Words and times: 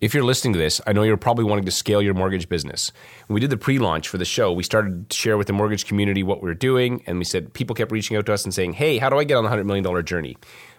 If 0.00 0.14
you're 0.14 0.22
listening 0.22 0.52
to 0.52 0.60
this, 0.60 0.80
I 0.86 0.92
know 0.92 1.02
you're 1.02 1.16
probably 1.16 1.42
wanting 1.44 1.64
to 1.64 1.72
scale 1.72 2.00
your 2.00 2.14
mortgage 2.14 2.48
business. 2.48 2.92
When 3.26 3.34
we 3.34 3.40
did 3.40 3.50
the 3.50 3.56
pre 3.56 3.80
launch 3.80 4.06
for 4.06 4.16
the 4.16 4.24
show, 4.24 4.52
we 4.52 4.62
started 4.62 5.10
to 5.10 5.16
share 5.16 5.36
with 5.36 5.48
the 5.48 5.52
mortgage 5.52 5.86
community 5.86 6.22
what 6.22 6.40
we 6.40 6.48
were 6.48 6.54
doing. 6.54 7.02
And 7.08 7.18
we 7.18 7.24
said, 7.24 7.52
people 7.52 7.74
kept 7.74 7.90
reaching 7.90 8.16
out 8.16 8.24
to 8.26 8.32
us 8.32 8.44
and 8.44 8.54
saying, 8.54 8.74
hey, 8.74 8.98
how 8.98 9.10
do 9.10 9.18
I 9.18 9.24
get 9.24 9.34
on 9.34 9.42
the 9.42 9.50
$100 9.50 9.66
million 9.66 10.04
journey? 10.06 10.36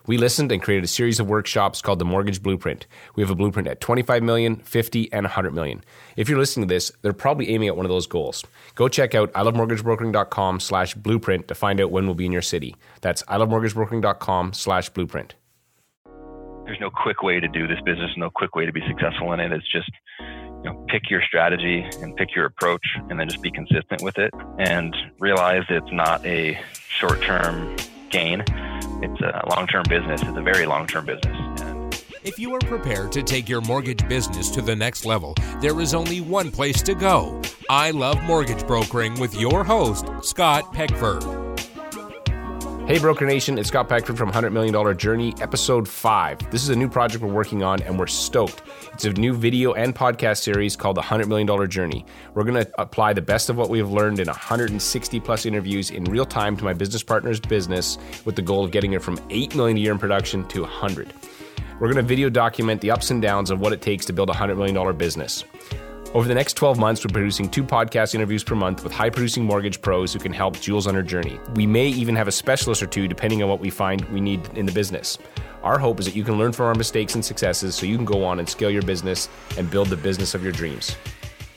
We 0.07 0.17
listened 0.17 0.53
and 0.53 0.61
created 0.61 0.85
a 0.85 0.87
series 0.87 1.19
of 1.19 1.27
workshops 1.27 1.81
called 1.81 1.99
the 1.99 2.05
Mortgage 2.05 2.41
Blueprint. 2.41 2.87
We 3.15 3.21
have 3.21 3.29
a 3.29 3.35
blueprint 3.35 3.67
at 3.67 3.81
25 3.81 4.23
million, 4.23 4.55
50, 4.55 5.11
and 5.11 5.25
100 5.25 5.53
million. 5.53 5.83
If 6.15 6.29
you're 6.29 6.39
listening 6.39 6.69
to 6.69 6.73
this, 6.73 6.89
they're 7.01 7.11
probably 7.11 7.49
aiming 7.49 7.67
at 7.67 7.75
one 7.75 7.85
of 7.85 7.91
those 7.91 8.07
goals. 8.07 8.45
Go 8.75 8.87
check 8.87 9.15
out 9.15 9.33
ilovemortgagebrokering.com 9.33 10.61
slash 10.61 10.95
blueprint 10.95 11.49
to 11.49 11.55
find 11.55 11.81
out 11.81 11.91
when 11.91 12.05
we'll 12.05 12.15
be 12.15 12.25
in 12.25 12.31
your 12.31 12.41
city. 12.41 12.73
That's 13.01 13.21
ilovemortgagebrokering.com 13.23 14.53
slash 14.53 14.89
blueprint 14.89 15.35
there's 16.69 16.79
no 16.79 16.91
quick 16.91 17.23
way 17.23 17.39
to 17.39 17.47
do 17.47 17.67
this 17.67 17.79
business, 17.83 18.11
no 18.15 18.29
quick 18.29 18.55
way 18.55 18.63
to 18.63 18.71
be 18.71 18.81
successful 18.87 19.33
in 19.33 19.39
it. 19.39 19.51
It's 19.51 19.69
just 19.71 19.89
you 20.19 20.65
know, 20.65 20.85
pick 20.87 21.09
your 21.09 21.23
strategy 21.23 21.83
and 21.99 22.15
pick 22.15 22.35
your 22.35 22.45
approach 22.45 22.85
and 23.09 23.19
then 23.19 23.27
just 23.27 23.41
be 23.41 23.49
consistent 23.49 24.03
with 24.03 24.19
it 24.19 24.31
and 24.59 24.95
realize 25.17 25.63
it's 25.69 25.91
not 25.91 26.23
a 26.27 26.61
short 26.87 27.23
term 27.23 27.75
gain. 28.11 28.41
It's 29.01 29.19
a 29.21 29.43
long 29.49 29.65
term 29.65 29.85
business. 29.89 30.21
It's 30.21 30.37
a 30.37 30.43
very 30.43 30.67
long 30.67 30.85
term 30.85 31.07
business. 31.07 31.35
If 32.23 32.37
you 32.37 32.53
are 32.53 32.59
prepared 32.59 33.11
to 33.13 33.23
take 33.23 33.49
your 33.49 33.61
mortgage 33.61 34.07
business 34.07 34.51
to 34.51 34.61
the 34.61 34.75
next 34.75 35.05
level, 35.05 35.33
there 35.61 35.79
is 35.79 35.95
only 35.95 36.21
one 36.21 36.51
place 36.51 36.83
to 36.83 36.93
go. 36.93 37.41
I 37.67 37.89
Love 37.89 38.21
Mortgage 38.23 38.67
Brokering 38.67 39.19
with 39.19 39.33
your 39.39 39.63
host, 39.63 40.07
Scott 40.21 40.71
Peckford. 40.71 41.48
Hey, 42.89 42.97
Broker 42.97 43.27
Nation, 43.27 43.59
it's 43.59 43.67
Scott 43.67 43.87
Peckford 43.87 44.17
from 44.17 44.31
$100 44.31 44.51
Million 44.51 44.97
Journey, 44.97 45.35
Episode 45.41 45.87
5. 45.87 46.49
This 46.49 46.63
is 46.63 46.69
a 46.69 46.75
new 46.75 46.89
project 46.89 47.23
we're 47.23 47.31
working 47.31 47.61
on, 47.61 47.83
and 47.83 47.99
we're 47.99 48.07
stoked. 48.07 48.63
It's 48.93 49.05
a 49.05 49.13
new 49.13 49.35
video 49.35 49.73
and 49.73 49.95
podcast 49.95 50.37
series 50.37 50.75
called 50.75 50.97
The 50.97 51.03
$100 51.03 51.27
Million 51.27 51.69
Journey. 51.69 52.03
We're 52.33 52.45
going 52.45 52.65
to 52.65 52.81
apply 52.81 53.13
the 53.13 53.21
best 53.21 53.51
of 53.51 53.57
what 53.57 53.69
we 53.69 53.77
have 53.77 53.91
learned 53.91 54.19
in 54.19 54.25
160 54.25 55.19
plus 55.19 55.45
interviews 55.45 55.91
in 55.91 56.03
real 56.05 56.25
time 56.25 56.57
to 56.57 56.63
my 56.63 56.73
business 56.73 57.03
partner's 57.03 57.39
business 57.39 57.99
with 58.25 58.35
the 58.35 58.41
goal 58.41 58.65
of 58.65 58.71
getting 58.71 58.93
it 58.93 59.03
from 59.03 59.19
8 59.29 59.53
million 59.53 59.77
a 59.77 59.81
year 59.81 59.91
in 59.91 59.99
production 59.99 60.47
to 60.47 60.61
100. 60.61 61.13
We're 61.79 61.93
going 61.93 61.97
to 61.97 62.01
video 62.01 62.31
document 62.31 62.81
the 62.81 62.89
ups 62.89 63.11
and 63.11 63.21
downs 63.21 63.51
of 63.51 63.59
what 63.59 63.71
it 63.71 63.83
takes 63.83 64.07
to 64.07 64.13
build 64.13 64.31
a 64.31 64.33
$100 64.33 64.57
million 64.57 64.97
business. 64.97 65.43
Over 66.15 66.27
the 66.27 66.33
next 66.33 66.53
12 66.53 66.79
months, 66.79 67.05
we're 67.05 67.13
producing 67.13 67.47
two 67.47 67.63
podcast 67.63 68.15
interviews 68.15 68.43
per 68.43 68.55
month 68.55 68.83
with 68.83 68.91
high 68.91 69.11
producing 69.11 69.45
mortgage 69.45 69.79
pros 69.79 70.11
who 70.11 70.17
can 70.17 70.33
help 70.33 70.59
Jules 70.59 70.87
on 70.87 70.95
her 70.95 71.03
journey. 71.03 71.39
We 71.53 71.67
may 71.67 71.87
even 71.87 72.15
have 72.15 72.27
a 72.27 72.31
specialist 72.31 72.81
or 72.81 72.87
two 72.87 73.07
depending 73.07 73.43
on 73.43 73.49
what 73.49 73.59
we 73.59 73.69
find 73.69 74.03
we 74.05 74.19
need 74.19 74.47
in 74.57 74.65
the 74.65 74.71
business. 74.71 75.19
Our 75.61 75.77
hope 75.77 75.99
is 75.99 76.07
that 76.07 76.15
you 76.15 76.23
can 76.23 76.39
learn 76.39 76.51
from 76.51 76.65
our 76.65 76.73
mistakes 76.73 77.13
and 77.13 77.23
successes 77.23 77.75
so 77.75 77.85
you 77.85 77.95
can 77.95 78.05
go 78.05 78.23
on 78.23 78.39
and 78.39 78.49
scale 78.49 78.71
your 78.71 78.81
business 78.81 79.29
and 79.55 79.69
build 79.69 79.89
the 79.89 79.97
business 79.97 80.33
of 80.33 80.41
your 80.41 80.51
dreams. 80.51 80.95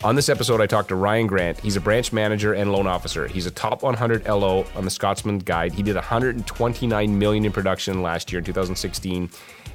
On 0.04 0.16
this 0.16 0.28
episode, 0.28 0.60
I 0.60 0.66
talked 0.66 0.88
to 0.88 0.96
Ryan 0.96 1.28
Grant. 1.28 1.58
He's 1.60 1.76
a 1.76 1.80
branch 1.80 2.12
manager 2.12 2.52
and 2.52 2.72
loan 2.72 2.86
officer. 2.86 3.28
He's 3.28 3.46
a 3.46 3.50
top 3.50 3.82
100 3.82 4.26
LO 4.26 4.66
on 4.74 4.84
the 4.84 4.90
Scotsman 4.90 5.38
Guide. 5.38 5.72
He 5.72 5.82
did 5.82 5.94
129 5.94 7.18
million 7.18 7.44
in 7.46 7.52
production 7.52 8.02
last 8.02 8.30
year 8.30 8.40
in 8.40 8.44
2016 8.44 9.30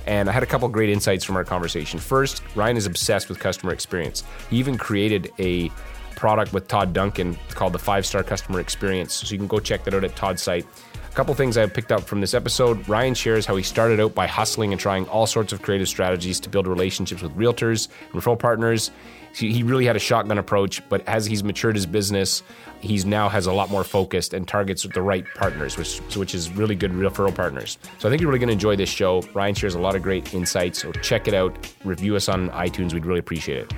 and 0.08 0.30
I 0.30 0.32
had 0.32 0.42
a 0.42 0.48
couple 0.48 0.68
great 0.70 0.90
insights 0.90 1.24
from 1.24 1.36
our 1.36 1.44
conversation. 1.44 2.00
First, 2.00 2.42
Ryan 2.56 2.78
is 2.78 2.86
obsessed 2.86 3.30
with 3.30 3.40
customer 3.40 3.74
experience. 3.74 4.24
He 4.50 4.58
even 4.58 4.78
created 4.78 5.32
a 5.38 5.70
product 6.16 6.54
with 6.54 6.68
Todd 6.68 6.94
Duncan 6.94 7.38
called 7.50 7.74
the 7.74 7.80
Five 7.80 8.06
Star 8.06 8.24
Customer 8.24 8.60
Experience. 8.60 9.14
So 9.14 9.32
you 9.32 9.38
can 9.38 9.48
go 9.48 9.60
check 9.60 9.84
that 9.84 9.94
out 9.94 10.04
at 10.04 10.16
Todd's 10.16 10.42
site. 10.42 10.66
A 11.10 11.14
couple 11.14 11.34
things 11.36 11.58
I 11.58 11.66
picked 11.68 11.92
up 11.92 12.02
from 12.02 12.22
this 12.22 12.34
episode. 12.34 12.88
Ryan 12.88 13.14
shares 13.14 13.46
how 13.46 13.56
he 13.56 13.64
started 13.64 14.00
out 14.00 14.16
by 14.16 14.28
hustling 14.28 14.72
and 14.72 14.80
trying 14.80 15.06
all 15.08 15.28
sorts 15.28 15.52
of 15.52 15.62
creative 15.62 15.88
strategies 15.88 16.40
to 16.40 16.50
build 16.50 16.68
relationships 16.68 17.22
with 17.22 17.36
realtors, 17.36 17.90
and 18.12 18.22
referral 18.22 18.40
partners. 18.40 18.92
He 19.34 19.64
really 19.64 19.86
had 19.86 19.96
a 19.96 20.00
shotgun 20.00 20.38
approach, 20.38 20.88
but 20.90 21.08
as 21.08 21.26
he's 21.26 21.44
matured 21.44 21.76
his 21.76 21.86
business, 21.86 22.44
he's 22.80 23.06
now 23.06 23.30
has 23.30 23.46
a 23.46 23.54
lot 23.54 23.70
more 23.70 23.84
focused 23.84 24.34
and 24.34 24.48
targets 24.48 24.84
with 24.84 24.94
the 24.94 25.02
right 25.02 25.26
partners, 25.36 25.78
which 25.78 26.00
which 26.16 26.34
is 26.34 26.52
really 26.52 26.76
good 26.76 26.92
referral 26.92 27.34
partners. 27.34 27.78
So 28.00 28.08
I 28.08 28.12
think 28.12 28.22
you're 28.22 28.30
really 28.30 28.40
going 28.40 28.48
to 28.48 28.54
enjoy 28.54 28.76
this 28.76 28.90
show. 28.90 29.22
Ryan 29.34 29.56
shares 29.56 29.76
a 29.76 29.80
lot 29.80 29.96
of 29.96 30.02
great 30.02 30.34
insights. 30.34 30.82
So 30.82 30.92
check 30.92 31.28
it 31.28 31.34
out. 31.34 31.56
Review 31.84 32.16
us 32.16 32.30
on 32.30 32.50
iTunes. 32.50 32.94
We'd 32.94 33.06
really 33.06 33.20
appreciate 33.20 33.58
it. 33.60 33.74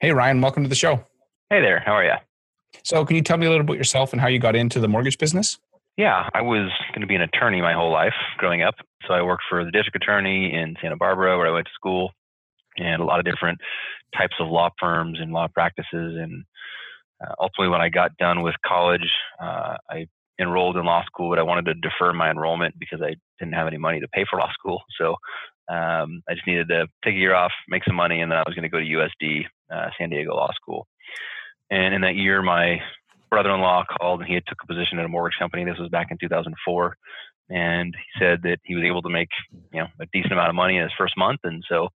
Hey 0.00 0.12
Ryan, 0.12 0.40
welcome 0.40 0.62
to 0.64 0.68
the 0.68 0.74
show. 0.74 1.04
Hey 1.48 1.60
there, 1.60 1.80
how 1.80 1.92
are 1.92 2.04
you? 2.04 2.14
So, 2.84 3.04
can 3.04 3.14
you 3.16 3.22
tell 3.22 3.36
me 3.36 3.46
a 3.46 3.50
little 3.50 3.64
bit 3.64 3.70
about 3.70 3.78
yourself 3.78 4.12
and 4.12 4.20
how 4.20 4.26
you 4.26 4.38
got 4.38 4.56
into 4.56 4.80
the 4.80 4.88
mortgage 4.88 5.18
business? 5.18 5.58
Yeah, 5.96 6.28
I 6.32 6.40
was 6.40 6.70
going 6.92 7.02
to 7.02 7.06
be 7.06 7.14
an 7.14 7.22
attorney 7.22 7.60
my 7.60 7.74
whole 7.74 7.92
life 7.92 8.14
growing 8.38 8.62
up. 8.62 8.74
So 9.06 9.12
I 9.12 9.22
worked 9.22 9.44
for 9.48 9.64
the 9.64 9.70
district 9.70 9.96
attorney 9.96 10.52
in 10.54 10.74
Santa 10.80 10.96
Barbara, 10.96 11.36
where 11.36 11.46
I 11.46 11.50
went 11.50 11.66
to 11.66 11.72
school, 11.74 12.12
and 12.78 13.02
a 13.02 13.04
lot 13.04 13.18
of 13.18 13.26
different 13.26 13.58
types 14.16 14.34
of 14.40 14.48
law 14.48 14.70
firms 14.80 15.18
and 15.20 15.32
law 15.32 15.48
practices. 15.48 16.16
And 16.18 16.44
uh, 17.22 17.34
ultimately, 17.38 17.68
when 17.68 17.82
I 17.82 17.90
got 17.90 18.16
done 18.16 18.42
with 18.42 18.54
college, 18.64 19.08
uh, 19.40 19.76
I 19.90 20.06
enrolled 20.40 20.78
in 20.78 20.84
law 20.84 21.04
school, 21.04 21.28
but 21.28 21.38
I 21.38 21.42
wanted 21.42 21.66
to 21.66 21.74
defer 21.74 22.12
my 22.14 22.30
enrollment 22.30 22.78
because 22.78 23.02
I 23.02 23.14
didn't 23.38 23.54
have 23.54 23.66
any 23.66 23.78
money 23.78 24.00
to 24.00 24.08
pay 24.08 24.24
for 24.28 24.38
law 24.38 24.50
school. 24.52 24.82
So 24.98 25.16
um, 25.68 26.22
I 26.28 26.34
just 26.34 26.46
needed 26.46 26.68
to 26.68 26.86
take 27.04 27.14
a 27.14 27.18
year 27.18 27.34
off, 27.34 27.52
make 27.68 27.84
some 27.84 27.96
money, 27.96 28.22
and 28.22 28.30
then 28.30 28.38
I 28.38 28.44
was 28.46 28.54
going 28.54 28.62
to 28.62 28.68
go 28.68 28.78
to 28.78 28.84
USD, 28.84 29.44
uh, 29.70 29.90
San 29.98 30.08
Diego 30.08 30.34
Law 30.34 30.50
School. 30.54 30.86
And 31.70 31.94
in 31.94 32.00
that 32.02 32.16
year, 32.16 32.42
my 32.42 32.80
brother-in-law 33.32 33.84
called 33.98 34.20
and 34.20 34.28
he 34.28 34.34
had 34.34 34.44
took 34.46 34.58
a 34.62 34.66
position 34.66 34.98
at 34.98 35.06
a 35.06 35.08
mortgage 35.08 35.38
company. 35.38 35.64
This 35.64 35.78
was 35.78 35.88
back 35.88 36.08
in 36.10 36.18
2004, 36.20 36.96
and 37.48 37.96
he 37.96 38.20
said 38.20 38.42
that 38.42 38.58
he 38.62 38.74
was 38.74 38.84
able 38.84 39.00
to 39.00 39.08
make 39.08 39.30
you 39.72 39.80
know 39.80 39.86
a 39.98 40.06
decent 40.12 40.32
amount 40.32 40.50
of 40.50 40.54
money 40.54 40.76
in 40.76 40.82
his 40.82 40.92
first 40.98 41.16
month, 41.16 41.40
and 41.44 41.64
so 41.66 41.88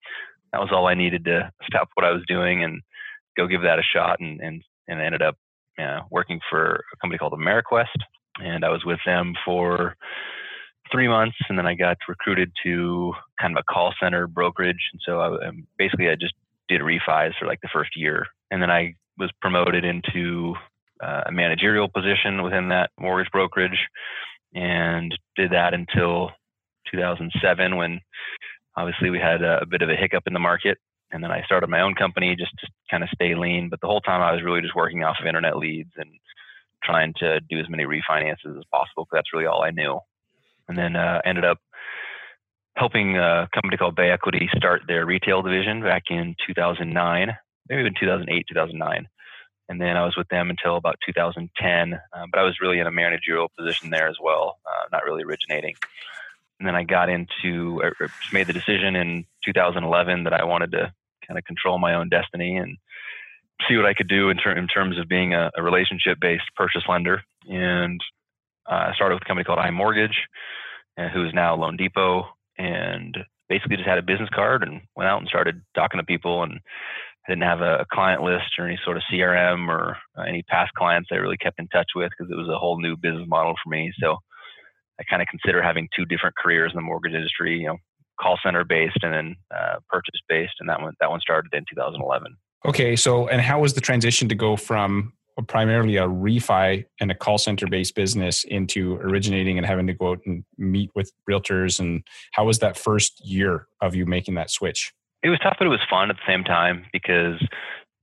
that 0.54 0.62
was 0.62 0.70
all 0.72 0.88
I 0.88 0.94
needed 0.94 1.26
to 1.26 1.52
stop 1.68 1.90
what 1.96 2.06
I 2.06 2.12
was 2.12 2.24
doing 2.26 2.64
and 2.64 2.82
go 3.36 3.48
give 3.48 3.64
that 3.64 3.80
a 3.80 3.84
shot. 3.84 4.22
And 4.22 4.40
and 4.40 4.64
and 4.88 5.02
I 5.02 5.06
ended 5.06 5.22
up 5.22 5.36
you 5.78 5.84
know, 5.84 6.08
working 6.10 6.40
for 6.50 6.86
a 6.94 6.98
company 7.02 7.18
called 7.18 7.34
AmeriQuest, 7.34 8.00
and 8.40 8.64
I 8.64 8.70
was 8.70 8.86
with 8.86 9.00
them 9.06 9.34
for 9.44 9.98
three 10.90 11.10
months, 11.10 11.36
and 11.50 11.58
then 11.58 11.68
I 11.68 11.76
got 11.76 11.98
recruited 12.08 12.54
to 12.64 13.12
kind 13.42 13.58
of 13.58 13.62
a 13.62 13.74
call 13.74 13.94
center 14.02 14.26
brokerage, 14.26 14.90
and 14.94 15.02
so 15.06 15.20
I 15.20 15.48
um, 15.48 15.68
basically 15.78 16.08
I 16.08 16.16
just 16.16 16.34
did 16.70 16.80
refis 16.80 17.34
for 17.38 17.46
like 17.46 17.60
the 17.60 17.70
first 17.74 17.92
year, 17.98 18.26
and 18.52 18.62
then 18.62 18.72
I 18.72 18.96
was 19.18 19.32
promoted 19.42 19.84
into 19.84 20.56
uh, 21.02 21.24
a 21.28 21.32
managerial 21.32 21.88
position 21.88 22.44
within 22.44 22.70
that 22.70 22.92
mortgage 23.00 23.32
brokerage 23.32 23.88
and 24.54 25.18
did 25.36 25.52
that 25.52 25.74
until 25.74 26.32
2007 26.92 27.76
when 27.76 28.00
obviously 28.78 29.10
we 29.10 29.20
had 29.20 29.42
a, 29.42 29.62
a 29.62 29.66
bit 29.66 29.82
of 29.82 29.90
a 29.90 29.96
hiccup 29.96 30.24
in 30.28 30.34
the 30.34 30.40
market 30.40 30.78
and 31.12 31.24
then 31.24 31.32
I 31.32 31.44
started 31.44 31.70
my 31.70 31.82
own 31.82 31.96
company 31.96 32.36
just 32.36 32.52
to 32.60 32.68
kind 32.90 33.04
of 33.04 33.10
stay 33.14 33.36
lean. 33.36 33.70
But 33.70 33.80
the 33.82 33.88
whole 33.88 34.02
time 34.02 34.22
I 34.22 34.34
was 34.34 34.44
really 34.44 34.62
just 34.62 34.76
working 34.76 35.04
off 35.04 35.18
of 35.20 35.28
internet 35.28 35.58
leads 35.58 35.92
and 35.98 36.10
trying 36.84 37.14
to 37.18 37.40
do 37.42 37.60
as 37.60 37.70
many 37.70 37.86
refinances 37.86 38.58
as 38.58 38.64
possible 38.72 39.06
because 39.06 39.14
that's 39.14 39.34
really 39.34 39.46
all 39.46 39.64
I 39.64 39.72
knew. 39.72 40.00
And 40.68 40.78
then 40.78 40.96
uh, 40.96 41.22
ended 41.26 41.46
up 41.46 41.60
helping 42.76 43.18
a 43.18 43.48
company 43.54 43.78
called 43.78 43.96
Bay 43.96 44.10
Equity 44.12 44.50
start 44.56 44.82
their 44.88 45.06
retail 45.06 45.42
division 45.42 45.82
back 45.82 46.04
in 46.10 46.36
2009, 46.48 47.30
maybe 47.70 47.80
even 47.80 47.94
2008, 48.00 48.46
2009 48.50 49.08
and 49.70 49.82
then 49.82 49.98
I 49.98 50.06
was 50.06 50.16
with 50.16 50.28
them 50.30 50.50
until 50.50 50.76
about 50.76 50.98
2010. 51.06 51.94
Uh, 51.94 52.26
but 52.32 52.40
I 52.40 52.44
was 52.44 52.60
really 52.62 52.80
in 52.80 52.88
a 52.88 52.92
managerial 52.92 53.50
position 53.58 53.90
there 53.90 54.08
as 54.08 54.18
well, 54.22 54.60
uh, 54.66 54.88
not 54.92 55.04
really 55.04 55.24
originating. 55.24 55.76
And 56.60 56.68
then 56.68 56.76
I 56.76 56.84
got 56.84 57.10
into, 57.10 57.82
I 57.84 58.08
made 58.32 58.48
the 58.48 58.54
decision 58.54 58.96
in 58.96 59.26
2011 59.44 60.24
that 60.24 60.34
I 60.34 60.46
wanted 60.46 60.72
to 60.72 60.94
kind 61.28 61.38
of 61.38 61.44
control 61.44 61.80
my 61.80 61.96
own 61.96 62.10
destiny 62.10 62.58
and 62.58 62.78
see 63.68 63.76
what 63.76 63.86
I 63.86 63.94
could 63.94 64.08
do 64.08 64.30
in, 64.30 64.38
ter- 64.38 64.58
in 64.58 64.68
terms 64.68 64.98
of 65.00 65.08
being 65.08 65.34
a, 65.34 65.52
a 65.56 65.64
relationship-based 65.64 66.56
purchase 66.56 66.84
lender. 66.88 67.24
And 67.50 68.00
uh, 68.70 68.90
I 68.90 68.94
started 68.94 69.16
with 69.16 69.24
a 69.24 69.26
company 69.26 69.44
called 69.44 69.60
iMortgage, 69.60 70.16
uh, 70.98 71.10
who 71.10 71.26
is 71.26 71.34
now 71.34 71.56
Loan 71.56 71.78
Depot, 71.78 72.28
and 72.58 73.18
basically 73.50 73.78
just 73.78 73.88
had 73.88 73.98
a 73.98 74.04
business 74.04 74.30
card 74.34 74.64
and 74.64 74.82
went 74.96 75.10
out 75.10 75.20
and 75.20 75.28
started 75.28 75.62
talking 75.76 76.00
to 76.00 76.06
people 76.06 76.44
and 76.44 76.60
I 77.28 77.32
didn't 77.32 77.44
have 77.44 77.62
a, 77.62 77.86
client 77.92 78.22
list 78.22 78.46
or 78.60 78.68
any 78.68 78.80
sort 78.84 78.98
of 78.98 79.04
CRM 79.12 79.68
or 79.68 79.98
uh, 80.18 80.24
any 80.24 80.44
past 80.44 80.72
clients 80.74 81.10
I 81.12 81.16
really 81.16 81.38
kept 81.38 81.60
in 81.60 81.68
touch 81.70 81.90
with 81.96 82.12
because 82.18 82.32
it 82.32 82.36
was 82.36 82.50
a 82.50 82.58
whole 82.58 82.80
new 82.80 82.96
business 82.96 83.28
model 83.28 83.56
for 83.64 83.70
me. 83.70 83.92
So 84.00 84.18
I 85.00 85.04
kind 85.10 85.22
of 85.22 85.28
consider 85.28 85.62
having 85.62 85.88
two 85.96 86.06
different 86.06 86.36
careers 86.38 86.72
in 86.72 86.78
the 86.78 86.84
mortgage 86.84 87.14
industry, 87.14 87.60
you 87.60 87.68
know, 87.68 87.78
call 88.20 88.38
center 88.44 88.64
based 88.64 88.98
and 89.02 89.14
then 89.14 89.36
uh, 89.56 89.76
purchase 89.90 90.20
based. 90.30 90.54
And 90.60 90.70
that 90.70 90.82
one, 90.82 90.94
that 91.00 91.10
one 91.10 91.20
started 91.20 91.54
in 91.54 91.66
2011. 91.70 92.36
Okay. 92.66 92.96
So, 92.96 93.28
and 93.28 93.42
how 93.42 93.62
was 93.62 93.74
the 93.74 93.82
transition 93.82 94.30
to 94.30 94.36
go 94.36 94.56
from 94.56 95.14
primarily 95.48 95.98
a 95.98 96.08
refi 96.08 96.86
and 97.00 97.12
a 97.12 97.16
call 97.16 97.38
center 97.38 97.68
based 97.68 97.96
business 97.96 98.44
into 98.46 98.96
originating 98.98 99.58
and 99.58 99.66
having 99.66 99.88
to 99.88 99.94
go 99.94 100.12
out 100.12 100.20
and 100.26 100.44
meet 100.58 100.92
with 100.96 101.12
realtors? 101.30 101.80
And 101.80 102.04
how 102.32 102.46
was 102.46 102.60
that 102.60 102.78
first 102.78 103.26
year 103.26 103.68
of 103.82 103.96
you 103.96 104.06
making 104.06 104.36
that 104.36 104.50
switch? 104.50 104.94
It 105.26 105.30
was 105.30 105.40
tough, 105.40 105.56
but 105.58 105.66
it 105.66 105.72
was 105.72 105.80
fun 105.90 106.12
at 106.12 106.18
the 106.18 106.32
same 106.32 106.44
time 106.44 106.86
because 106.94 107.42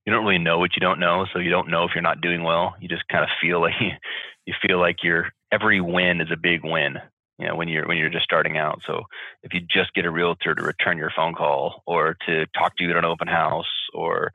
you 0.04 0.12
don't 0.12 0.24
really 0.24 0.42
know 0.42 0.58
what 0.58 0.74
you 0.74 0.80
don't 0.80 0.98
know, 0.98 1.24
so 1.32 1.38
you 1.38 1.50
don't 1.50 1.70
know 1.70 1.84
if 1.84 1.92
you're 1.94 2.02
not 2.02 2.20
doing 2.20 2.42
well. 2.42 2.74
You 2.80 2.88
just 2.88 3.06
kind 3.06 3.22
of 3.22 3.30
feel 3.40 3.60
like 3.60 3.74
you, 3.80 3.90
you 4.46 4.54
feel 4.60 4.80
like 4.80 5.04
you're 5.04 5.28
every 5.52 5.80
win 5.80 6.20
is 6.20 6.32
a 6.32 6.36
big 6.36 6.64
win. 6.64 6.96
You 7.38 7.46
know, 7.46 7.54
when 7.54 7.68
you're 7.68 7.86
when 7.86 7.96
you're 7.96 8.10
just 8.10 8.24
starting 8.24 8.58
out. 8.58 8.82
So 8.84 9.04
if 9.44 9.54
you 9.54 9.60
just 9.60 9.94
get 9.94 10.04
a 10.04 10.10
realtor 10.10 10.52
to 10.52 10.62
return 10.64 10.98
your 10.98 11.12
phone 11.14 11.34
call, 11.34 11.82
or 11.86 12.16
to 12.26 12.46
talk 12.58 12.76
to 12.76 12.84
you 12.84 12.90
at 12.90 12.96
an 12.96 13.04
open 13.04 13.28
house, 13.28 13.70
or 13.94 14.32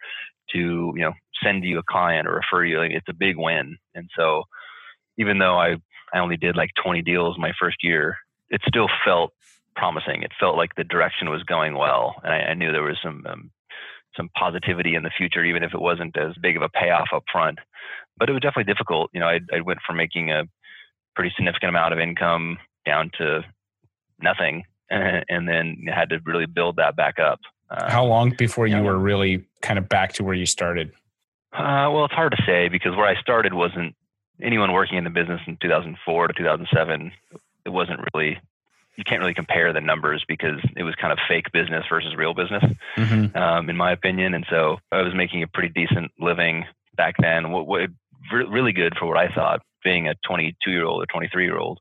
to 0.54 0.94
you 0.96 1.02
know 1.02 1.12
send 1.44 1.66
you 1.66 1.80
a 1.80 1.84
client 1.84 2.26
or 2.26 2.36
refer 2.36 2.64
you, 2.64 2.80
like, 2.80 2.92
it's 2.92 3.10
a 3.10 3.14
big 3.14 3.36
win. 3.38 3.76
And 3.96 4.10
so 4.18 4.44
even 5.18 5.40
though 5.40 5.60
I 5.60 5.76
I 6.14 6.20
only 6.20 6.38
did 6.38 6.56
like 6.56 6.70
20 6.82 7.02
deals 7.02 7.38
my 7.38 7.52
first 7.60 7.84
year, 7.84 8.16
it 8.50 8.62
still 8.66 8.88
felt 9.06 9.34
promising. 9.78 10.24
It 10.24 10.32
felt 10.40 10.58
like 10.58 10.76
the 10.76 10.84
direction 10.84 11.30
was 11.30 11.44
going 11.44 11.76
well, 11.76 12.16
and 12.24 12.34
I, 12.34 12.38
I 12.38 12.54
knew 12.56 12.72
there 12.72 12.84
was 12.84 12.98
some 13.02 13.26
um, 13.30 13.52
some 14.18 14.30
positivity 14.38 14.96
in 14.96 15.04
the 15.04 15.12
future, 15.16 15.46
even 15.46 15.64
if 15.64 15.74
it 15.74 15.80
wasn't 15.80 16.18
as 16.18 16.34
big 16.42 16.58
of 16.58 16.64
a 16.64 16.70
payoff 16.70 17.10
up 17.16 17.24
front. 17.32 17.60
But 18.18 18.30
it 18.30 18.34
was 18.34 18.42
definitely 18.42 18.74
difficult. 18.74 19.12
You 19.14 19.22
know, 19.22 19.28
I, 19.28 19.40
I 19.54 19.62
went 19.62 19.80
from 19.86 19.96
making 19.96 20.32
a 20.32 20.44
pretty 21.16 21.32
significant 21.38 21.70
amount 21.70 21.94
of 21.94 22.00
income 22.00 22.58
down 22.86 23.12
to 23.20 23.42
nothing, 24.20 24.64
and, 24.90 25.24
and 25.30 25.48
then 25.48 25.86
had 25.88 26.10
to 26.10 26.20
really 26.26 26.48
build 26.48 26.78
that 26.78 26.96
back 26.96 27.20
up. 27.20 27.40
Uh, 27.70 27.90
How 27.90 28.06
long 28.06 28.34
before 28.38 28.66
you, 28.66 28.82
were 28.82 28.98
really 28.98 29.46
kind 29.62 29.78
of 29.78 29.88
back 29.88 30.14
to 30.14 30.24
where 30.24 30.36
you 30.36 30.46
started? 30.46 30.92
Uh, 31.54 31.90
well, 31.92 32.06
it's 32.06 32.14
hard 32.14 32.32
to 32.32 32.44
say 32.46 32.70
because 32.70 32.96
where 32.96 33.06
I 33.06 33.20
started 33.22 33.54
wasn't 33.54 33.96
anyone 34.42 34.72
working 34.72 34.98
in 34.98 35.04
the 35.04 35.10
business 35.10 35.42
in 35.48 35.58
2004 35.62 36.28
to 36.28 36.34
2007. 36.34 37.12
It 37.66 37.70
wasn't 37.70 38.00
really 38.14 38.40
you 38.98 39.04
can't 39.04 39.22
really 39.22 39.36
compare 39.36 39.72
the 39.72 39.82
numbers 39.82 40.26
because 40.28 40.60
it 40.76 40.84
was 40.84 40.96
kind 40.96 41.14
of 41.14 41.20
fake 41.28 41.52
business 41.54 41.86
versus 41.88 42.16
real 42.16 42.34
business, 42.34 42.64
mm-hmm. 42.98 43.38
um, 43.38 43.70
in 43.70 43.78
my 43.78 43.92
opinion. 43.92 44.34
And 44.34 44.46
so 44.50 44.78
I 44.92 45.04
was 45.04 45.14
making 45.14 45.44
a 45.44 45.48
pretty 45.48 45.70
decent 45.70 46.12
living 46.20 46.66
back 46.96 47.16
then. 47.20 47.52
What, 47.52 47.68
what 47.68 47.90
really 48.32 48.74
good 48.74 48.98
for 48.98 49.06
what 49.06 49.18
I 49.18 49.34
thought, 49.34 49.62
being 49.84 50.08
a 50.08 50.16
22 50.28 50.72
year 50.72 50.86
old 50.86 51.04
or 51.04 51.06
23 51.06 51.46
year 51.46 51.58
old, 51.58 51.80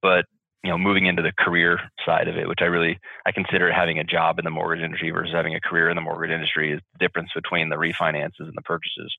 but 0.00 0.24
you 0.62 0.70
know, 0.70 0.78
moving 0.78 1.06
into 1.06 1.22
the 1.22 1.32
career 1.38 1.78
side 2.04 2.26
of 2.26 2.36
it, 2.36 2.48
which 2.48 2.60
I 2.60 2.64
really 2.64 2.98
I 3.24 3.32
consider 3.32 3.70
having 3.72 3.98
a 3.98 4.04
job 4.04 4.38
in 4.38 4.44
the 4.44 4.50
mortgage 4.50 4.84
industry 4.84 5.10
versus 5.10 5.34
having 5.34 5.54
a 5.54 5.60
career 5.60 5.90
in 5.90 5.96
the 5.96 6.02
mortgage 6.02 6.34
industry 6.34 6.72
is 6.72 6.80
the 6.92 7.06
difference 7.06 7.30
between 7.34 7.68
the 7.68 7.76
refinances 7.76 8.40
and 8.40 8.56
the 8.56 8.62
purchases. 8.62 9.14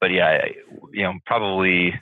But 0.00 0.10
yeah, 0.10 0.26
I, 0.26 0.54
you 0.92 1.02
know, 1.02 1.14
probably 1.26 1.94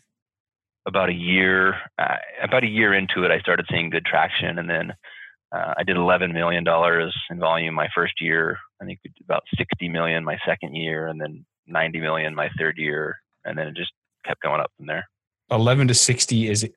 about 0.87 1.09
a 1.09 1.15
year, 1.15 1.75
uh, 1.99 2.17
about 2.43 2.65
a 2.65 2.69
year 2.69 2.95
into 2.95 3.25
it, 3.25 3.31
I 3.31 3.39
started 3.41 3.67
seeing 3.71 3.91
good 3.91 4.05
traction, 4.05 4.59
and 4.59 4.69
then 4.69 4.93
uh, 5.55 5.75
I 5.77 5.83
did 5.85 5.97
11 5.97 6.33
million 6.33 6.65
dollars 6.65 7.17
in 7.31 7.39
volume 7.39 7.75
my 7.75 7.89
first 7.95 8.15
year. 8.21 8.59
I 8.81 8.85
think 8.85 9.01
about 9.23 9.43
60 9.57 9.89
million 9.89 10.25
my 10.25 10.39
second 10.47 10.75
year, 10.75 11.07
and 11.07 11.21
then 11.21 11.45
90 11.67 12.01
million 12.01 12.35
my 12.35 12.49
third 12.59 12.79
year, 12.79 13.17
and 13.45 13.57
then 13.57 13.69
it 13.69 13.77
just 13.77 13.93
kept 14.25 14.43
going 14.43 14.61
up 14.61 14.71
from 14.77 14.87
there. 14.87 15.07
11 15.51 15.89
to 15.89 15.95
60 15.95 16.49
is 16.49 16.69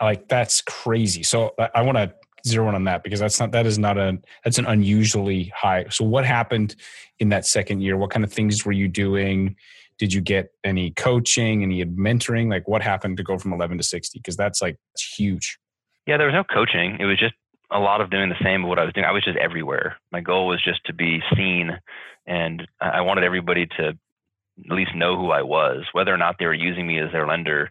like 0.00 0.28
that's 0.28 0.60
crazy. 0.62 1.22
So 1.22 1.54
I, 1.58 1.68
I 1.76 1.82
want 1.82 1.98
to 1.98 2.12
zero 2.46 2.68
in 2.68 2.74
on 2.74 2.84
that 2.84 3.04
because 3.04 3.20
that's 3.20 3.38
not 3.38 3.52
that 3.52 3.66
is 3.66 3.78
not 3.78 3.98
a 3.98 4.18
that's 4.44 4.58
an 4.58 4.66
unusually 4.66 5.52
high. 5.54 5.86
So 5.90 6.04
what 6.04 6.24
happened 6.24 6.74
in 7.18 7.28
that 7.30 7.46
second 7.46 7.80
year? 7.82 7.96
What 7.96 8.10
kind 8.10 8.24
of 8.24 8.32
things 8.32 8.64
were 8.64 8.72
you 8.72 8.88
doing? 8.88 9.56
Did 10.02 10.12
you 10.12 10.20
get 10.20 10.50
any 10.64 10.90
coaching 10.90 11.62
any 11.62 11.84
mentoring? 11.84 12.50
Like 12.50 12.66
what 12.66 12.82
happened 12.82 13.18
to 13.18 13.22
go 13.22 13.38
from 13.38 13.52
11 13.52 13.78
to 13.78 13.84
60 13.84 14.18
because 14.18 14.36
that's 14.36 14.60
like 14.60 14.76
it's 14.94 15.14
huge. 15.16 15.60
Yeah 16.08 16.16
there 16.16 16.26
was 16.26 16.34
no 16.34 16.42
coaching. 16.42 16.96
It 16.98 17.04
was 17.04 17.20
just 17.20 17.34
a 17.70 17.78
lot 17.78 18.00
of 18.00 18.10
doing 18.10 18.28
the 18.28 18.42
same 18.42 18.64
of 18.64 18.68
what 18.68 18.80
i 18.80 18.84
was 18.84 18.92
doing. 18.94 19.06
I 19.06 19.12
was 19.12 19.22
just 19.22 19.38
everywhere. 19.38 19.96
My 20.10 20.20
goal 20.20 20.48
was 20.48 20.60
just 20.60 20.80
to 20.86 20.92
be 20.92 21.20
seen 21.36 21.78
and 22.26 22.66
i 22.80 23.00
wanted 23.00 23.22
everybody 23.22 23.66
to 23.78 23.90
at 23.90 24.76
least 24.76 24.92
know 24.96 25.16
who 25.16 25.30
i 25.30 25.42
was. 25.42 25.84
Whether 25.92 26.12
or 26.12 26.18
not 26.18 26.34
they 26.40 26.46
were 26.46 26.52
using 26.52 26.84
me 26.84 26.98
as 26.98 27.12
their 27.12 27.28
lender 27.28 27.70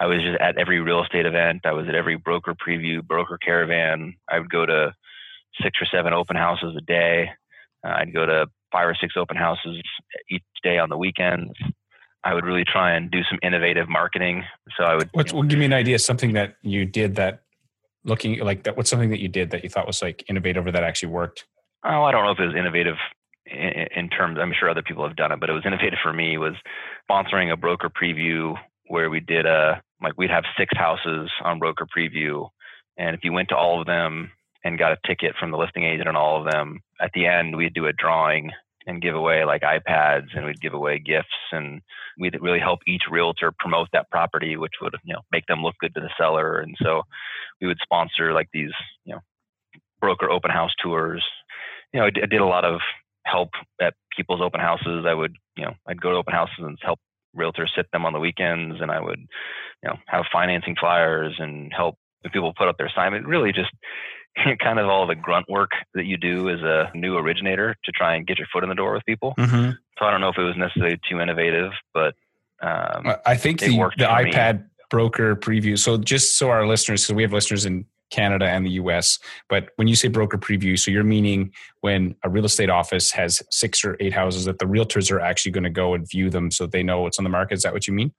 i 0.00 0.06
was 0.06 0.18
just 0.22 0.40
at 0.40 0.58
every 0.58 0.80
real 0.80 1.04
estate 1.04 1.24
event. 1.24 1.60
I 1.64 1.72
was 1.72 1.86
at 1.88 1.94
every 1.94 2.16
broker 2.16 2.56
preview 2.56 3.00
broker 3.06 3.38
caravan. 3.38 4.16
I 4.28 4.40
would 4.40 4.50
go 4.50 4.66
to 4.66 4.92
six 5.62 5.78
or 5.80 5.86
seven 5.86 6.14
open 6.14 6.34
houses 6.34 6.74
a 6.76 6.80
day. 6.80 7.30
Uh, 7.86 7.94
i'd 7.98 8.12
go 8.12 8.26
to 8.26 8.48
five 8.72 8.88
or 8.88 8.96
six 9.00 9.14
open 9.16 9.36
houses 9.36 9.82
each 10.30 10.42
day 10.62 10.78
on 10.78 10.88
the 10.88 10.96
weekends. 10.96 11.52
I 12.22 12.34
would 12.34 12.44
really 12.44 12.64
try 12.64 12.94
and 12.94 13.10
do 13.10 13.22
some 13.28 13.38
innovative 13.42 13.88
marketing. 13.88 14.44
So 14.76 14.84
I 14.84 14.94
would. 14.96 15.08
What's, 15.12 15.32
well, 15.32 15.42
give 15.42 15.58
me 15.58 15.64
an 15.64 15.72
idea. 15.72 15.98
Something 15.98 16.34
that 16.34 16.56
you 16.62 16.84
did 16.84 17.16
that, 17.16 17.42
looking 18.04 18.38
like 18.40 18.64
that. 18.64 18.76
What's 18.76 18.90
something 18.90 19.10
that 19.10 19.20
you 19.20 19.28
did 19.28 19.50
that 19.50 19.64
you 19.64 19.70
thought 19.70 19.86
was 19.86 20.02
like 20.02 20.24
innovative 20.28 20.66
or 20.66 20.72
that 20.72 20.84
actually 20.84 21.10
worked? 21.10 21.46
Oh, 21.84 22.02
I 22.02 22.12
don't 22.12 22.24
know 22.24 22.32
if 22.32 22.38
it 22.38 22.46
was 22.46 22.56
innovative 22.56 22.96
in, 23.46 23.86
in 23.96 24.08
terms. 24.10 24.38
I'm 24.40 24.52
sure 24.58 24.68
other 24.68 24.82
people 24.82 25.06
have 25.06 25.16
done 25.16 25.32
it, 25.32 25.40
but 25.40 25.48
it 25.48 25.54
was 25.54 25.64
innovative 25.66 25.98
for 26.02 26.12
me. 26.12 26.36
Was 26.36 26.54
sponsoring 27.10 27.52
a 27.52 27.56
broker 27.56 27.90
preview 27.90 28.54
where 28.88 29.08
we 29.08 29.20
did 29.20 29.46
a 29.46 29.82
like 30.02 30.14
we'd 30.18 30.30
have 30.30 30.44
six 30.58 30.76
houses 30.76 31.30
on 31.42 31.58
broker 31.58 31.86
preview, 31.96 32.48
and 32.98 33.14
if 33.14 33.24
you 33.24 33.32
went 33.32 33.48
to 33.48 33.56
all 33.56 33.80
of 33.80 33.86
them 33.86 34.30
and 34.64 34.78
got 34.78 34.92
a 34.92 34.98
ticket 35.06 35.34
from 35.38 35.50
the 35.50 35.56
listing 35.56 35.84
agent 35.84 36.08
on 36.08 36.16
all 36.16 36.38
of 36.38 36.50
them. 36.50 36.80
At 37.00 37.12
the 37.14 37.26
end, 37.26 37.56
we'd 37.56 37.74
do 37.74 37.86
a 37.86 37.92
drawing 37.92 38.50
and 38.86 39.02
give 39.02 39.14
away 39.14 39.44
like 39.44 39.62
iPads 39.62 40.36
and 40.36 40.46
we'd 40.46 40.60
give 40.60 40.74
away 40.74 40.98
gifts 40.98 41.28
and 41.52 41.80
we'd 42.18 42.40
really 42.40 42.58
help 42.58 42.80
each 42.86 43.02
realtor 43.10 43.52
promote 43.58 43.88
that 43.92 44.10
property, 44.10 44.56
which 44.56 44.72
would, 44.80 44.94
you 45.04 45.14
know, 45.14 45.20
make 45.32 45.46
them 45.46 45.62
look 45.62 45.76
good 45.80 45.94
to 45.94 46.00
the 46.00 46.10
seller. 46.18 46.60
And 46.60 46.74
so 46.82 47.02
we 47.60 47.66
would 47.66 47.78
sponsor 47.82 48.32
like 48.32 48.48
these, 48.52 48.72
you 49.04 49.14
know, 49.14 49.20
broker 50.00 50.30
open 50.30 50.50
house 50.50 50.72
tours. 50.82 51.24
You 51.92 52.00
know, 52.00 52.06
I 52.06 52.10
did 52.10 52.40
a 52.40 52.46
lot 52.46 52.64
of 52.64 52.80
help 53.24 53.50
at 53.80 53.94
people's 54.16 54.40
open 54.40 54.60
houses. 54.60 55.04
I 55.06 55.14
would, 55.14 55.34
you 55.56 55.64
know, 55.64 55.74
I'd 55.86 56.00
go 56.00 56.10
to 56.10 56.16
open 56.16 56.32
houses 56.32 56.56
and 56.58 56.78
help 56.82 56.98
realtors 57.36 57.68
sit 57.76 57.86
them 57.92 58.06
on 58.06 58.12
the 58.12 58.18
weekends 58.18 58.80
and 58.80 58.90
I 58.90 59.00
would, 59.00 59.20
you 59.82 59.88
know, 59.88 59.96
have 60.06 60.24
financing 60.32 60.74
flyers 60.78 61.36
and 61.38 61.72
help 61.74 61.96
people 62.32 62.52
put 62.56 62.68
up 62.68 62.76
their 62.78 62.92
sign. 62.94 63.14
It 63.14 63.26
really 63.26 63.52
just 63.52 63.70
kind 64.62 64.78
of 64.78 64.88
all 64.88 65.06
the 65.06 65.14
grunt 65.14 65.46
work 65.48 65.70
that 65.94 66.04
you 66.04 66.16
do 66.16 66.48
as 66.48 66.60
a 66.60 66.90
new 66.94 67.16
originator 67.16 67.76
to 67.84 67.92
try 67.92 68.16
and 68.16 68.26
get 68.26 68.38
your 68.38 68.46
foot 68.52 68.62
in 68.62 68.68
the 68.68 68.74
door 68.74 68.94
with 68.94 69.04
people. 69.06 69.34
Mm-hmm. 69.38 69.70
So 69.98 70.04
I 70.04 70.10
don't 70.10 70.20
know 70.20 70.28
if 70.28 70.38
it 70.38 70.42
was 70.42 70.56
necessarily 70.56 70.98
too 71.08 71.20
innovative, 71.20 71.72
but 71.92 72.14
um, 72.62 73.14
I 73.26 73.36
think 73.36 73.60
the, 73.60 73.68
the 73.96 74.04
iPad 74.04 74.58
me. 74.58 74.64
broker 74.90 75.36
preview. 75.36 75.78
So 75.78 75.96
just 75.96 76.36
so 76.36 76.50
our 76.50 76.66
listeners, 76.66 77.02
because 77.02 77.14
we 77.14 77.22
have 77.22 77.32
listeners 77.32 77.64
in 77.64 77.86
Canada 78.10 78.46
and 78.46 78.66
the 78.66 78.72
US, 78.72 79.18
but 79.48 79.70
when 79.76 79.88
you 79.88 79.94
say 79.94 80.08
broker 80.08 80.36
preview, 80.36 80.78
so 80.78 80.90
you're 80.90 81.04
meaning 81.04 81.52
when 81.80 82.14
a 82.24 82.28
real 82.28 82.44
estate 82.44 82.68
office 82.68 83.12
has 83.12 83.42
six 83.50 83.84
or 83.84 83.96
eight 84.00 84.12
houses 84.12 84.44
that 84.44 84.58
the 84.58 84.66
realtors 84.66 85.10
are 85.10 85.20
actually 85.20 85.52
going 85.52 85.64
to 85.64 85.70
go 85.70 85.94
and 85.94 86.08
view 86.08 86.28
them 86.28 86.50
so 86.50 86.66
they 86.66 86.82
know 86.82 87.02
what's 87.02 87.18
on 87.18 87.24
the 87.24 87.30
market. 87.30 87.54
Is 87.54 87.62
that 87.62 87.72
what 87.72 87.86
you 87.86 87.94
mean? 87.94 88.12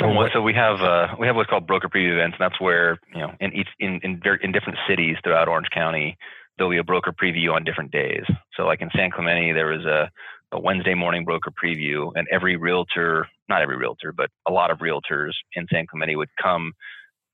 Somewhat. 0.00 0.30
So 0.34 0.42
we 0.42 0.52
have 0.54 0.80
uh, 0.80 1.14
we 1.18 1.26
have 1.26 1.36
what's 1.36 1.48
called 1.48 1.66
broker 1.66 1.88
preview 1.88 2.12
events, 2.12 2.36
and 2.38 2.50
that's 2.50 2.60
where 2.60 2.98
you 3.14 3.20
know 3.20 3.32
in 3.40 3.52
each 3.54 3.68
in 3.78 4.00
in, 4.02 4.20
in 4.42 4.52
different 4.52 4.78
cities 4.88 5.16
throughout 5.24 5.48
Orange 5.48 5.68
County 5.72 6.18
there'll 6.60 6.70
be 6.70 6.78
a 6.78 6.84
broker 6.84 7.10
preview 7.10 7.54
on 7.54 7.64
different 7.64 7.90
days. 7.90 8.22
So 8.54 8.64
like 8.64 8.82
in 8.82 8.90
San 8.94 9.10
Clemente, 9.10 9.54
there 9.54 9.68
was 9.68 9.86
a, 9.86 10.10
a 10.52 10.60
Wednesday 10.60 10.94
morning 10.94 11.24
broker 11.24 11.50
preview, 11.50 12.12
and 12.14 12.28
every 12.30 12.56
realtor, 12.56 13.26
not 13.48 13.62
every 13.62 13.78
realtor, 13.78 14.12
but 14.12 14.28
a 14.46 14.52
lot 14.52 14.70
of 14.70 14.78
realtors 14.78 15.32
in 15.54 15.66
San 15.72 15.86
Clemente 15.86 16.16
would 16.16 16.28
come 16.40 16.72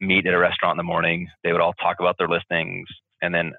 meet 0.00 0.26
at 0.26 0.34
a 0.34 0.38
restaurant 0.38 0.74
in 0.74 0.76
the 0.76 0.84
morning. 0.84 1.28
They 1.42 1.50
would 1.50 1.60
all 1.60 1.72
talk 1.72 1.96
about 1.98 2.16
their 2.18 2.28
listings, 2.28 2.86
and 3.20 3.34
then 3.34 3.52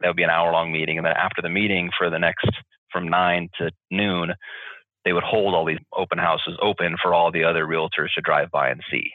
that 0.00 0.08
would 0.08 0.16
be 0.16 0.24
an 0.24 0.30
hour 0.30 0.50
long 0.50 0.72
meeting. 0.72 0.98
And 0.98 1.06
then 1.06 1.14
after 1.16 1.40
the 1.40 1.48
meeting 1.48 1.90
for 1.96 2.10
the 2.10 2.18
next 2.18 2.50
from 2.90 3.08
nine 3.08 3.50
to 3.58 3.70
noon, 3.92 4.32
they 5.04 5.12
would 5.12 5.22
hold 5.22 5.54
all 5.54 5.64
these 5.64 5.78
open 5.96 6.18
houses 6.18 6.56
open 6.62 6.96
for 7.02 7.14
all 7.14 7.30
the 7.30 7.44
other 7.44 7.66
realtors 7.66 8.12
to 8.14 8.22
drive 8.22 8.50
by 8.50 8.70
and 8.70 8.80
see. 8.90 9.10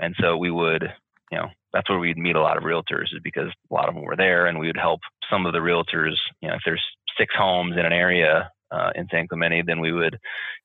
And 0.00 0.14
so 0.20 0.36
we 0.36 0.50
would, 0.50 0.84
you 1.30 1.38
know, 1.38 1.48
that's 1.72 1.88
where 1.88 1.98
we'd 1.98 2.16
meet 2.16 2.36
a 2.36 2.40
lot 2.40 2.56
of 2.56 2.62
realtors 2.62 3.12
is 3.12 3.20
because 3.22 3.48
a 3.70 3.74
lot 3.74 3.88
of 3.88 3.94
them 3.94 4.04
were 4.04 4.16
there 4.16 4.46
and 4.46 4.58
we 4.58 4.68
would 4.68 4.78
help 4.78 5.00
some 5.30 5.44
of 5.44 5.52
the 5.52 5.58
realtors, 5.58 6.16
you 6.40 6.48
know, 6.48 6.54
if 6.54 6.62
there's 6.64 6.84
six 7.18 7.34
homes 7.36 7.76
in 7.76 7.84
an 7.84 7.92
area 7.92 8.50
uh, 8.70 8.90
in 8.94 9.06
San 9.10 9.28
Clemente, 9.28 9.62
then 9.66 9.80
we 9.80 9.92
would 9.92 10.18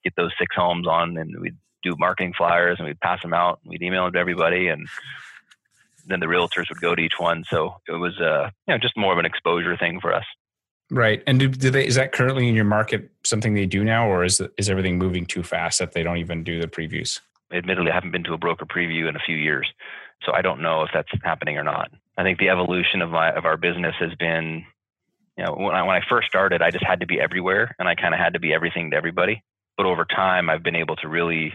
get 0.04 0.14
those 0.16 0.32
six 0.40 0.56
homes 0.56 0.88
on 0.88 1.18
and 1.18 1.40
we'd 1.40 1.58
do 1.84 1.96
marketing 2.00 2.34
flyers 2.38 2.78
and 2.80 2.88
we'd 2.88 3.00
pass 3.00 3.22
them 3.22 3.34
out. 3.34 3.60
And 3.64 3.72
we'd 3.72 3.82
email 3.82 4.06
them 4.06 4.14
to 4.14 4.20
everybody 4.20 4.68
and 4.70 4.88
then 6.06 6.20
the 6.20 6.26
realtors 6.26 6.70
would 6.70 6.82
go 6.82 6.96
to 6.96 7.02
each 7.02 7.20
one. 7.20 7.44
So 7.50 7.76
it 7.88 7.94
was, 7.94 8.20
uh, 8.20 8.50
you 8.68 8.74
know, 8.74 8.78
just 8.78 8.98
more 8.98 9.14
of 9.14 9.20
an 9.20 9.26
exposure 9.26 9.76
thing 9.78 10.00
for 10.00 10.14
us. 10.14 10.26
Right. 10.90 11.24
And 11.26 11.40
do, 11.40 11.48
do, 11.48 11.70
they 11.70 11.88
is 11.88 11.96
that 11.96 12.12
currently 12.12 12.48
in 12.48 12.56
your 12.56 12.66
market 12.66 13.10
something 13.24 13.54
they 13.54 13.66
do 13.66 13.84
now 13.84 14.08
or 14.08 14.24
is 14.24 14.42
is 14.58 14.70
everything 14.70 14.98
moving 14.98 15.26
too 15.26 15.44
fast 15.44 15.80
that 15.80 15.94
they 15.94 16.04
don't 16.04 16.18
even 16.18 16.44
do 16.44 16.60
the 16.60 16.68
previews? 16.68 17.20
Admittedly, 17.52 17.92
I 17.92 17.96
haven't 17.96 18.12
been 18.12 18.24
to 18.26 18.34
a 18.34 18.38
broker 18.38 18.66
preview 18.66 19.08
in 19.08 19.16
a 19.16 19.20
few 19.20 19.36
years. 19.36 19.68
So 20.26 20.34
I 20.34 20.42
don't 20.42 20.62
know 20.62 20.84
if 20.84 20.90
that's 20.94 21.10
happening 21.24 21.58
or 21.58 21.64
not. 21.64 21.92
I 22.18 22.24
think 22.24 22.40
the 22.40 22.50
evolution 22.50 23.02
of 23.02 23.10
my 23.10 23.32
of 23.32 23.46
our 23.46 23.58
business 23.58 23.96
has 24.00 24.14
been 24.16 24.66
you 25.38 25.44
know, 25.44 25.54
when 25.54 25.76
I 25.76 25.84
when 25.84 25.96
I 25.96 26.02
first 26.08 26.28
started, 26.28 26.62
I 26.62 26.72
just 26.72 26.86
had 26.86 27.00
to 27.00 27.08
be 27.08 27.20
everywhere 27.20 27.76
and 27.80 27.88
I 27.88 27.96
kind 27.96 28.14
of 28.14 28.20
had 28.20 28.34
to 28.34 28.40
be 28.40 28.54
everything 28.54 28.92
to 28.92 28.98
everybody. 28.98 29.44
But 29.78 29.86
over 29.88 30.06
time, 30.06 30.50
I've 30.50 30.64
been 30.64 30.76
able 30.76 30.96
to 30.98 31.08
really 31.08 31.54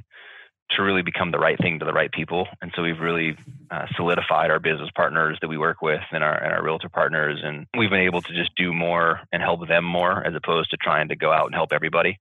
to 0.70 0.82
really 0.82 1.02
become 1.02 1.30
the 1.30 1.38
right 1.38 1.58
thing 1.58 1.78
to 1.78 1.84
the 1.84 1.92
right 1.92 2.12
people. 2.12 2.46
And 2.60 2.70
so 2.74 2.82
we've 2.82 3.00
really 3.00 3.36
uh, 3.70 3.86
solidified 3.96 4.50
our 4.50 4.58
business 4.58 4.90
partners 4.94 5.38
that 5.40 5.48
we 5.48 5.56
work 5.56 5.80
with 5.80 6.02
and 6.12 6.22
our, 6.22 6.36
and 6.36 6.52
our 6.52 6.62
realtor 6.62 6.88
partners. 6.88 7.40
And 7.42 7.66
we've 7.76 7.90
been 7.90 8.00
able 8.00 8.22
to 8.22 8.34
just 8.34 8.54
do 8.56 8.72
more 8.72 9.20
and 9.32 9.42
help 9.42 9.66
them 9.66 9.84
more 9.84 10.26
as 10.26 10.34
opposed 10.34 10.70
to 10.70 10.76
trying 10.76 11.08
to 11.08 11.16
go 11.16 11.32
out 11.32 11.46
and 11.46 11.54
help 11.54 11.72
everybody. 11.72 12.18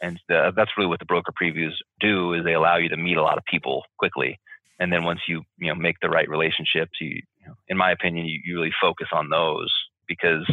And 0.00 0.20
the, 0.28 0.52
that's 0.56 0.72
really 0.76 0.88
what 0.88 0.98
the 0.98 1.06
broker 1.06 1.32
previews 1.32 1.74
do 2.00 2.34
is 2.34 2.44
they 2.44 2.54
allow 2.54 2.76
you 2.76 2.88
to 2.88 2.96
meet 2.96 3.16
a 3.16 3.22
lot 3.22 3.38
of 3.38 3.44
people 3.44 3.84
quickly. 3.98 4.38
And 4.80 4.92
then 4.92 5.04
once 5.04 5.20
you 5.28 5.42
you 5.58 5.68
know 5.68 5.76
make 5.76 5.96
the 6.02 6.08
right 6.08 6.28
relationships, 6.28 6.92
you, 7.00 7.22
in 7.68 7.76
my 7.76 7.92
opinion, 7.92 8.26
you, 8.26 8.40
you 8.44 8.56
really 8.56 8.72
focus 8.80 9.08
on 9.12 9.28
those 9.28 9.72
because 10.08 10.44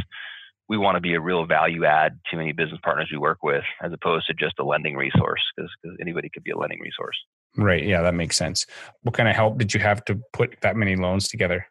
we 0.70 0.78
want 0.78 0.96
to 0.96 1.02
be 1.02 1.16
a 1.16 1.20
real 1.20 1.46
value 1.46 1.84
add 1.84 2.20
to 2.32 2.40
any 2.40 2.54
business 2.54 2.80
partners 2.84 3.10
we 3.12 3.18
work 3.18 3.44
with, 3.44 3.64
as 3.84 3.92
opposed 3.92 4.28
to 4.28 4.34
just 4.36 4.54
a 4.60 4.64
lending 4.64 4.96
resource, 4.96 5.42
because 5.56 5.72
anybody 6.00 6.30
could 6.32 6.44
be 6.44 6.52
a 6.52 6.58
lending 6.58 6.80
resource. 6.80 7.18
Right. 7.58 7.84
Yeah, 7.84 8.04
that 8.04 8.14
makes 8.14 8.38
sense. 8.38 8.68
What 9.02 9.16
kind 9.16 9.28
of 9.28 9.36
help 9.36 9.58
did 9.58 9.74
you 9.74 9.80
have 9.80 10.06
to 10.06 10.20
put 10.32 10.56
that 10.62 10.76
many 10.76 10.96
loans 10.96 11.28
together? 11.28 11.66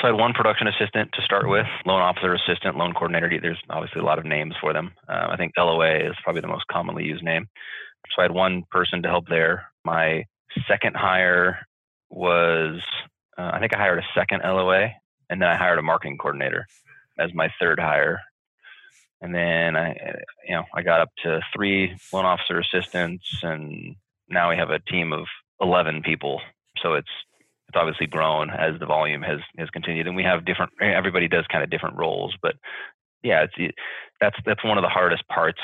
So 0.00 0.08
I 0.08 0.10
had 0.12 0.18
one 0.18 0.32
production 0.32 0.68
assistant 0.68 1.10
to 1.14 1.22
start 1.22 1.48
with, 1.48 1.66
loan 1.84 2.00
officer 2.00 2.32
assistant, 2.32 2.76
loan 2.76 2.94
coordinator. 2.94 3.30
There's 3.40 3.58
obviously 3.68 4.00
a 4.00 4.04
lot 4.04 4.18
of 4.18 4.24
names 4.24 4.54
for 4.60 4.72
them. 4.72 4.92
Uh, 5.08 5.28
I 5.30 5.36
think 5.36 5.52
LOA 5.58 6.08
is 6.08 6.14
probably 6.22 6.40
the 6.40 6.48
most 6.48 6.66
commonly 6.70 7.04
used 7.04 7.24
name. 7.24 7.48
So 8.14 8.22
I 8.22 8.24
had 8.24 8.30
one 8.30 8.64
person 8.70 9.02
to 9.02 9.08
help 9.08 9.26
there. 9.28 9.66
My 9.84 10.24
second 10.66 10.96
hire 10.96 11.66
was, 12.10 12.80
uh, 13.36 13.50
I 13.52 13.58
think 13.58 13.74
I 13.74 13.78
hired 13.78 13.98
a 13.98 14.06
second 14.14 14.40
LOA, 14.44 14.90
and 15.28 15.42
then 15.42 15.48
I 15.48 15.56
hired 15.56 15.78
a 15.78 15.82
marketing 15.82 16.16
coordinator 16.16 16.66
as 17.18 17.34
my 17.34 17.50
third 17.60 17.80
hire. 17.80 18.20
And 19.20 19.34
then 19.34 19.76
I, 19.76 19.96
you 20.46 20.54
know, 20.54 20.64
I 20.74 20.82
got 20.82 21.00
up 21.00 21.10
to 21.24 21.40
three 21.54 21.96
loan 22.12 22.24
officer 22.24 22.60
assistants, 22.60 23.40
and 23.42 23.96
now 24.28 24.50
we 24.50 24.56
have 24.56 24.70
a 24.70 24.78
team 24.78 25.12
of 25.12 25.26
11 25.60 26.02
people. 26.02 26.40
So 26.82 26.94
it's 26.94 27.08
it's 27.68 27.76
obviously 27.76 28.06
grown 28.06 28.48
as 28.50 28.78
the 28.78 28.86
volume 28.86 29.22
has 29.22 29.40
has 29.58 29.68
continued, 29.70 30.06
and 30.06 30.16
we 30.16 30.22
have 30.22 30.44
different. 30.44 30.72
Everybody 30.80 31.28
does 31.28 31.44
kind 31.50 31.64
of 31.64 31.70
different 31.70 31.96
roles, 31.96 32.34
but 32.40 32.54
yeah, 33.22 33.44
it's 33.44 33.74
that's 34.20 34.36
that's 34.46 34.64
one 34.64 34.78
of 34.78 34.82
the 34.82 34.88
hardest 34.88 35.26
parts, 35.28 35.60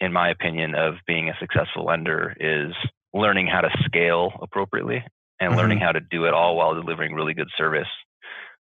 in 0.00 0.12
my 0.12 0.30
opinion, 0.30 0.74
of 0.74 0.94
being 1.06 1.28
a 1.28 1.36
successful 1.40 1.84
lender 1.86 2.36
is 2.38 2.72
learning 3.14 3.46
how 3.46 3.60
to 3.60 3.70
scale 3.84 4.32
appropriately 4.40 5.02
and 5.40 5.50
mm-hmm. 5.50 5.58
learning 5.58 5.78
how 5.78 5.92
to 5.92 6.00
do 6.00 6.26
it 6.26 6.34
all 6.34 6.56
while 6.56 6.74
delivering 6.74 7.14
really 7.14 7.34
good 7.34 7.50
service. 7.56 7.88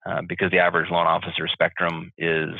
Uh, 0.05 0.21
because 0.27 0.51
the 0.51 0.59
average 0.59 0.89
loan 0.89 1.05
officer 1.05 1.47
spectrum 1.51 2.11
is 2.17 2.51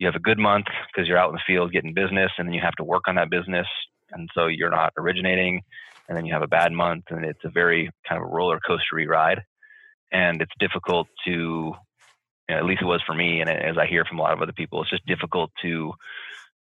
you 0.00 0.06
have 0.06 0.16
a 0.16 0.20
good 0.20 0.38
month 0.38 0.66
because 0.88 1.06
you're 1.06 1.18
out 1.18 1.28
in 1.28 1.34
the 1.36 1.42
field 1.46 1.72
getting 1.72 1.94
business 1.94 2.32
and 2.38 2.48
then 2.48 2.54
you 2.54 2.60
have 2.60 2.74
to 2.74 2.84
work 2.84 3.04
on 3.06 3.14
that 3.16 3.30
business 3.30 3.66
and 4.10 4.28
so 4.34 4.46
you're 4.46 4.70
not 4.70 4.92
originating 4.96 5.62
and 6.08 6.16
then 6.16 6.24
you 6.24 6.32
have 6.32 6.42
a 6.42 6.48
bad 6.48 6.72
month 6.72 7.04
and 7.10 7.24
it's 7.24 7.44
a 7.44 7.50
very 7.50 7.88
kind 8.08 8.20
of 8.20 8.26
a 8.26 8.34
roller 8.34 8.58
coastery 8.68 9.06
ride. 9.06 9.42
And 10.10 10.42
it's 10.42 10.52
difficult 10.58 11.06
to 11.26 11.30
you 11.30 12.56
know, 12.56 12.56
at 12.56 12.64
least 12.64 12.82
it 12.82 12.86
was 12.86 13.00
for 13.06 13.14
me 13.14 13.40
and 13.40 13.48
as 13.48 13.78
i 13.78 13.86
hear 13.86 14.04
from 14.04 14.18
a 14.18 14.22
lot 14.22 14.32
of 14.32 14.42
other 14.42 14.52
people 14.52 14.82
it's 14.82 14.90
just 14.90 15.06
difficult 15.06 15.52
to 15.62 15.92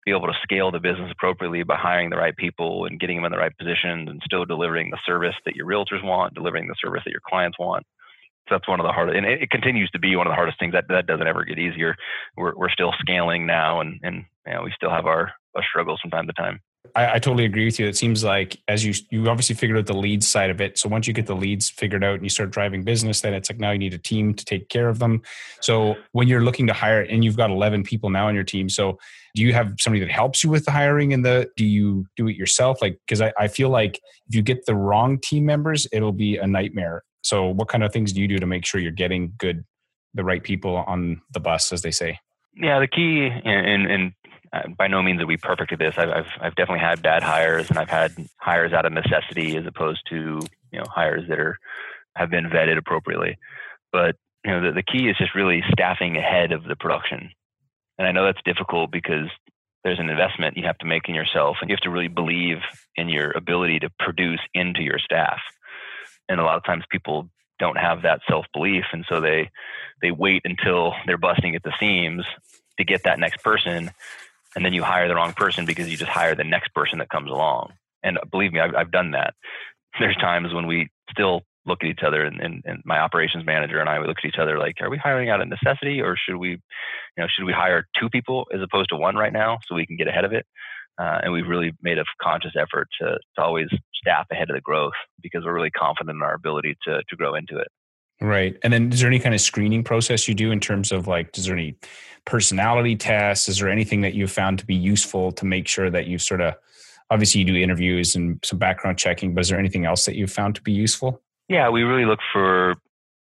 be 0.04 0.10
able 0.10 0.26
to 0.26 0.38
scale 0.42 0.70
the 0.70 0.78
business 0.78 1.10
appropriately 1.10 1.62
by 1.62 1.76
hiring 1.76 2.10
the 2.10 2.16
right 2.16 2.36
people 2.36 2.84
and 2.84 3.00
getting 3.00 3.16
them 3.16 3.24
in 3.24 3.32
the 3.32 3.38
right 3.38 3.56
positions 3.56 4.06
and 4.06 4.20
still 4.22 4.44
delivering 4.44 4.90
the 4.90 4.98
service 5.06 5.34
that 5.46 5.56
your 5.56 5.66
realtors 5.66 6.04
want 6.04 6.34
delivering 6.34 6.68
the 6.68 6.74
service 6.78 7.00
that 7.06 7.10
your 7.10 7.22
clients 7.26 7.58
want 7.58 7.86
that's 8.50 8.68
one 8.68 8.80
of 8.80 8.86
the 8.86 8.92
hardest, 8.92 9.16
and 9.16 9.26
it, 9.26 9.42
it, 9.42 9.50
continues 9.50 9.90
to 9.90 9.98
be 9.98 10.16
one 10.16 10.26
of 10.26 10.30
the 10.30 10.34
hardest 10.34 10.58
things. 10.58 10.72
That 10.72 10.86
that 10.88 11.06
doesn't 11.06 11.26
ever 11.26 11.44
get 11.44 11.58
easier. 11.58 11.96
We're 12.36 12.54
we're 12.56 12.70
still 12.70 12.92
scaling 13.00 13.46
now, 13.46 13.80
and 13.80 14.00
and 14.02 14.24
you 14.46 14.54
know, 14.54 14.62
we 14.62 14.72
still 14.74 14.90
have 14.90 15.06
our, 15.06 15.32
our 15.54 15.62
struggles 15.68 16.00
from 16.00 16.10
time 16.10 16.26
to 16.26 16.32
time. 16.32 16.60
I, 16.94 17.14
I, 17.14 17.18
totally 17.18 17.44
agree 17.44 17.64
with 17.64 17.78
you. 17.78 17.86
It 17.86 17.96
seems 17.96 18.24
like 18.24 18.56
as 18.68 18.84
you 18.84 18.94
you 19.10 19.28
obviously 19.28 19.54
figured 19.54 19.78
out 19.78 19.86
the 19.86 19.94
leads 19.94 20.26
side 20.28 20.50
of 20.50 20.60
it. 20.60 20.78
So 20.78 20.88
once 20.88 21.06
you 21.06 21.12
get 21.12 21.26
the 21.26 21.34
leads 21.34 21.68
figured 21.68 22.04
out 22.04 22.14
and 22.14 22.22
you 22.22 22.28
start 22.28 22.50
driving 22.50 22.82
business, 22.82 23.20
then 23.20 23.34
it's 23.34 23.50
like 23.50 23.58
now 23.58 23.72
you 23.72 23.78
need 23.78 23.94
a 23.94 23.98
team 23.98 24.34
to 24.34 24.44
take 24.44 24.68
care 24.68 24.88
of 24.88 24.98
them. 24.98 25.22
So 25.60 25.96
when 26.12 26.28
you're 26.28 26.42
looking 26.42 26.66
to 26.68 26.72
hire, 26.72 27.02
and 27.02 27.24
you've 27.24 27.36
got 27.36 27.50
11 27.50 27.82
people 27.82 28.10
now 28.10 28.28
on 28.28 28.34
your 28.34 28.44
team, 28.44 28.68
so 28.68 28.98
do 29.34 29.42
you 29.42 29.52
have 29.52 29.74
somebody 29.78 30.00
that 30.04 30.10
helps 30.10 30.42
you 30.42 30.50
with 30.50 30.64
the 30.64 30.70
hiring 30.70 31.12
and 31.12 31.24
the? 31.24 31.48
Do 31.56 31.64
you 31.64 32.06
do 32.16 32.28
it 32.28 32.36
yourself? 32.36 32.80
Like 32.80 32.98
because 33.06 33.20
I, 33.20 33.32
I 33.38 33.48
feel 33.48 33.68
like 33.68 34.00
if 34.28 34.34
you 34.34 34.42
get 34.42 34.66
the 34.66 34.74
wrong 34.74 35.18
team 35.18 35.44
members, 35.44 35.86
it'll 35.92 36.12
be 36.12 36.36
a 36.36 36.46
nightmare. 36.46 37.02
So 37.28 37.48
what 37.48 37.68
kind 37.68 37.84
of 37.84 37.92
things 37.92 38.14
do 38.14 38.22
you 38.22 38.28
do 38.28 38.38
to 38.38 38.46
make 38.46 38.64
sure 38.64 38.80
you're 38.80 38.90
getting 38.90 39.34
good, 39.36 39.62
the 40.14 40.24
right 40.24 40.42
people 40.42 40.76
on 40.76 41.20
the 41.34 41.40
bus, 41.40 41.74
as 41.74 41.82
they 41.82 41.90
say? 41.90 42.20
Yeah, 42.56 42.80
the 42.80 42.86
key, 42.86 43.28
and, 43.44 43.86
and 43.86 44.12
uh, 44.50 44.62
by 44.78 44.88
no 44.88 45.02
means 45.02 45.20
are 45.20 45.26
we 45.26 45.36
perfect 45.36 45.70
at 45.72 45.78
this. 45.78 45.94
I've, 45.98 46.08
I've, 46.08 46.26
I've 46.40 46.54
definitely 46.54 46.80
had 46.80 47.02
bad 47.02 47.22
hires, 47.22 47.68
and 47.68 47.78
I've 47.78 47.90
had 47.90 48.12
hires 48.38 48.72
out 48.72 48.86
of 48.86 48.94
necessity 48.94 49.58
as 49.58 49.66
opposed 49.66 50.00
to 50.08 50.40
you 50.72 50.78
know 50.78 50.86
hires 50.88 51.28
that 51.28 51.38
are 51.38 51.58
have 52.16 52.30
been 52.30 52.46
vetted 52.46 52.78
appropriately. 52.78 53.36
But 53.92 54.16
you 54.42 54.50
know 54.50 54.62
the, 54.62 54.72
the 54.72 54.82
key 54.82 55.10
is 55.10 55.18
just 55.18 55.34
really 55.34 55.62
staffing 55.70 56.16
ahead 56.16 56.52
of 56.52 56.64
the 56.64 56.76
production, 56.76 57.30
and 57.98 58.08
I 58.08 58.12
know 58.12 58.24
that's 58.24 58.42
difficult 58.42 58.90
because 58.90 59.28
there's 59.84 60.00
an 60.00 60.08
investment 60.08 60.56
you 60.56 60.64
have 60.64 60.78
to 60.78 60.86
make 60.86 61.10
in 61.10 61.14
yourself, 61.14 61.58
and 61.60 61.68
you 61.68 61.76
have 61.76 61.82
to 61.82 61.90
really 61.90 62.08
believe 62.08 62.58
in 62.96 63.10
your 63.10 63.32
ability 63.32 63.80
to 63.80 63.90
produce 63.98 64.40
into 64.54 64.80
your 64.80 64.98
staff 64.98 65.40
and 66.28 66.40
a 66.40 66.44
lot 66.44 66.56
of 66.56 66.64
times 66.64 66.84
people 66.90 67.28
don't 67.58 67.78
have 67.78 68.02
that 68.02 68.20
self 68.28 68.46
belief, 68.52 68.84
and 68.92 69.04
so 69.08 69.20
they 69.20 69.50
they 70.00 70.10
wait 70.10 70.42
until 70.44 70.94
they're 71.06 71.18
busting 71.18 71.54
at 71.54 71.62
the 71.62 71.72
seams 71.80 72.24
to 72.78 72.84
get 72.84 73.02
that 73.04 73.18
next 73.18 73.42
person, 73.42 73.90
and 74.54 74.64
then 74.64 74.72
you 74.72 74.82
hire 74.82 75.08
the 75.08 75.14
wrong 75.14 75.32
person 75.32 75.66
because 75.66 75.88
you 75.88 75.96
just 75.96 76.10
hire 76.10 76.34
the 76.34 76.44
next 76.44 76.72
person 76.74 76.98
that 76.98 77.08
comes 77.08 77.30
along. 77.30 77.72
And 78.02 78.18
uh, 78.18 78.22
believe 78.30 78.52
me, 78.52 78.60
I've, 78.60 78.74
I've 78.74 78.90
done 78.92 79.12
that. 79.12 79.34
There's 79.98 80.16
times 80.16 80.54
when 80.54 80.66
we 80.66 80.88
still 81.10 81.42
look 81.66 81.82
at 81.82 81.90
each 81.90 82.02
other 82.04 82.24
and, 82.24 82.40
and, 82.40 82.62
and, 82.64 82.82
my 82.84 82.98
operations 82.98 83.44
manager 83.44 83.78
and 83.78 83.88
I 83.88 83.98
we 84.00 84.06
look 84.06 84.16
at 84.24 84.28
each 84.28 84.38
other 84.40 84.58
like, 84.58 84.76
are 84.80 84.88
we 84.88 84.96
hiring 84.96 85.28
out 85.28 85.42
of 85.42 85.48
necessity 85.48 86.00
or 86.00 86.16
should 86.16 86.36
we, 86.36 86.50
you 86.50 86.58
know, 87.18 87.26
should 87.28 87.44
we 87.44 87.52
hire 87.52 87.86
two 87.98 88.08
people 88.08 88.46
as 88.54 88.62
opposed 88.62 88.88
to 88.88 88.96
one 88.96 89.16
right 89.16 89.32
now 89.32 89.58
so 89.66 89.74
we 89.74 89.84
can 89.84 89.96
get 89.96 90.08
ahead 90.08 90.24
of 90.24 90.32
it? 90.32 90.46
Uh, 90.98 91.20
and 91.22 91.32
we've 91.32 91.46
really 91.46 91.72
made 91.82 91.98
a 91.98 92.04
conscious 92.20 92.52
effort 92.56 92.88
to, 93.00 93.18
to 93.36 93.42
always 93.42 93.68
staff 93.94 94.26
ahead 94.32 94.50
of 94.50 94.56
the 94.56 94.60
growth 94.60 94.94
because 95.22 95.44
we're 95.44 95.54
really 95.54 95.70
confident 95.70 96.16
in 96.16 96.22
our 96.22 96.34
ability 96.34 96.76
to, 96.84 97.02
to 97.08 97.16
grow 97.16 97.34
into 97.34 97.56
it. 97.56 97.68
Right. 98.20 98.56
And 98.64 98.72
then 98.72 98.92
is 98.92 99.00
there 99.00 99.08
any 99.08 99.20
kind 99.20 99.34
of 99.34 99.40
screening 99.40 99.84
process 99.84 100.26
you 100.26 100.34
do 100.34 100.50
in 100.50 100.58
terms 100.58 100.90
of 100.90 101.06
like, 101.06 101.38
is 101.38 101.46
there 101.46 101.54
any 101.54 101.76
personality 102.24 102.96
tests? 102.96 103.48
Is 103.48 103.58
there 103.58 103.68
anything 103.68 104.00
that 104.00 104.14
you've 104.14 104.32
found 104.32 104.58
to 104.58 104.66
be 104.66 104.74
useful 104.74 105.30
to 105.32 105.44
make 105.44 105.68
sure 105.68 105.88
that 105.88 106.08
you 106.08 106.18
sort 106.18 106.40
of, 106.40 106.54
obviously 107.10 107.40
you 107.40 107.46
do 107.46 107.54
interviews 107.54 108.16
and 108.16 108.40
some 108.44 108.58
background 108.58 108.98
checking, 108.98 109.34
but 109.34 109.42
is 109.42 109.50
there 109.50 109.58
anything 109.58 109.86
else 109.86 110.04
that 110.04 110.16
you've 110.16 110.32
found 110.32 110.56
to 110.56 110.62
be 110.62 110.72
useful? 110.72 111.22
Yeah, 111.48 111.70
we 111.70 111.82
really 111.82 112.04
look 112.04 112.18
for 112.32 112.74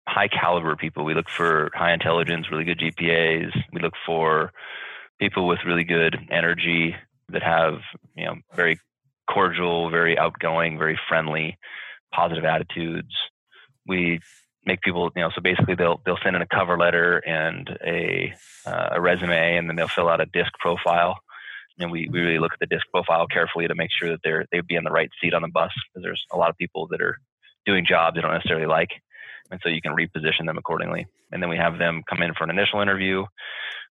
high 0.07 0.29
caliber 0.29 0.75
people. 0.77 1.03
We 1.03 1.13
look 1.13 1.29
for 1.35 1.69
high 1.75 1.93
intelligence, 1.93 2.47
really 2.49 2.63
good 2.63 2.79
GPAs. 2.79 3.51
We 3.73 3.81
look 3.81 3.93
for 4.05 4.51
people 5.19 5.47
with 5.47 5.59
really 5.65 5.83
good 5.83 6.17
energy, 6.31 6.95
that 7.29 7.43
have 7.43 7.79
you 8.15 8.25
know 8.25 8.35
very 8.55 8.79
cordial, 9.29 9.89
very 9.89 10.17
outgoing, 10.17 10.77
very 10.77 10.99
friendly, 11.07 11.57
positive 12.13 12.45
attitudes. 12.45 13.13
We 13.85 14.19
make 14.67 14.81
people 14.81 15.09
you 15.15 15.21
know 15.21 15.31
so 15.33 15.41
basically 15.41 15.75
they'll 15.75 16.01
they'll 16.05 16.19
send 16.23 16.35
in 16.35 16.41
a 16.41 16.47
cover 16.47 16.77
letter 16.77 17.17
and 17.19 17.69
a 17.85 18.33
uh, 18.65 18.89
a 18.91 19.01
resume 19.01 19.57
and 19.57 19.69
then 19.69 19.75
they'll 19.75 19.87
fill 19.87 20.09
out 20.09 20.21
a 20.21 20.25
disc 20.25 20.51
profile 20.59 21.17
and 21.79 21.91
we, 21.91 22.09
we 22.11 22.19
really 22.19 22.39
look 22.39 22.53
at 22.53 22.59
the 22.59 22.65
disc 22.65 22.85
profile 22.91 23.27
carefully 23.27 23.67
to 23.67 23.75
make 23.75 23.89
sure 23.97 24.09
that 24.09 24.19
they're 24.23 24.45
they'd 24.51 24.67
be 24.67 24.75
in 24.75 24.83
the 24.83 24.91
right 24.91 25.09
seat 25.21 25.33
on 25.33 25.41
the 25.41 25.47
bus 25.47 25.71
because 25.73 26.03
there's 26.03 26.23
a 26.33 26.37
lot 26.37 26.49
of 26.49 26.57
people 26.57 26.87
that 26.87 27.01
are 27.01 27.17
doing 27.65 27.85
jobs 27.87 28.15
they 28.15 28.21
don't 28.21 28.33
necessarily 28.33 28.67
like 28.67 28.89
and 29.49 29.59
so 29.63 29.69
you 29.69 29.81
can 29.81 29.95
reposition 29.95 30.45
them 30.45 30.57
accordingly 30.57 31.07
and 31.31 31.41
then 31.41 31.49
we 31.49 31.57
have 31.57 31.79
them 31.79 32.03
come 32.07 32.21
in 32.21 32.33
for 32.33 32.43
an 32.43 32.49
initial 32.49 32.81
interview 32.81 33.23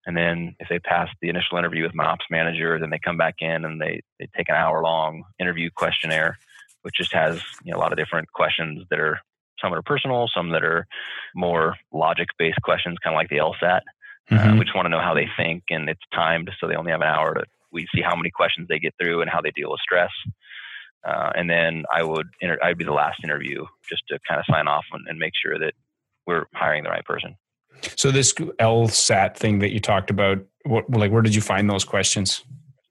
and 0.07 0.17
then 0.17 0.57
if 0.59 0.69
they 0.69 0.79
pass 0.79 1.09
the 1.21 1.29
initial 1.29 1.59
interview 1.59 1.85
with 1.85 1.95
my 1.95 2.05
ops 2.05 2.25
manager, 2.31 2.79
then 2.79 2.91
they 2.91 2.99
come 2.99 3.17
back 3.17 3.37
in 3.41 3.65
and 3.65 3.81
they, 3.81 4.03
they 4.19 4.29
take 4.37 4.49
an 4.49 4.57
hour 4.57 4.83
long 4.83 5.25
interview 5.39 5.71
questionnaire, 5.75 6.39
which 6.83 6.97
just 6.97 7.13
has 7.13 7.41
you 7.65 7.73
know, 7.73 7.79
a 7.79 7.81
lot 7.81 7.93
of 7.93 7.99
different 7.99 8.33
questions 8.33 8.85
that 8.91 8.99
are 8.99 9.21
some 9.61 9.71
that 9.71 9.79
are 9.79 9.83
personal, 9.83 10.29
some 10.35 10.51
that 10.51 10.65
are 10.65 10.87
more 11.35 11.77
logic 11.93 12.29
based 12.39 12.61
questions, 12.63 12.99
kind 13.03 13.15
of 13.15 13.19
like 13.19 13.29
the 13.29 13.37
LSAT. 13.37 13.81
Uh, 14.31 14.35
mm-hmm. 14.35 14.51
Uh, 14.51 14.59
we 14.59 14.65
just 14.65 14.75
want 14.75 14.87
to 14.87 14.91
know 14.91 15.01
how 15.01 15.15
they 15.15 15.29
think, 15.37 15.65
and 15.71 15.89
it's 15.89 16.01
timed, 16.13 16.51
so 16.61 16.67
they 16.67 16.75
only 16.75 16.91
have 16.91 17.01
an 17.01 17.09
hour 17.09 17.35
to. 17.35 17.45
We 17.71 17.87
see 17.95 18.03
how 18.03 18.15
many 18.15 18.31
questions 18.31 18.69
they 18.69 18.79
get 18.79 18.95
through 19.01 19.23
and 19.23 19.31
how 19.31 19.41
they 19.41 19.51
deal 19.51 19.71
with 19.71 19.81
stress. 19.81 20.11
Uh, 21.07 21.31
and 21.35 21.49
then 21.49 21.85
I 21.93 22.03
would 22.03 22.27
inter- 22.41 22.59
I'd 22.63 22.77
be 22.77 22.85
the 22.85 22.93
last 22.93 23.25
interview 23.25 23.65
just 23.89 24.03
to 24.09 24.19
kind 24.29 24.39
of 24.39 24.47
sign 24.53 24.69
off 24.69 24.85
and, 24.93 25.07
and 25.09 25.19
make 25.19 25.33
sure 25.43 25.59
that 25.59 25.73
we're 26.27 26.45
hiring 26.53 26.85
the 26.85 26.91
right 26.91 27.05
person. 27.05 27.37
So 27.97 28.11
this 28.11 28.33
LSAT 28.33 29.37
thing 29.37 29.59
that 29.61 29.73
you 29.73 29.81
talked 29.81 30.11
about, 30.11 30.39
what, 30.65 30.89
like 30.91 31.11
where 31.11 31.23
did 31.23 31.35
you 31.35 31.41
find 31.41 31.69
those 31.69 31.85
questions? 31.85 32.43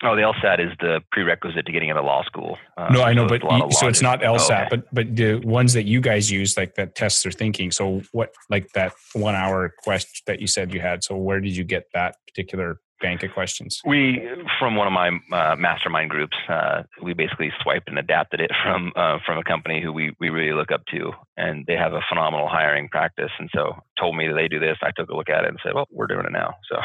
Oh, 0.03 0.15
the 0.15 0.23
LSAT 0.23 0.59
is 0.59 0.75
the 0.79 1.01
prerequisite 1.11 1.65
to 1.65 1.71
getting 1.71 1.89
into 1.89 2.01
law 2.01 2.23
school. 2.23 2.57
Uh, 2.75 2.89
no, 2.91 3.03
I 3.03 3.13
know, 3.13 3.27
so 3.27 3.37
but 3.37 3.43
you, 3.43 3.71
so 3.71 3.87
it's 3.87 4.01
not 4.01 4.21
LSAT, 4.21 4.49
oh, 4.49 4.53
okay. 4.53 4.67
but 4.71 4.93
but 4.93 5.15
the 5.15 5.35
ones 5.35 5.73
that 5.73 5.83
you 5.83 6.01
guys 6.01 6.31
use, 6.31 6.57
like 6.57 6.73
that 6.75 6.95
tests 6.95 7.21
their 7.21 7.31
thinking. 7.31 7.71
So 7.71 8.01
what, 8.11 8.33
like 8.49 8.71
that 8.73 8.93
one 9.13 9.35
hour 9.35 9.73
quest 9.83 10.23
that 10.25 10.41
you 10.41 10.47
said 10.47 10.73
you 10.73 10.81
had. 10.81 11.03
So 11.03 11.15
where 11.15 11.39
did 11.39 11.55
you 11.55 11.63
get 11.63 11.85
that 11.93 12.15
particular 12.27 12.79
bank 13.01 13.23
of 13.23 13.31
questions? 13.31 13.81
We, 13.85 14.21
from 14.59 14.75
one 14.75 14.87
of 14.87 14.93
my 14.93 15.09
uh, 15.31 15.55
mastermind 15.55 16.09
groups, 16.09 16.37
uh, 16.47 16.83
we 17.01 17.13
basically 17.13 17.51
swiped 17.61 17.89
and 17.89 17.99
adapted 17.99 18.39
it 18.39 18.51
from 18.63 18.91
uh, 18.95 19.17
from 19.25 19.37
a 19.37 19.43
company 19.43 19.81
who 19.81 19.91
we 19.91 20.15
we 20.19 20.29
really 20.29 20.53
look 20.53 20.71
up 20.71 20.85
to, 20.91 21.11
and 21.37 21.65
they 21.65 21.75
have 21.75 21.93
a 21.93 22.01
phenomenal 22.07 22.47
hiring 22.47 22.89
practice. 22.89 23.31
And 23.39 23.49
so 23.53 23.75
told 23.99 24.15
me 24.15 24.27
that 24.27 24.35
they 24.35 24.47
do 24.47 24.59
this. 24.59 24.77
I 24.81 24.91
took 24.95 25.09
a 25.09 25.15
look 25.15 25.29
at 25.29 25.43
it 25.43 25.49
and 25.49 25.59
said, 25.63 25.73
"Well, 25.73 25.87
we're 25.91 26.07
doing 26.07 26.25
it 26.25 26.31
now." 26.31 26.53
So, 26.69 26.77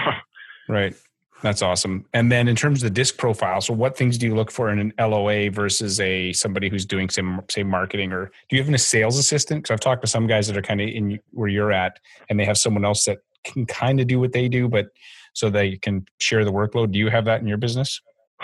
right. 0.73 0.94
That's 1.42 1.61
awesome. 1.61 2.06
And 2.14 2.32
then 2.32 2.49
in 2.49 2.56
terms 2.56 2.82
of 2.82 2.88
the 2.88 2.94
disc 2.94 3.18
profile, 3.18 3.61
so 3.61 3.75
what 3.75 3.96
things 3.96 4.16
do 4.16 4.26
you 4.26 4.35
look 4.35 4.50
for 4.50 4.70
in 4.70 4.78
an 4.78 4.92
LOA 4.99 5.50
versus 5.50 6.00
a 6.00 6.32
somebody 6.32 6.70
who's 6.70 6.87
doing 6.87 7.11
some 7.11 7.42
say 7.50 7.62
marketing 7.62 8.11
or 8.12 8.32
do 8.49 8.56
you 8.56 8.62
have 8.62 8.73
a 8.73 8.78
sales 8.78 9.18
assistant? 9.18 9.62
Because 9.62 9.75
I've 9.75 9.80
talked 9.80 10.00
to 10.02 10.08
some 10.08 10.26
guys 10.26 10.46
that 10.46 10.56
are 10.56 10.62
kind 10.62 10.80
of 10.80 10.88
in 10.88 11.18
where 11.32 11.49
you're 11.49 11.73
at, 11.73 11.99
and 12.30 12.40
they 12.40 12.46
have 12.46 12.56
someone 12.56 12.87
else 12.87 13.04
that 13.04 13.18
can 13.44 13.66
kind 13.66 14.00
of 14.00 14.06
do 14.06 14.18
what 14.18 14.32
they 14.32 14.49
do, 14.49 14.68
but 14.68 14.88
so 15.37 15.50
they 15.50 15.76
can 15.76 16.07
share 16.19 16.45
the 16.47 16.52
workload. 16.52 16.93
Do 16.93 16.99
you 16.99 17.11
have 17.11 17.26
that 17.26 17.43
in 17.43 17.47
your 17.47 17.59
business? 17.59 18.00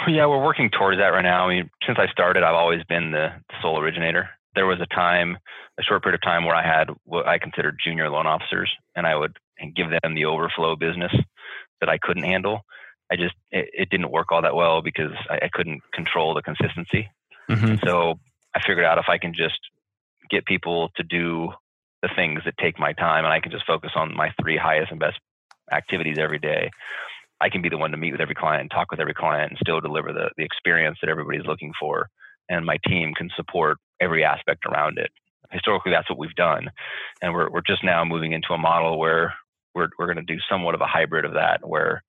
Yeah, 0.06 0.26
we're 0.26 0.42
working 0.42 0.70
towards 0.70 0.98
that 0.98 1.08
right 1.08 1.22
now. 1.22 1.48
I 1.48 1.54
mean, 1.54 1.70
since 1.86 1.98
I 1.98 2.06
started, 2.12 2.42
I've 2.42 2.54
always 2.54 2.82
been 2.84 3.12
the, 3.12 3.30
the 3.48 3.54
sole 3.62 3.80
originator. 3.80 4.28
There 4.54 4.66
was 4.66 4.78
a 4.80 4.94
time, 4.94 5.38
a 5.80 5.82
short 5.82 6.02
period 6.02 6.20
of 6.20 6.22
time, 6.22 6.44
where 6.44 6.54
I 6.54 6.62
had 6.62 6.90
what 7.04 7.26
I 7.26 7.38
considered 7.38 7.78
junior 7.82 8.10
loan 8.10 8.26
officers, 8.26 8.70
and 8.94 9.06
I 9.06 9.16
would 9.16 9.38
give 9.74 9.86
them 9.88 10.14
the 10.14 10.26
overflow 10.26 10.76
business 10.76 11.12
that 11.80 11.88
I 11.88 11.96
couldn't 11.96 12.24
handle. 12.24 12.60
I 13.10 13.16
just 13.16 13.34
it, 13.50 13.70
it 13.72 13.90
didn't 13.90 14.10
work 14.10 14.30
all 14.30 14.42
that 14.42 14.54
well 14.54 14.82
because 14.82 15.12
I, 15.30 15.46
I 15.46 15.48
couldn't 15.50 15.80
control 15.94 16.34
the 16.34 16.42
consistency. 16.42 17.08
Mm-hmm. 17.48 17.86
So 17.86 18.18
I 18.54 18.60
figured 18.66 18.84
out 18.84 18.98
if 18.98 19.06
I 19.08 19.16
can 19.16 19.32
just 19.34 19.58
get 20.30 20.44
people 20.44 20.90
to 20.96 21.02
do 21.02 21.52
the 22.02 22.10
things 22.14 22.42
that 22.44 22.54
take 22.58 22.78
my 22.78 22.92
time, 22.92 23.24
and 23.24 23.32
I 23.32 23.40
can 23.40 23.50
just 23.50 23.66
focus 23.66 23.92
on 23.94 24.14
my 24.14 24.30
three 24.40 24.58
highest 24.58 24.90
and 24.90 25.00
best 25.00 25.18
activities 25.72 26.18
every 26.20 26.38
day. 26.38 26.70
I 27.40 27.48
can 27.48 27.62
be 27.62 27.68
the 27.68 27.78
one 27.78 27.90
to 27.90 27.96
meet 27.96 28.12
with 28.12 28.20
every 28.20 28.34
client, 28.34 28.70
talk 28.70 28.90
with 28.90 29.00
every 29.00 29.14
client, 29.14 29.50
and 29.50 29.58
still 29.60 29.80
deliver 29.80 30.12
the, 30.12 30.30
the 30.36 30.44
experience 30.44 30.98
that 31.02 31.10
everybody's 31.10 31.46
looking 31.46 31.72
for. 31.78 32.08
And 32.48 32.64
my 32.64 32.78
team 32.86 33.14
can 33.14 33.30
support 33.36 33.78
every 34.00 34.24
aspect 34.24 34.64
around 34.66 34.98
it. 34.98 35.10
Historically, 35.50 35.92
that's 35.92 36.08
what 36.08 36.18
we've 36.18 36.34
done. 36.34 36.70
And 37.20 37.34
we're, 37.34 37.50
we're 37.50 37.62
just 37.66 37.84
now 37.84 38.04
moving 38.04 38.32
into 38.32 38.52
a 38.52 38.58
model 38.58 38.98
where 38.98 39.34
we're, 39.74 39.88
we're 39.98 40.12
going 40.12 40.24
to 40.24 40.34
do 40.34 40.40
somewhat 40.48 40.74
of 40.74 40.80
a 40.80 40.86
hybrid 40.86 41.24
of 41.24 41.34
that, 41.34 41.66
where 41.66 42.02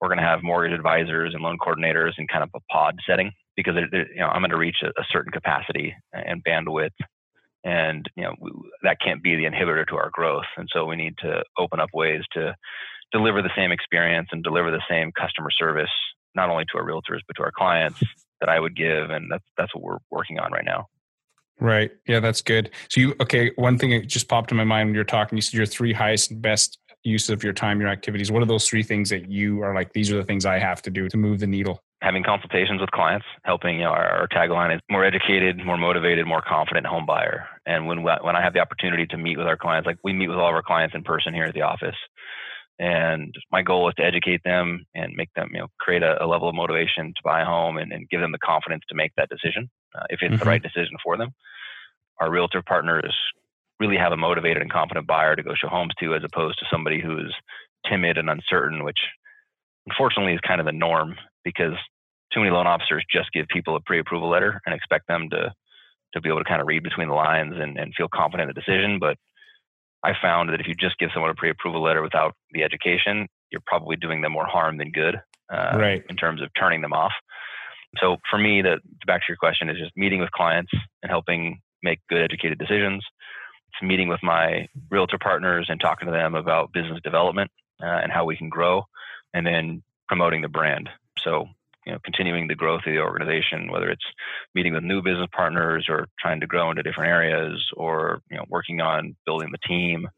we're 0.00 0.08
going 0.08 0.18
to 0.18 0.24
have 0.24 0.42
mortgage 0.42 0.74
advisors 0.74 1.32
and 1.32 1.42
loan 1.42 1.58
coordinators 1.58 2.12
in 2.18 2.26
kind 2.26 2.42
of 2.42 2.50
a 2.54 2.60
pod 2.70 2.98
setting 3.06 3.32
because 3.56 3.74
you 3.92 4.16
know, 4.16 4.26
I'm 4.26 4.40
going 4.40 4.50
to 4.50 4.56
reach 4.56 4.78
a, 4.82 4.88
a 4.88 5.04
certain 5.10 5.32
capacity 5.32 5.94
and 6.12 6.44
bandwidth, 6.44 6.90
and 7.64 8.04
you 8.16 8.24
know 8.24 8.34
we, 8.40 8.50
that 8.82 9.00
can't 9.00 9.22
be 9.22 9.36
the 9.36 9.44
inhibitor 9.44 9.86
to 9.86 9.96
our 9.96 10.10
growth. 10.12 10.44
And 10.56 10.68
so 10.72 10.84
we 10.84 10.96
need 10.96 11.14
to 11.18 11.42
open 11.58 11.80
up 11.80 11.90
ways 11.94 12.22
to 12.32 12.54
deliver 13.14 13.40
the 13.40 13.50
same 13.56 13.72
experience 13.72 14.28
and 14.32 14.42
deliver 14.42 14.70
the 14.70 14.82
same 14.90 15.12
customer 15.12 15.50
service, 15.50 15.94
not 16.34 16.50
only 16.50 16.64
to 16.72 16.78
our 16.78 16.84
realtors 16.84 17.20
but 17.26 17.36
to 17.36 17.42
our 17.42 17.52
clients 17.52 18.02
that 18.40 18.48
I 18.48 18.58
would 18.60 18.76
give, 18.76 19.10
and 19.10 19.30
that's 19.30 19.44
that's 19.56 19.74
what 19.74 19.82
we're 19.82 19.98
working 20.10 20.38
on 20.38 20.52
right 20.52 20.64
now. 20.64 20.88
Right. 21.60 21.92
Yeah, 22.08 22.18
that's 22.18 22.42
good. 22.42 22.70
So 22.90 23.00
you 23.00 23.14
okay? 23.20 23.52
One 23.54 23.78
thing 23.78 23.90
that 23.90 24.08
just 24.08 24.28
popped 24.28 24.50
in 24.50 24.56
my 24.56 24.64
mind 24.64 24.88
when 24.88 24.94
you're 24.94 25.04
talking, 25.04 25.38
you 25.38 25.42
said 25.42 25.54
your 25.54 25.66
three 25.66 25.92
highest 25.92 26.32
and 26.32 26.42
best 26.42 26.78
use 27.04 27.28
of 27.28 27.44
your 27.44 27.52
time, 27.52 27.80
your 27.80 27.90
activities? 27.90 28.32
What 28.32 28.42
are 28.42 28.46
those 28.46 28.66
three 28.66 28.82
things 28.82 29.10
that 29.10 29.30
you 29.30 29.62
are 29.62 29.74
like, 29.74 29.92
these 29.92 30.10
are 30.10 30.16
the 30.16 30.24
things 30.24 30.46
I 30.46 30.58
have 30.58 30.82
to 30.82 30.90
do 30.90 31.08
to 31.08 31.16
move 31.16 31.38
the 31.38 31.46
needle? 31.46 31.80
Having 32.02 32.24
consultations 32.24 32.80
with 32.80 32.90
clients, 32.90 33.26
helping, 33.44 33.76
you 33.76 33.84
know, 33.84 33.90
our, 33.90 34.06
our 34.20 34.28
tagline 34.28 34.74
is 34.74 34.80
more 34.90 35.04
educated, 35.04 35.64
more 35.64 35.78
motivated, 35.78 36.26
more 36.26 36.42
confident 36.42 36.86
home 36.86 37.06
buyer. 37.06 37.46
And 37.66 37.86
when, 37.86 38.02
when 38.02 38.36
I 38.36 38.42
have 38.42 38.52
the 38.52 38.60
opportunity 38.60 39.06
to 39.06 39.16
meet 39.16 39.38
with 39.38 39.46
our 39.46 39.56
clients, 39.56 39.86
like 39.86 39.98
we 40.02 40.12
meet 40.12 40.28
with 40.28 40.38
all 40.38 40.48
of 40.48 40.54
our 40.54 40.62
clients 40.62 40.94
in 40.94 41.02
person 41.02 41.32
here 41.34 41.44
at 41.44 41.54
the 41.54 41.62
office. 41.62 41.96
And 42.78 43.34
my 43.52 43.62
goal 43.62 43.88
is 43.88 43.94
to 43.96 44.04
educate 44.04 44.42
them 44.44 44.84
and 44.94 45.14
make 45.14 45.32
them, 45.34 45.50
you 45.52 45.60
know, 45.60 45.68
create 45.78 46.02
a, 46.02 46.22
a 46.22 46.26
level 46.26 46.48
of 46.48 46.56
motivation 46.56 47.08
to 47.14 47.22
buy 47.22 47.42
a 47.42 47.44
home 47.44 47.76
and, 47.76 47.92
and, 47.92 48.08
give 48.08 48.20
them 48.20 48.32
the 48.32 48.38
confidence 48.38 48.82
to 48.88 48.96
make 48.96 49.12
that 49.16 49.28
decision 49.28 49.70
uh, 49.94 50.02
if 50.10 50.18
it's 50.22 50.32
mm-hmm. 50.32 50.38
the 50.40 50.44
right 50.44 50.62
decision 50.62 50.96
for 51.02 51.16
them. 51.16 51.30
Our 52.20 52.30
realtor 52.30 52.62
partners 52.66 53.14
really 53.78 53.96
have 53.96 54.12
a 54.12 54.16
motivated 54.16 54.60
and 54.60 54.72
confident 54.72 55.06
buyer 55.06 55.36
to 55.36 55.42
go 55.42 55.54
show 55.54 55.68
homes 55.68 55.92
to, 56.00 56.14
as 56.14 56.22
opposed 56.24 56.58
to 56.58 56.66
somebody 56.70 57.00
who's 57.00 57.34
timid 57.88 58.18
and 58.18 58.28
uncertain, 58.28 58.82
which 58.82 58.98
unfortunately 59.86 60.32
is 60.32 60.40
kind 60.46 60.60
of 60.60 60.66
the 60.66 60.72
norm 60.72 61.16
because 61.44 61.74
too 62.32 62.40
many 62.40 62.50
loan 62.50 62.66
officers 62.66 63.04
just 63.10 63.32
give 63.32 63.46
people 63.48 63.76
a 63.76 63.80
pre-approval 63.80 64.28
letter 64.28 64.60
and 64.66 64.74
expect 64.74 65.06
them 65.06 65.28
to 65.30 65.52
to 66.14 66.20
be 66.20 66.28
able 66.28 66.38
to 66.38 66.44
kind 66.44 66.60
of 66.60 66.68
read 66.68 66.84
between 66.84 67.08
the 67.08 67.14
lines 67.14 67.54
and, 67.56 67.76
and 67.76 67.92
feel 67.96 68.06
confident 68.12 68.48
in 68.48 68.54
the 68.54 68.60
decision. 68.60 68.98
But 69.00 69.18
I 70.04 70.12
found 70.20 70.50
that 70.50 70.60
if 70.60 70.68
you 70.68 70.74
just 70.74 70.98
give 70.98 71.10
someone 71.12 71.30
a 71.30 71.34
pre-approval 71.34 71.82
letter 71.82 72.02
without 72.02 72.34
the 72.52 72.62
education, 72.62 73.26
you're 73.50 73.62
probably 73.66 73.96
doing 73.96 74.20
them 74.20 74.32
more 74.32 74.46
harm 74.46 74.76
than 74.78 74.90
good 74.90 75.16
uh, 75.52 75.76
right. 75.76 76.04
in 76.08 76.16
terms 76.16 76.42
of 76.42 76.48
turning 76.58 76.82
them 76.82 76.92
off. 76.92 77.12
So 77.98 78.16
for 78.28 78.38
me, 78.38 78.60
the 78.60 78.80
back 79.06 79.20
to 79.20 79.26
your 79.28 79.36
question 79.36 79.68
is 79.70 79.78
just 79.78 79.96
meeting 79.96 80.20
with 80.20 80.30
clients 80.32 80.72
and 81.02 81.10
helping 81.10 81.60
make 81.82 82.00
good 82.08 82.22
educated 82.22 82.58
decisions 82.58 83.04
meeting 83.82 84.08
with 84.08 84.22
my 84.22 84.68
realtor 84.90 85.18
partners 85.18 85.66
and 85.68 85.80
talking 85.80 86.06
to 86.06 86.12
them 86.12 86.34
about 86.34 86.72
business 86.72 87.00
development 87.02 87.50
uh, 87.82 87.86
and 87.86 88.12
how 88.12 88.24
we 88.24 88.36
can 88.36 88.48
grow, 88.48 88.82
and 89.32 89.46
then 89.46 89.82
promoting 90.08 90.42
the 90.42 90.48
brand. 90.48 90.88
So, 91.18 91.48
you 91.86 91.92
know, 91.92 91.98
continuing 92.04 92.48
the 92.48 92.54
growth 92.54 92.82
of 92.86 92.92
the 92.92 93.00
organization, 93.00 93.70
whether 93.70 93.90
it's 93.90 94.04
meeting 94.54 94.74
with 94.74 94.82
new 94.82 95.02
business 95.02 95.28
partners 95.34 95.86
or 95.88 96.06
trying 96.20 96.40
to 96.40 96.46
grow 96.46 96.70
into 96.70 96.82
different 96.82 97.10
areas, 97.10 97.64
or 97.76 98.20
you 98.30 98.36
know, 98.36 98.44
working 98.48 98.80
on 98.80 99.16
building 99.26 99.50
the 99.52 99.58
team. 99.68 100.08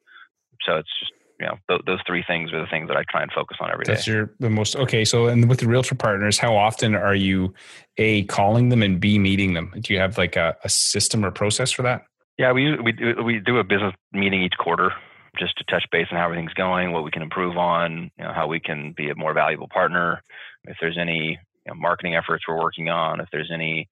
So 0.65 0.77
it's 0.77 0.99
just 1.01 1.13
you 1.41 1.47
know 1.47 1.57
th- 1.69 1.83
those 1.87 2.01
three 2.07 2.25
things 2.27 2.53
are 2.53 2.61
the 2.61 2.67
things 2.69 2.89
that 2.89 2.97
I 2.97 3.03
try 3.11 3.23
and 3.23 3.33
focus 3.33 3.59
on 3.61 3.71
every 3.71 3.85
That's 3.87 4.05
day. 4.05 4.13
your 4.13 4.35
the 4.39 4.51
most 4.51 4.77
okay. 4.77 5.05
So 5.05 5.27
and 5.27 5.49
with 5.49 5.61
the 5.61 5.69
realtor 5.69 5.95
partners, 5.95 6.39
how 6.39 6.57
often 6.57 6.95
are 6.95 7.15
you 7.15 7.55
a 7.99 8.25
calling 8.25 8.69
them 8.69 8.83
and 8.83 9.01
b 9.01 9.19
meeting 9.19 9.55
them? 9.55 9.73
Do 9.81 9.93
you 9.93 10.01
have 10.01 10.19
like 10.19 10.37
a, 10.37 10.57
a 10.65 10.69
system 10.69 11.25
or 11.25 11.31
process 11.31 11.71
for 11.71 11.83
that? 11.83 12.03
Yeah, 12.39 12.53
we 12.53 12.77
we 12.77 12.93
do, 12.93 13.23
we 13.23 13.41
do 13.41 13.59
a 13.59 13.65
business 13.65 13.95
meeting 14.13 14.43
each 14.43 14.57
quarter 14.59 14.93
just 15.39 15.57
to 15.59 15.65
touch 15.65 15.85
base 15.93 16.07
on 16.11 16.17
how 16.17 16.25
everything's 16.25 16.55
going, 16.55 16.93
what 16.93 17.05
we 17.05 17.11
can 17.11 17.23
improve 17.23 17.57
on, 17.59 18.11
you 18.19 18.25
know, 18.25 18.33
how 18.33 18.47
we 18.47 18.59
can 18.59 18.95
be 18.97 19.11
a 19.11 19.15
more 19.15 19.35
valuable 19.35 19.69
partner. 19.69 20.23
If 20.65 20.79
there's 20.81 20.97
any 20.99 21.39
you 21.67 21.75
know, 21.75 21.81
marketing 21.81 22.15
efforts 22.15 22.45
we're 22.47 22.61
working 22.61 22.89
on, 22.89 23.21
if 23.21 23.29
there's 23.33 23.51
any 23.53 23.89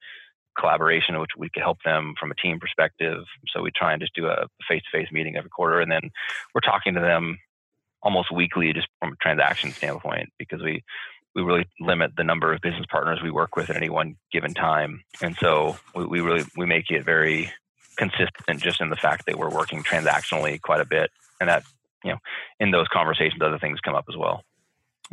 collaboration 0.58 1.18
which 1.18 1.32
we 1.37 1.50
could 1.50 1.62
help 1.62 1.78
them 1.84 2.14
from 2.18 2.30
a 2.30 2.34
team 2.37 2.60
perspective. 2.60 3.24
So 3.48 3.62
we 3.62 3.72
try 3.72 3.92
and 3.92 4.00
just 4.00 4.14
do 4.14 4.26
a 4.26 4.46
face-to-face 4.68 5.08
meeting 5.10 5.37
every 5.37 5.50
quarter, 5.50 5.80
and 5.80 5.90
then 5.90 6.10
we're 6.54 6.60
talking 6.60 6.94
to 6.94 7.00
them 7.00 7.38
almost 8.02 8.30
weekly, 8.32 8.72
just 8.72 8.88
from 9.00 9.12
a 9.12 9.16
transaction 9.16 9.72
standpoint, 9.72 10.30
because 10.38 10.62
we 10.62 10.82
we 11.34 11.42
really 11.42 11.66
limit 11.80 12.12
the 12.16 12.22
number 12.22 12.52
of 12.52 12.60
business 12.60 12.87
partners 12.88 13.20
we 13.20 13.30
work 13.30 13.56
with 13.56 13.68
at 13.68 13.76
any 13.76 13.90
one 13.90 14.14
given 14.30 14.54
time, 14.54 15.02
and 15.20 15.37
so 15.37 15.76
we, 15.94 16.06
we 16.06 16.20
really 16.20 16.44
we 16.56 16.66
make 16.66 16.90
it 16.90 17.04
very 17.04 17.52
consistent 17.96 18.60
just 18.60 18.80
in 18.80 18.90
the 18.90 18.96
fact 18.96 19.26
that 19.26 19.37
we're 19.37 19.50
working 19.50 19.82
transactionally 19.82 20.60
quite 20.60 20.80
a 20.80 20.84
bit 20.84 21.10
and 21.40 21.48
that 21.48 21.64
you 22.04 22.10
know 22.10 22.18
in 22.60 22.70
those 22.70 22.88
conversations 22.88 23.40
other 23.40 23.58
things 23.58 23.78
come 23.80 23.94
up 23.94 24.04
as 24.08 24.16
well 24.16 24.42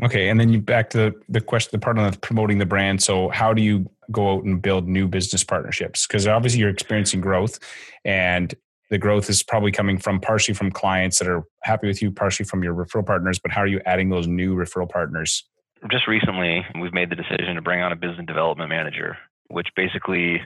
okay 0.02 0.30
and 0.30 0.40
then 0.40 0.50
you 0.50 0.60
back 0.60 0.90
to 0.90 0.98
the, 0.98 1.16
the 1.30 1.42
question 1.42 1.70
the 1.72 1.80
part 1.80 1.98
on 1.98 2.14
promoting 2.16 2.58
the 2.58 2.66
brand 2.66 3.02
so 3.02 3.30
how 3.30 3.54
do 3.54 3.62
you 3.62 3.90
go 4.12 4.34
out 4.34 4.44
and 4.44 4.62
build 4.62 4.88
new 4.88 5.08
business 5.08 5.44
partnerships 5.44 6.08
because 6.08 6.28
obviously 6.28 6.60
you're 6.60 6.70
experiencing 6.70 7.22
growth 7.22 7.60
and 8.06 8.56
the 8.90 8.98
growth 8.98 9.30
is 9.30 9.42
probably 9.42 9.72
coming 9.72 9.98
from 9.98 10.20
partially 10.20 10.54
from 10.54 10.70
clients 10.70 11.20
that 11.20 11.28
are 11.28 11.44
happy 11.64 11.88
with 11.88 12.02
you 12.02 12.12
partially 12.12 12.46
from 12.46 12.64
your 12.64 12.74
referral 12.74 13.06
partners 13.06 13.40
but 13.40 13.52
how 13.52 13.62
are 13.62 13.68
you 13.68 13.82
adding 13.86 14.10
those 14.10 14.28
new 14.28 14.56
referral 14.56 14.90
partners 14.90 15.44
just 15.90 16.08
recently 16.08 16.66
we've 16.80 16.94
made 16.94 17.10
the 17.10 17.16
decision 17.16 17.56
to 17.56 17.62
bring 17.62 17.82
on 17.82 17.92
a 17.92 17.96
business 17.96 18.26
development 18.26 18.70
manager 18.70 19.18
which 19.48 19.68
basically 19.76 20.42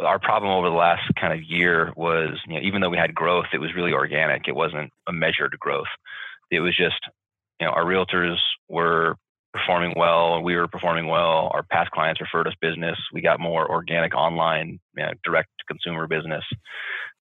our 0.00 0.18
problem 0.18 0.52
over 0.52 0.68
the 0.68 0.74
last 0.74 1.02
kind 1.14 1.32
of 1.32 1.42
year 1.44 1.92
was, 1.96 2.40
you 2.46 2.54
know, 2.54 2.60
even 2.60 2.80
though 2.80 2.90
we 2.90 2.96
had 2.96 3.14
growth, 3.14 3.46
it 3.52 3.58
was 3.58 3.74
really 3.74 3.92
organic. 3.92 4.48
It 4.48 4.54
wasn't 4.54 4.92
a 5.06 5.12
measured 5.12 5.56
growth. 5.60 5.86
It 6.50 6.60
was 6.60 6.76
just, 6.76 7.00
you 7.60 7.66
know, 7.66 7.72
our 7.72 7.84
realtors 7.84 8.38
were 8.68 9.16
performing 9.52 9.92
well, 9.96 10.42
we 10.42 10.56
were 10.56 10.68
performing 10.68 11.06
well. 11.06 11.50
Our 11.52 11.62
past 11.62 11.90
clients 11.90 12.20
referred 12.20 12.46
us 12.46 12.54
business. 12.60 12.96
We 13.12 13.20
got 13.20 13.40
more 13.40 13.68
organic 13.68 14.14
online, 14.14 14.80
you 14.96 15.02
know, 15.02 15.12
direct 15.24 15.48
to 15.58 15.64
consumer 15.66 16.06
business. 16.06 16.44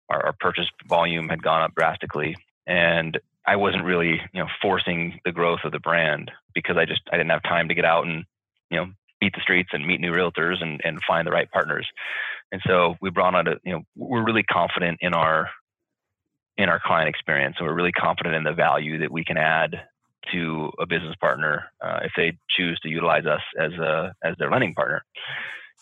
Our, 0.09 0.27
our 0.27 0.35
purchase 0.39 0.67
volume 0.87 1.29
had 1.29 1.41
gone 1.41 1.63
up 1.63 1.73
drastically, 1.75 2.35
and 2.65 3.17
I 3.45 3.55
wasn't 3.55 3.85
really, 3.85 4.21
you 4.33 4.41
know, 4.41 4.47
forcing 4.61 5.19
the 5.23 5.31
growth 5.31 5.61
of 5.63 5.71
the 5.71 5.79
brand 5.79 6.31
because 6.53 6.77
I 6.77 6.85
just 6.85 7.01
I 7.11 7.17
didn't 7.17 7.31
have 7.31 7.43
time 7.43 7.69
to 7.69 7.75
get 7.75 7.85
out 7.85 8.05
and, 8.05 8.25
you 8.69 8.77
know, 8.77 8.87
beat 9.19 9.33
the 9.33 9.41
streets 9.41 9.69
and 9.73 9.87
meet 9.87 9.99
new 9.99 10.11
realtors 10.11 10.61
and, 10.61 10.81
and 10.83 10.99
find 11.07 11.25
the 11.25 11.31
right 11.31 11.49
partners. 11.49 11.87
And 12.51 12.61
so 12.65 12.95
we 13.01 13.09
brought 13.09 13.35
on 13.35 13.47
a, 13.47 13.55
you 13.63 13.73
know, 13.73 13.81
we're 13.95 14.25
really 14.25 14.43
confident 14.43 14.99
in 15.01 15.13
our 15.13 15.49
in 16.57 16.69
our 16.69 16.81
client 16.83 17.07
experience, 17.07 17.55
and 17.59 17.67
we're 17.67 17.75
really 17.75 17.91
confident 17.91 18.35
in 18.35 18.43
the 18.43 18.53
value 18.53 18.99
that 18.99 19.11
we 19.11 19.23
can 19.23 19.37
add 19.37 19.75
to 20.31 20.71
a 20.79 20.85
business 20.85 21.15
partner 21.19 21.65
uh, 21.81 21.99
if 22.03 22.11
they 22.15 22.37
choose 22.49 22.79
to 22.81 22.89
utilize 22.89 23.25
us 23.25 23.41
as 23.59 23.73
a 23.73 24.13
as 24.23 24.35
their 24.37 24.51
lending 24.51 24.73
partner. 24.73 25.03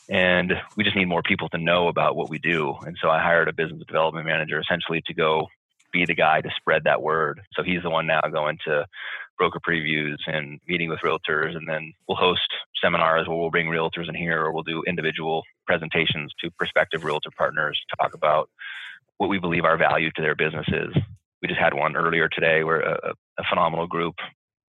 And 0.10 0.54
we 0.76 0.84
just 0.84 0.96
need 0.96 1.08
more 1.08 1.24
people 1.24 1.50
to 1.50 1.58
know 1.58 1.88
about 1.88 2.16
what 2.16 2.30
we 2.30 2.38
do. 2.38 2.76
And 2.86 2.98
so 3.02 3.10
I 3.10 3.22
hired 3.22 3.48
a 3.48 3.54
business 3.54 3.84
development 3.88 4.28
manager 4.28 4.60
essentially 4.60 5.02
to 5.08 5.14
go 5.14 5.48
be 5.92 6.06
the 6.06 6.14
guy 6.14 6.42
to 6.42 6.50
spread 6.58 6.84
that 6.84 7.02
word. 7.02 7.42
So 7.54 7.64
he's 7.64 7.82
the 7.82 7.90
one 7.90 8.06
now 8.06 8.22
going 8.22 8.60
to 8.66 8.86
broker 9.38 9.60
previews 9.60 10.18
and 10.28 10.60
meeting 10.68 10.90
with 10.90 11.00
realtors. 11.00 11.56
And 11.56 11.68
then 11.68 11.94
we'll 12.08 12.18
host 12.18 12.48
seminars 12.82 13.28
where 13.28 13.38
we'll 13.38 13.50
bring 13.50 13.68
realtors 13.68 14.10
in 14.10 14.16
here 14.16 14.42
or 14.42 14.52
we'll 14.52 14.64
do 14.64 14.84
individual 14.88 15.44
presentations 15.66 16.34
to 16.42 16.52
prospective 16.52 17.04
realtor 17.04 17.32
partners 17.36 17.80
to 17.90 17.96
talk 17.98 18.14
about 18.14 18.50
what 19.18 19.30
we 19.30 19.40
believe 19.40 19.66
our 19.66 19.78
value 19.78 20.12
to 20.16 20.22
their 20.22 20.36
business 20.36 20.68
is. 20.68 20.96
We 21.42 21.48
just 21.48 21.60
had 21.60 21.74
one 21.74 21.96
earlier 21.96 22.28
today 22.28 22.64
where 22.64 22.82
a, 22.82 23.14
a 23.38 23.44
phenomenal 23.50 23.88
group 23.88 24.16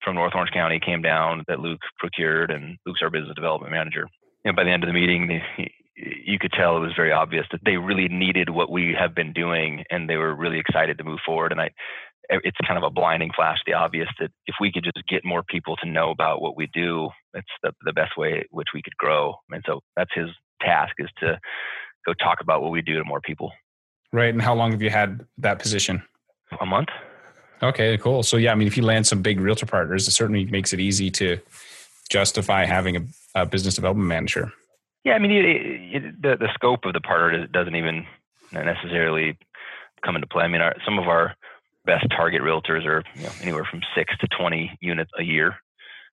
from 0.03 0.15
North 0.15 0.33
Orange 0.35 0.51
County 0.51 0.79
came 0.79 1.01
down 1.01 1.43
that 1.47 1.59
Luke 1.59 1.81
procured, 1.99 2.51
and 2.51 2.77
Luke's 2.85 3.01
our 3.01 3.09
business 3.09 3.35
development 3.35 3.71
manager. 3.71 4.07
And 4.43 4.55
by 4.55 4.63
the 4.63 4.69
end 4.69 4.83
of 4.83 4.87
the 4.87 4.93
meeting, 4.93 5.41
you 5.95 6.37
could 6.39 6.51
tell 6.51 6.77
it 6.77 6.81
was 6.81 6.93
very 6.95 7.11
obvious 7.11 7.45
that 7.51 7.61
they 7.65 7.77
really 7.77 8.07
needed 8.07 8.49
what 8.49 8.71
we 8.71 8.95
have 8.97 9.15
been 9.15 9.33
doing, 9.33 9.83
and 9.89 10.09
they 10.09 10.17
were 10.17 10.35
really 10.35 10.59
excited 10.59 10.97
to 10.97 11.03
move 11.03 11.19
forward. 11.25 11.51
And 11.51 11.59
I, 11.59 11.71
it's 12.29 12.57
kind 12.67 12.77
of 12.77 12.83
a 12.83 12.89
blinding 12.91 13.31
flash, 13.35 13.59
the 13.65 13.73
obvious 13.73 14.09
that 14.19 14.29
if 14.45 14.55
we 14.59 14.71
could 14.71 14.83
just 14.83 15.07
get 15.07 15.25
more 15.25 15.43
people 15.43 15.75
to 15.77 15.89
know 15.89 16.11
about 16.11 16.41
what 16.41 16.55
we 16.55 16.67
do, 16.73 17.09
it's 17.33 17.47
the, 17.63 17.71
the 17.83 17.93
best 17.93 18.17
way 18.17 18.43
which 18.51 18.69
we 18.73 18.81
could 18.83 18.97
grow. 18.97 19.35
And 19.51 19.63
so 19.65 19.81
that's 19.95 20.11
his 20.13 20.29
task 20.61 20.93
is 20.99 21.09
to 21.19 21.39
go 22.05 22.13
talk 22.13 22.39
about 22.41 22.61
what 22.61 22.71
we 22.71 22.81
do 22.81 22.97
to 22.97 23.03
more 23.03 23.21
people. 23.21 23.51
Right. 24.13 24.33
And 24.33 24.41
how 24.41 24.53
long 24.53 24.71
have 24.71 24.81
you 24.81 24.89
had 24.89 25.25
that 25.39 25.59
position? 25.59 26.03
A 26.61 26.65
month. 26.65 26.89
Okay, 27.63 27.97
cool. 27.97 28.23
So 28.23 28.37
yeah, 28.37 28.51
I 28.51 28.55
mean, 28.55 28.67
if 28.67 28.77
you 28.77 28.83
land 28.83 29.07
some 29.07 29.21
big 29.21 29.39
realtor 29.39 29.65
partners, 29.65 30.07
it 30.07 30.11
certainly 30.11 30.45
makes 30.45 30.73
it 30.73 30.79
easy 30.79 31.09
to 31.11 31.39
justify 32.09 32.65
having 32.65 32.97
a, 32.97 33.01
a 33.33 33.45
business 33.45 33.75
development 33.75 34.07
manager. 34.07 34.51
Yeah, 35.03 35.13
I 35.13 35.19
mean, 35.19 35.31
it, 35.31 35.45
it, 35.45 36.21
the 36.21 36.37
the 36.37 36.49
scope 36.53 36.85
of 36.85 36.93
the 36.93 37.01
partner 37.01 37.47
doesn't 37.47 37.75
even 37.75 38.05
necessarily 38.51 39.37
come 40.03 40.15
into 40.15 40.27
play. 40.27 40.43
I 40.43 40.47
mean, 40.47 40.61
our, 40.61 40.75
some 40.83 40.99
of 40.99 41.07
our 41.07 41.35
best 41.85 42.07
target 42.09 42.41
realtors 42.41 42.85
are 42.85 43.03
you 43.15 43.23
know, 43.23 43.31
anywhere 43.41 43.67
from 43.69 43.81
six 43.95 44.17
to 44.19 44.27
twenty 44.27 44.77
units 44.81 45.11
a 45.17 45.23
year. 45.23 45.55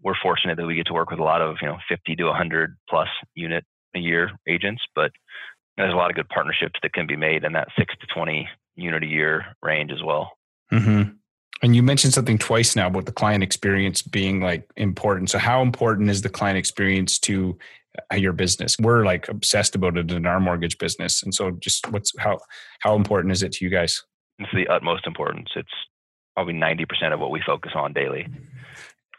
We're 0.02 0.14
fortunate 0.22 0.56
that 0.56 0.66
we 0.66 0.74
get 0.74 0.86
to 0.86 0.92
work 0.92 1.10
with 1.10 1.20
a 1.20 1.24
lot 1.24 1.40
of 1.40 1.56
you 1.60 1.68
know 1.68 1.78
fifty 1.88 2.14
to 2.16 2.32
hundred 2.32 2.76
plus 2.88 3.08
unit 3.34 3.64
a 3.94 3.98
year 3.98 4.30
agents, 4.48 4.82
but 4.94 5.10
there's 5.76 5.92
a 5.92 5.96
lot 5.96 6.10
of 6.10 6.16
good 6.16 6.28
partnerships 6.28 6.78
that 6.82 6.92
can 6.92 7.06
be 7.06 7.16
made 7.16 7.44
in 7.44 7.52
that 7.52 7.68
six 7.78 7.94
to 8.00 8.06
twenty 8.14 8.48
unit 8.76 9.02
a 9.02 9.06
year 9.06 9.56
range 9.62 9.90
as 9.90 10.02
well. 10.02 10.32
Mm-hmm. 10.72 11.12
And 11.62 11.76
you 11.76 11.82
mentioned 11.82 12.12
something 12.12 12.38
twice 12.38 12.74
now 12.74 12.88
about 12.88 13.06
the 13.06 13.12
client 13.12 13.44
experience 13.44 14.02
being 14.02 14.40
like 14.40 14.68
important. 14.76 15.30
So, 15.30 15.38
how 15.38 15.62
important 15.62 16.10
is 16.10 16.22
the 16.22 16.28
client 16.28 16.58
experience 16.58 17.18
to 17.20 17.56
uh, 18.12 18.16
your 18.16 18.32
business? 18.32 18.76
We're 18.80 19.04
like 19.04 19.28
obsessed 19.28 19.76
about 19.76 19.96
it 19.96 20.10
in 20.10 20.26
our 20.26 20.40
mortgage 20.40 20.76
business, 20.78 21.22
and 21.22 21.32
so 21.32 21.52
just 21.52 21.88
what's 21.92 22.12
how 22.18 22.40
how 22.80 22.96
important 22.96 23.32
is 23.32 23.44
it 23.44 23.52
to 23.52 23.64
you 23.64 23.70
guys? 23.70 24.02
It's 24.40 24.50
the 24.52 24.66
utmost 24.66 25.06
importance. 25.06 25.50
It's 25.54 25.70
probably 26.34 26.54
ninety 26.54 26.84
percent 26.84 27.14
of 27.14 27.20
what 27.20 27.30
we 27.30 27.40
focus 27.46 27.72
on 27.76 27.92
daily. 27.92 28.26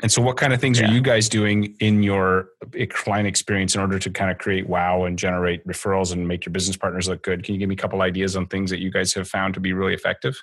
And 0.02 0.12
so, 0.12 0.22
what 0.22 0.36
kind 0.36 0.52
of 0.52 0.60
things 0.60 0.82
yeah. 0.82 0.90
are 0.90 0.94
you 0.94 1.02
guys 1.02 1.30
doing 1.30 1.78
in 1.80 2.04
your 2.04 2.50
eh, 2.76 2.88
client 2.90 3.26
experience 3.26 3.74
in 3.74 3.80
order 3.80 3.98
to 4.00 4.10
kind 4.10 4.30
of 4.30 4.38
create 4.38 4.68
wow 4.68 5.06
and 5.06 5.18
generate 5.18 5.66
referrals 5.66 6.12
and 6.12 6.28
make 6.28 6.46
your 6.46 6.52
business 6.52 6.76
partners 6.76 7.08
look 7.08 7.24
good? 7.24 7.44
Can 7.44 7.54
you 7.54 7.60
give 7.60 7.70
me 7.70 7.76
a 7.76 7.78
couple 7.78 8.02
ideas 8.02 8.36
on 8.36 8.48
things 8.48 8.70
that 8.72 8.80
you 8.80 8.92
guys 8.92 9.14
have 9.14 9.30
found 9.30 9.54
to 9.54 9.62
be 9.62 9.72
really 9.72 9.94
effective? 9.94 10.36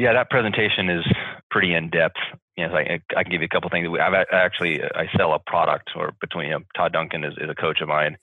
Yeah, 0.00 0.14
that 0.14 0.30
presentation 0.30 0.88
is 0.88 1.04
pretty 1.50 1.74
in 1.74 1.90
depth. 1.90 2.16
You 2.56 2.66
know, 2.66 2.74
I, 2.74 3.00
I 3.14 3.22
can 3.22 3.30
give 3.30 3.42
you 3.42 3.46
a 3.46 3.54
couple 3.54 3.68
things. 3.68 3.86
I've 4.00 4.14
actually 4.32 4.82
I 4.82 5.08
sell 5.14 5.34
a 5.34 5.38
product, 5.38 5.90
or 5.94 6.12
between 6.22 6.46
you 6.46 6.52
know, 6.52 6.60
Todd 6.74 6.94
Duncan 6.94 7.22
is, 7.22 7.34
is 7.36 7.50
a 7.50 7.54
coach 7.54 7.82
of 7.82 7.88
mine, 7.88 8.16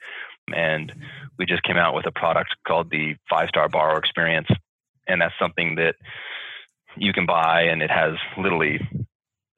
and 0.51 0.91
we 1.37 1.45
just 1.45 1.61
came 1.61 1.77
out 1.77 1.93
with 1.93 2.07
a 2.07 2.11
product 2.11 2.55
called 2.67 2.89
the 2.89 3.13
Five 3.29 3.49
Star 3.49 3.69
Borrower 3.69 3.99
Experience, 3.99 4.47
and 5.07 5.21
that's 5.21 5.35
something 5.39 5.75
that 5.75 5.93
you 6.95 7.13
can 7.13 7.27
buy, 7.27 7.65
and 7.65 7.83
it 7.83 7.91
has 7.91 8.15
literally 8.39 8.79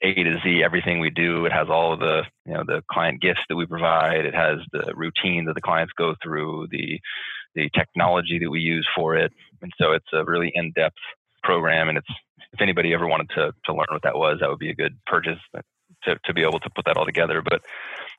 a 0.01 0.13
to 0.13 0.39
Z 0.43 0.61
everything 0.61 0.99
we 0.99 1.11
do. 1.11 1.45
It 1.45 1.53
has 1.53 1.69
all 1.69 1.93
of 1.93 2.01
the 2.01 2.23
you 2.45 2.53
know 2.53 2.65
the 2.67 2.83
client 2.91 3.21
gifts 3.21 3.45
that 3.47 3.55
we 3.55 3.65
provide. 3.65 4.25
It 4.25 4.35
has 4.35 4.57
the 4.73 4.91
routine 4.93 5.45
that 5.45 5.55
the 5.55 5.61
clients 5.61 5.93
go 5.97 6.15
through, 6.21 6.67
the 6.69 6.99
the 7.55 7.69
technology 7.73 8.39
that 8.39 8.49
we 8.49 8.59
use 8.59 8.87
for 8.93 9.15
it, 9.15 9.31
and 9.61 9.71
so 9.79 9.93
it's 9.93 10.11
a 10.11 10.25
really 10.25 10.51
in 10.53 10.73
depth 10.75 10.97
program. 11.43 11.89
And 11.89 11.97
it's 11.97 12.09
if 12.53 12.61
anybody 12.61 12.93
ever 12.93 13.07
wanted 13.07 13.29
to 13.35 13.53
to 13.65 13.73
learn 13.73 13.87
what 13.89 14.03
that 14.03 14.17
was, 14.17 14.37
that 14.39 14.49
would 14.49 14.59
be 14.59 14.71
a 14.71 14.75
good 14.75 14.97
purchase 15.05 15.39
to 16.03 16.15
to 16.25 16.33
be 16.33 16.41
able 16.41 16.59
to 16.59 16.69
put 16.75 16.85
that 16.85 16.97
all 16.97 17.05
together. 17.05 17.41
But 17.41 17.61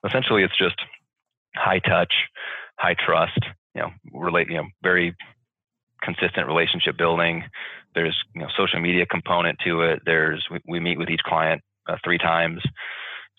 essentially, 0.06 0.42
it's 0.42 0.56
just 0.56 0.76
high 1.54 1.80
touch, 1.80 2.12
high 2.78 2.94
trust. 2.94 3.38
You 3.74 3.82
know, 3.82 3.90
relate. 4.12 4.48
You 4.48 4.58
know, 4.58 4.66
very 4.82 5.14
consistent 6.02 6.46
relationship 6.46 6.96
building. 6.96 7.44
There's 7.94 8.16
you 8.34 8.42
know 8.42 8.48
social 8.56 8.80
media 8.80 9.06
component 9.06 9.58
to 9.64 9.82
it. 9.82 10.00
There's 10.04 10.46
we, 10.50 10.58
we 10.66 10.80
meet 10.80 10.98
with 10.98 11.10
each 11.10 11.22
client 11.24 11.62
uh, 11.88 11.96
three 12.04 12.18
times. 12.18 12.62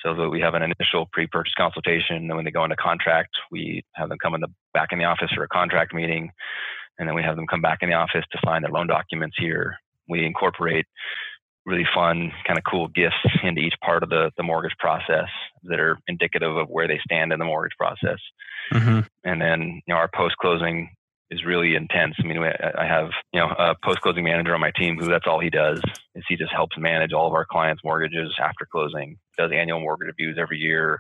So 0.04 0.16
that 0.16 0.30
we 0.30 0.42
have 0.42 0.56
an 0.56 0.64
initial 0.64 1.08
pre-purchase 1.14 1.54
consultation. 1.56 2.16
and 2.16 2.36
when 2.36 2.44
they 2.44 2.50
go 2.50 2.64
into 2.64 2.76
contract, 2.76 3.30
we 3.52 3.84
have 3.94 4.10
them 4.10 4.18
come 4.18 4.34
in 4.34 4.42
the 4.42 4.48
back 4.74 4.92
in 4.92 4.98
the 4.98 5.06
office 5.06 5.30
for 5.36 5.44
a 5.44 5.48
contract 5.48 5.94
meeting 5.94 6.32
and 7.02 7.08
then 7.08 7.16
we 7.16 7.24
have 7.24 7.36
them 7.36 7.48
come 7.48 7.62
back 7.62 7.80
in 7.82 7.90
the 7.90 7.96
office 7.96 8.24
to 8.32 8.38
sign 8.46 8.62
their 8.62 8.72
loan 8.72 8.86
documents 8.86 9.36
here. 9.38 9.76
We 10.08 10.24
incorporate 10.24 10.86
really 11.66 11.86
fun, 11.96 12.32
kind 12.46 12.60
of 12.60 12.64
cool 12.64 12.88
gifts 12.90 13.16
into 13.44 13.60
each 13.60 13.74
part 13.84 14.04
of 14.04 14.10
the, 14.10 14.30
the 14.38 14.44
mortgage 14.44 14.78
process 14.78 15.28
that 15.64 15.80
are 15.80 15.98
indicative 16.08 16.56
of 16.56 16.70
where 16.70 16.88
they 16.88 17.00
stand 17.04 17.34
in 17.34 17.40
the 17.40 17.46
mortgage 17.46 17.76
process. 17.76 18.20
Mm-hmm. 18.72 19.00
And 19.24 19.42
then, 19.42 19.82
you 19.88 19.94
know, 19.94 19.96
our 19.96 20.10
post 20.14 20.38
closing 20.38 20.92
is 21.32 21.44
really 21.44 21.76
intense. 21.76 22.16
I 22.20 22.28
mean, 22.28 22.38
I 22.38 22.86
have, 22.86 23.10
you 23.34 23.40
know, 23.40 23.48
a 23.48 23.76
post 23.84 24.02
closing 24.02 24.24
manager 24.24 24.54
on 24.54 24.62
my 24.62 24.72
team 24.78 24.98
who 25.00 25.08
that's 25.08 25.26
all 25.26 25.40
he 25.40 25.50
does 25.50 25.82
is 26.14 26.24
he 26.28 26.36
just 26.36 26.54
helps 26.54 26.78
manage 26.78 27.14
all 27.14 27.28
of 27.28 27.34
our 27.34 27.46
clients' 27.50 27.84
mortgages 27.84 28.36
after 28.40 28.68
closing, 28.72 29.18
does 29.40 29.52
annual 29.52 29.80
mortgage 29.80 30.08
reviews 30.08 30.38
every 30.40 30.60
year, 30.60 31.00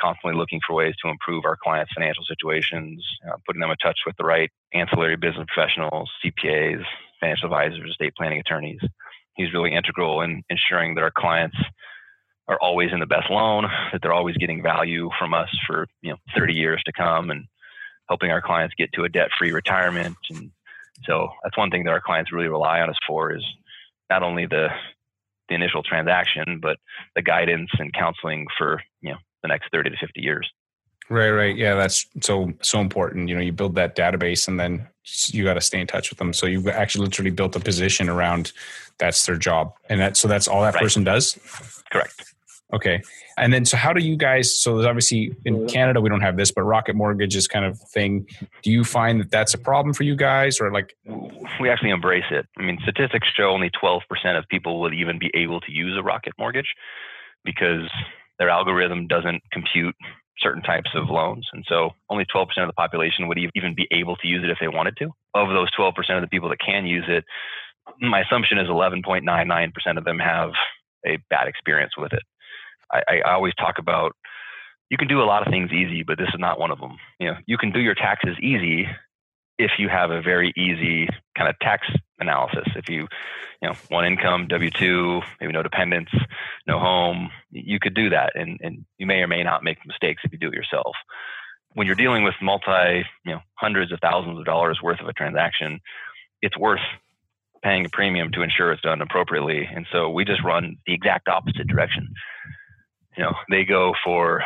constantly 0.00 0.38
looking 0.38 0.60
for 0.66 0.74
ways 0.74 0.94
to 1.02 1.10
improve 1.10 1.44
our 1.44 1.56
clients' 1.62 1.92
financial 1.94 2.24
situations, 2.24 3.04
uh, 3.28 3.36
putting 3.46 3.60
them 3.60 3.70
in 3.70 3.76
touch 3.76 3.98
with 4.06 4.16
the 4.16 4.24
right 4.24 4.50
ancillary 4.72 5.16
business 5.16 5.46
professionals, 5.52 6.10
CPAs, 6.24 6.82
financial 7.20 7.46
advisors, 7.46 7.90
estate 7.90 8.14
planning 8.16 8.40
attorneys. 8.40 8.80
He's 9.34 9.52
really 9.52 9.74
integral 9.74 10.22
in 10.22 10.42
ensuring 10.48 10.94
that 10.94 11.02
our 11.02 11.12
clients 11.16 11.56
are 12.48 12.58
always 12.60 12.92
in 12.92 13.00
the 13.00 13.06
best 13.06 13.30
loan, 13.30 13.66
that 13.92 14.00
they're 14.02 14.12
always 14.12 14.36
getting 14.36 14.62
value 14.62 15.10
from 15.18 15.34
us 15.34 15.48
for 15.66 15.86
you 16.02 16.10
know 16.10 16.16
30 16.36 16.54
years 16.54 16.82
to 16.86 16.92
come, 16.92 17.30
and 17.30 17.46
helping 18.08 18.30
our 18.30 18.40
clients 18.40 18.74
get 18.78 18.92
to 18.92 19.04
a 19.04 19.08
debt-free 19.08 19.52
retirement. 19.52 20.16
And 20.30 20.50
so 21.04 21.28
that's 21.42 21.58
one 21.58 21.70
thing 21.70 21.84
that 21.84 21.90
our 21.90 22.00
clients 22.00 22.32
really 22.32 22.48
rely 22.48 22.80
on 22.80 22.90
us 22.90 22.98
for 23.06 23.34
is 23.34 23.44
not 24.10 24.22
only 24.22 24.46
the 24.46 24.68
the 25.48 25.54
initial 25.54 25.82
transaction, 25.82 26.58
but 26.60 26.78
the 27.14 27.22
guidance 27.22 27.70
and 27.78 27.92
counseling 27.92 28.46
for 28.58 28.82
you 29.00 29.12
know 29.12 29.18
the 29.46 29.52
next 29.52 29.70
30 29.72 29.90
to 29.90 29.96
50 29.96 30.20
years. 30.20 30.50
Right, 31.08 31.30
right. 31.30 31.56
Yeah, 31.56 31.74
that's 31.74 32.06
so 32.20 32.52
so 32.62 32.80
important. 32.80 33.28
You 33.28 33.36
know, 33.36 33.40
you 33.40 33.52
build 33.52 33.76
that 33.76 33.94
database 33.94 34.48
and 34.48 34.58
then 34.58 34.88
you 35.28 35.44
got 35.44 35.54
to 35.54 35.60
stay 35.60 35.80
in 35.80 35.86
touch 35.86 36.10
with 36.10 36.18
them. 36.18 36.32
So 36.32 36.46
you've 36.46 36.66
actually 36.66 37.04
literally 37.04 37.30
built 37.30 37.54
a 37.54 37.60
position 37.60 38.08
around 38.08 38.52
that's 38.98 39.24
their 39.24 39.36
job. 39.36 39.72
And 39.88 40.00
that 40.00 40.16
so 40.16 40.26
that's 40.26 40.48
all 40.48 40.62
that 40.62 40.74
right. 40.74 40.82
person 40.82 41.04
does? 41.04 41.38
Correct. 41.92 42.34
Okay. 42.72 43.00
And 43.38 43.52
then 43.52 43.64
so 43.64 43.76
how 43.76 43.92
do 43.92 44.04
you 44.04 44.16
guys 44.16 44.58
so 44.58 44.74
there's 44.74 44.86
obviously 44.86 45.36
in 45.44 45.68
Canada 45.68 46.00
we 46.00 46.08
don't 46.08 46.22
have 46.22 46.36
this 46.36 46.50
but 46.50 46.62
Rocket 46.62 46.96
Mortgage 46.96 47.36
is 47.36 47.46
kind 47.46 47.64
of 47.64 47.78
thing. 47.78 48.26
Do 48.62 48.72
you 48.72 48.82
find 48.82 49.20
that 49.20 49.30
that's 49.30 49.54
a 49.54 49.58
problem 49.58 49.94
for 49.94 50.02
you 50.02 50.16
guys 50.16 50.60
or 50.60 50.72
like 50.72 50.96
we 51.60 51.70
actually 51.70 51.90
embrace 51.90 52.24
it. 52.32 52.46
I 52.58 52.62
mean, 52.62 52.78
statistics 52.82 53.28
show 53.28 53.50
only 53.50 53.70
12% 53.70 54.00
of 54.36 54.48
people 54.48 54.80
would 54.80 54.94
even 54.94 55.20
be 55.20 55.30
able 55.34 55.60
to 55.60 55.70
use 55.70 55.96
a 55.96 56.02
Rocket 56.02 56.32
Mortgage 56.36 56.74
because 57.44 57.88
their 58.38 58.50
algorithm 58.50 59.06
doesn't 59.06 59.42
compute 59.52 59.94
certain 60.38 60.62
types 60.62 60.90
of 60.94 61.08
loans. 61.08 61.46
And 61.52 61.64
so 61.68 61.90
only 62.10 62.26
12% 62.26 62.46
of 62.58 62.66
the 62.66 62.72
population 62.74 63.28
would 63.28 63.38
even 63.54 63.74
be 63.74 63.88
able 63.90 64.16
to 64.16 64.28
use 64.28 64.44
it 64.44 64.50
if 64.50 64.58
they 64.60 64.68
wanted 64.68 64.96
to. 64.98 65.08
Of 65.34 65.48
those 65.48 65.70
12% 65.78 65.94
of 66.10 66.20
the 66.20 66.28
people 66.28 66.48
that 66.50 66.60
can 66.60 66.86
use 66.86 67.04
it, 67.08 67.24
my 68.00 68.20
assumption 68.20 68.58
is 68.58 68.68
11.99% 68.68 69.72
of 69.96 70.04
them 70.04 70.18
have 70.18 70.50
a 71.06 71.18
bad 71.30 71.48
experience 71.48 71.92
with 71.96 72.12
it. 72.12 72.22
I, 72.92 73.20
I 73.24 73.32
always 73.32 73.54
talk 73.54 73.76
about 73.78 74.12
you 74.90 74.96
can 74.96 75.08
do 75.08 75.20
a 75.20 75.24
lot 75.24 75.44
of 75.46 75.50
things 75.50 75.72
easy, 75.72 76.04
but 76.04 76.18
this 76.18 76.28
is 76.28 76.38
not 76.38 76.60
one 76.60 76.70
of 76.70 76.78
them. 76.78 76.96
You 77.18 77.28
know, 77.28 77.36
you 77.46 77.58
can 77.58 77.72
do 77.72 77.80
your 77.80 77.94
taxes 77.94 78.36
easy 78.40 78.86
if 79.58 79.72
you 79.78 79.88
have 79.88 80.10
a 80.10 80.22
very 80.22 80.52
easy 80.56 81.08
kind 81.36 81.48
of 81.48 81.58
tax 81.60 81.86
analysis. 82.18 82.66
If 82.76 82.88
you, 82.88 83.06
you 83.62 83.68
know, 83.68 83.74
one 83.88 84.06
income, 84.06 84.46
W 84.48 84.70
two, 84.70 85.20
maybe 85.40 85.52
no 85.52 85.62
dependents, 85.62 86.12
no 86.66 86.78
home, 86.78 87.30
you 87.50 87.78
could 87.80 87.94
do 87.94 88.10
that, 88.10 88.32
and 88.34 88.58
and 88.62 88.84
you 88.98 89.06
may 89.06 89.20
or 89.20 89.26
may 89.26 89.42
not 89.42 89.64
make 89.64 89.78
mistakes 89.86 90.22
if 90.24 90.32
you 90.32 90.38
do 90.38 90.48
it 90.48 90.54
yourself. 90.54 90.94
When 91.74 91.86
you're 91.86 91.96
dealing 91.96 92.24
with 92.24 92.34
multi, 92.40 93.04
you 93.24 93.32
know, 93.34 93.40
hundreds 93.54 93.92
of 93.92 94.00
thousands 94.00 94.38
of 94.38 94.44
dollars 94.46 94.80
worth 94.82 95.00
of 95.00 95.08
a 95.08 95.12
transaction, 95.12 95.80
it's 96.40 96.56
worth 96.56 96.80
paying 97.62 97.84
a 97.84 97.90
premium 97.90 98.30
to 98.32 98.42
ensure 98.42 98.72
it's 98.72 98.82
done 98.82 99.02
appropriately. 99.02 99.68
And 99.74 99.86
so 99.92 100.08
we 100.08 100.24
just 100.24 100.44
run 100.44 100.76
the 100.86 100.94
exact 100.94 101.28
opposite 101.28 101.66
direction. 101.66 102.14
You 103.16 103.24
know, 103.24 103.34
they 103.50 103.64
go 103.64 103.94
for 104.04 104.42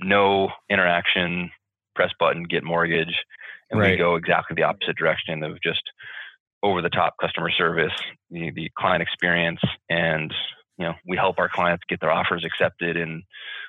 no 0.00 0.50
interaction, 0.70 1.50
press 1.94 2.10
button, 2.18 2.44
get 2.44 2.64
mortgage, 2.64 3.14
and 3.70 3.80
right. 3.80 3.92
we 3.92 3.96
go 3.96 4.16
exactly 4.16 4.54
the 4.54 4.62
opposite 4.62 4.96
direction 4.96 5.42
of 5.42 5.60
just 5.62 5.82
over 6.62 6.82
the 6.82 6.88
top 6.88 7.14
customer 7.20 7.50
service, 7.50 7.92
the, 8.30 8.50
the 8.50 8.70
client 8.76 9.02
experience, 9.02 9.60
and 9.88 10.32
you 10.76 10.86
know 10.86 10.94
we 11.06 11.16
help 11.16 11.38
our 11.38 11.48
clients 11.48 11.84
get 11.88 12.00
their 12.00 12.10
offers 12.10 12.44
accepted 12.44 12.96
in 12.96 13.22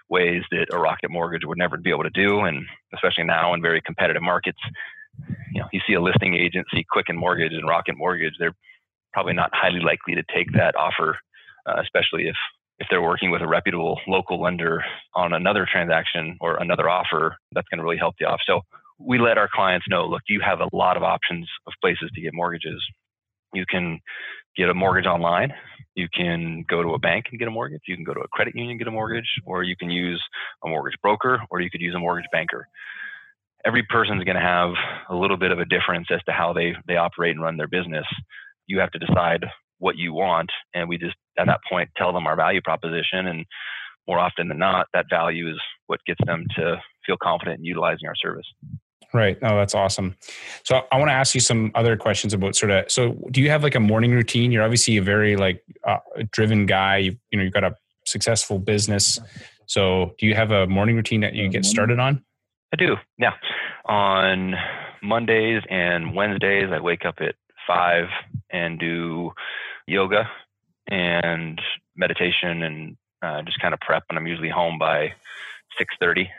ways 0.10 0.42
that 0.52 0.68
a 0.74 0.80
Rocket 0.80 1.12
Mortgage 1.12 1.46
would 1.46 1.58
never 1.58 1.78
be 1.78 1.92
able 1.92 2.04
to 2.04 2.10
do, 2.10 2.42
and 2.42 2.66
especially 2.94 3.26
now 3.26 3.54
in 3.54 3.62
very 3.62 3.82
competitive 3.82 4.24
markets. 4.24 4.60
You 5.54 5.62
know, 5.62 5.68
you 5.72 5.82
see 5.88 5.94
a 5.94 6.02
listing 6.02 6.34
agency, 6.34 6.86
Quicken 6.90 7.18
Mortgage 7.18 7.54
and 7.54 7.68
Rocket 7.68 7.96
Mortgage, 7.98 8.34
they're 8.40 8.56
probably 9.14 9.34
not 9.34 9.50
highly 9.54 9.80
likely 9.80 10.16
to 10.16 10.24
take 10.34 10.52
that 10.54 10.76
offer, 10.76 11.18
uh, 11.68 11.82
especially 11.82 12.28
if 12.28 12.36
if 12.80 12.88
they're 12.90 13.02
working 13.02 13.30
with 13.30 13.42
a 13.42 13.48
reputable 13.48 14.00
local 14.08 14.42
lender 14.42 14.84
on 15.14 15.34
another 15.34 15.68
transaction 15.70 16.38
or 16.40 16.56
another 16.62 16.90
offer, 16.90 17.36
that's 17.52 17.68
going 17.68 17.78
to 17.78 17.84
really 17.84 17.98
help 17.98 18.16
the 18.20 18.26
off. 18.26 18.40
So 18.46 18.62
we 19.00 19.18
let 19.18 19.38
our 19.38 19.50
clients 19.54 19.86
know, 19.90 20.06
look, 20.06 20.22
you 20.28 20.42
have 20.42 20.60
a 20.60 20.70
lot 20.76 20.98
of 20.98 21.04
options 21.04 21.48
of 21.66 21.74
places 21.82 22.10
to 22.14 22.22
get 22.22 22.34
mortgages. 22.34 22.84
You 23.54 23.66
can 23.68 24.00
get 24.56 24.70
a 24.70 24.74
mortgage 24.74 25.06
online. 25.06 25.54
You 25.96 26.08
can 26.14 26.66
go 26.70 26.84
to 26.84 26.90
a 26.90 27.00
bank 27.00 27.26
and 27.32 27.40
get 27.40 27.48
a 27.48 27.52
mortgage. 27.52 27.82
You 27.88 27.96
can 27.96 28.04
go 28.04 28.14
to 28.14 28.20
a 28.20 28.28
credit 28.28 28.56
union 28.56 28.72
and 28.72 28.80
get 28.80 28.88
a 28.88 28.92
mortgage, 28.92 29.30
or 29.46 29.64
you 29.64 29.76
can 29.78 29.90
use 29.90 30.22
a 30.64 30.68
mortgage 30.68 30.98
broker, 31.02 31.42
or 31.50 31.62
you 31.62 31.70
could 31.70 31.82
use 31.82 31.96
a 31.96 32.00
mortgage 32.00 32.30
banker. 32.32 32.68
Every 33.66 33.84
person 33.84 34.18
is 34.18 34.24
going 34.24 34.36
to 34.36 34.42
have 34.42 34.72
a 35.10 35.16
little 35.16 35.38
bit 35.38 35.52
of 35.52 35.60
a 35.60 35.66
difference 35.66 36.08
as 36.12 36.24
to 36.26 36.32
how 36.32 36.54
they, 36.54 36.74
they 36.88 36.96
operate 36.96 37.32
and 37.32 37.42
run 37.42 37.58
their 37.58 37.68
business. 37.68 38.06
You 38.68 38.80
have 38.80 38.92
to 38.92 39.00
decide 39.00 39.46
what 39.80 39.98
you 39.98 40.14
want. 40.14 40.50
And 40.74 40.88
we 40.88 40.98
just, 40.98 41.16
at 41.38 41.48
that 41.48 41.60
point, 41.70 41.90
tell 41.98 42.14
them 42.14 42.28
our 42.28 42.36
value 42.36 42.62
proposition. 42.62 43.28
And 43.28 43.46
more 44.08 44.20
often 44.20 44.48
than 44.48 44.60
not, 44.60 44.88
that 44.94 45.06
value 45.10 45.50
is 45.50 45.60
what 45.88 46.00
gets 46.06 46.20
them 46.26 46.46
to 46.56 46.82
feel 47.06 47.18
confident 47.22 47.60
in 47.60 47.66
utilizing 47.66 48.08
our 48.08 48.16
service. 48.16 48.46
Right. 49.14 49.38
Oh, 49.42 49.58
that's 49.58 49.74
awesome. 49.74 50.16
So 50.64 50.82
I 50.92 50.98
want 50.98 51.10
to 51.10 51.14
ask 51.14 51.34
you 51.34 51.42
some 51.42 51.72
other 51.74 51.98
questions 51.98 52.34
about 52.34 52.56
sort 52.56 52.72
of. 52.72 52.92
So, 52.92 53.18
do 53.32 53.42
you 53.42 53.50
have 53.50 53.64
like 53.64 53.74
a 53.76 53.80
morning 53.80 54.12
routine? 54.12 54.52
You're 54.52 54.64
obviously 54.64 54.98
a 54.98 55.02
very 55.02 55.36
like 55.36 55.64
uh, 55.84 55.98
driven 56.32 56.68
guy. 56.68 56.98
You, 56.98 57.18
you 57.32 57.38
know, 57.38 57.44
you've 57.44 57.54
got 57.54 57.64
a 57.64 57.76
successful 58.06 58.60
business. 58.60 59.18
So, 59.66 60.14
do 60.20 60.28
you 60.28 60.36
have 60.36 60.52
a 60.52 60.68
morning 60.68 60.96
routine 60.96 61.22
that 61.22 61.34
you 61.34 61.50
get 61.50 61.66
started 61.66 62.00
on? 62.00 62.24
I 62.72 62.76
do. 62.76 62.98
Yeah. 63.18 63.34
On 63.86 64.54
Mondays 65.02 65.64
and 65.70 66.14
Wednesdays, 66.14 66.70
I 66.72 66.80
wake 66.80 67.06
up 67.06 67.16
at 67.20 67.34
five 67.68 68.10
and 68.52 68.80
do 68.80 69.32
yoga 69.88 70.30
and 70.88 71.60
meditation 71.96 72.64
and 72.64 72.98
uh, 73.24 73.42
just 73.42 73.60
kind 73.60 73.74
of 73.74 73.80
prep. 73.80 74.04
And 74.10 74.20
I'm 74.20 74.28
usually 74.28 74.50
home 74.50 74.78
by 74.78 75.14
six 75.78 75.96
thirty. 76.00 76.30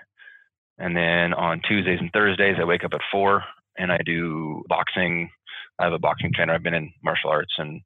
And 0.81 0.97
then 0.97 1.35
on 1.35 1.61
Tuesdays 1.69 1.99
and 2.01 2.11
Thursdays, 2.12 2.57
I 2.59 2.64
wake 2.64 2.85
up 2.85 2.95
at 2.95 3.01
four 3.12 3.45
and 3.77 3.93
I 3.93 3.99
do 4.05 4.64
boxing. 4.66 5.31
I 5.79 5.85
have 5.85 5.93
a 5.93 5.99
boxing 5.99 6.33
trainer. 6.35 6.55
I've 6.55 6.62
been 6.62 6.75
in 6.75 6.93
martial 7.05 7.31
arts 7.31 7.53
and 7.59 7.81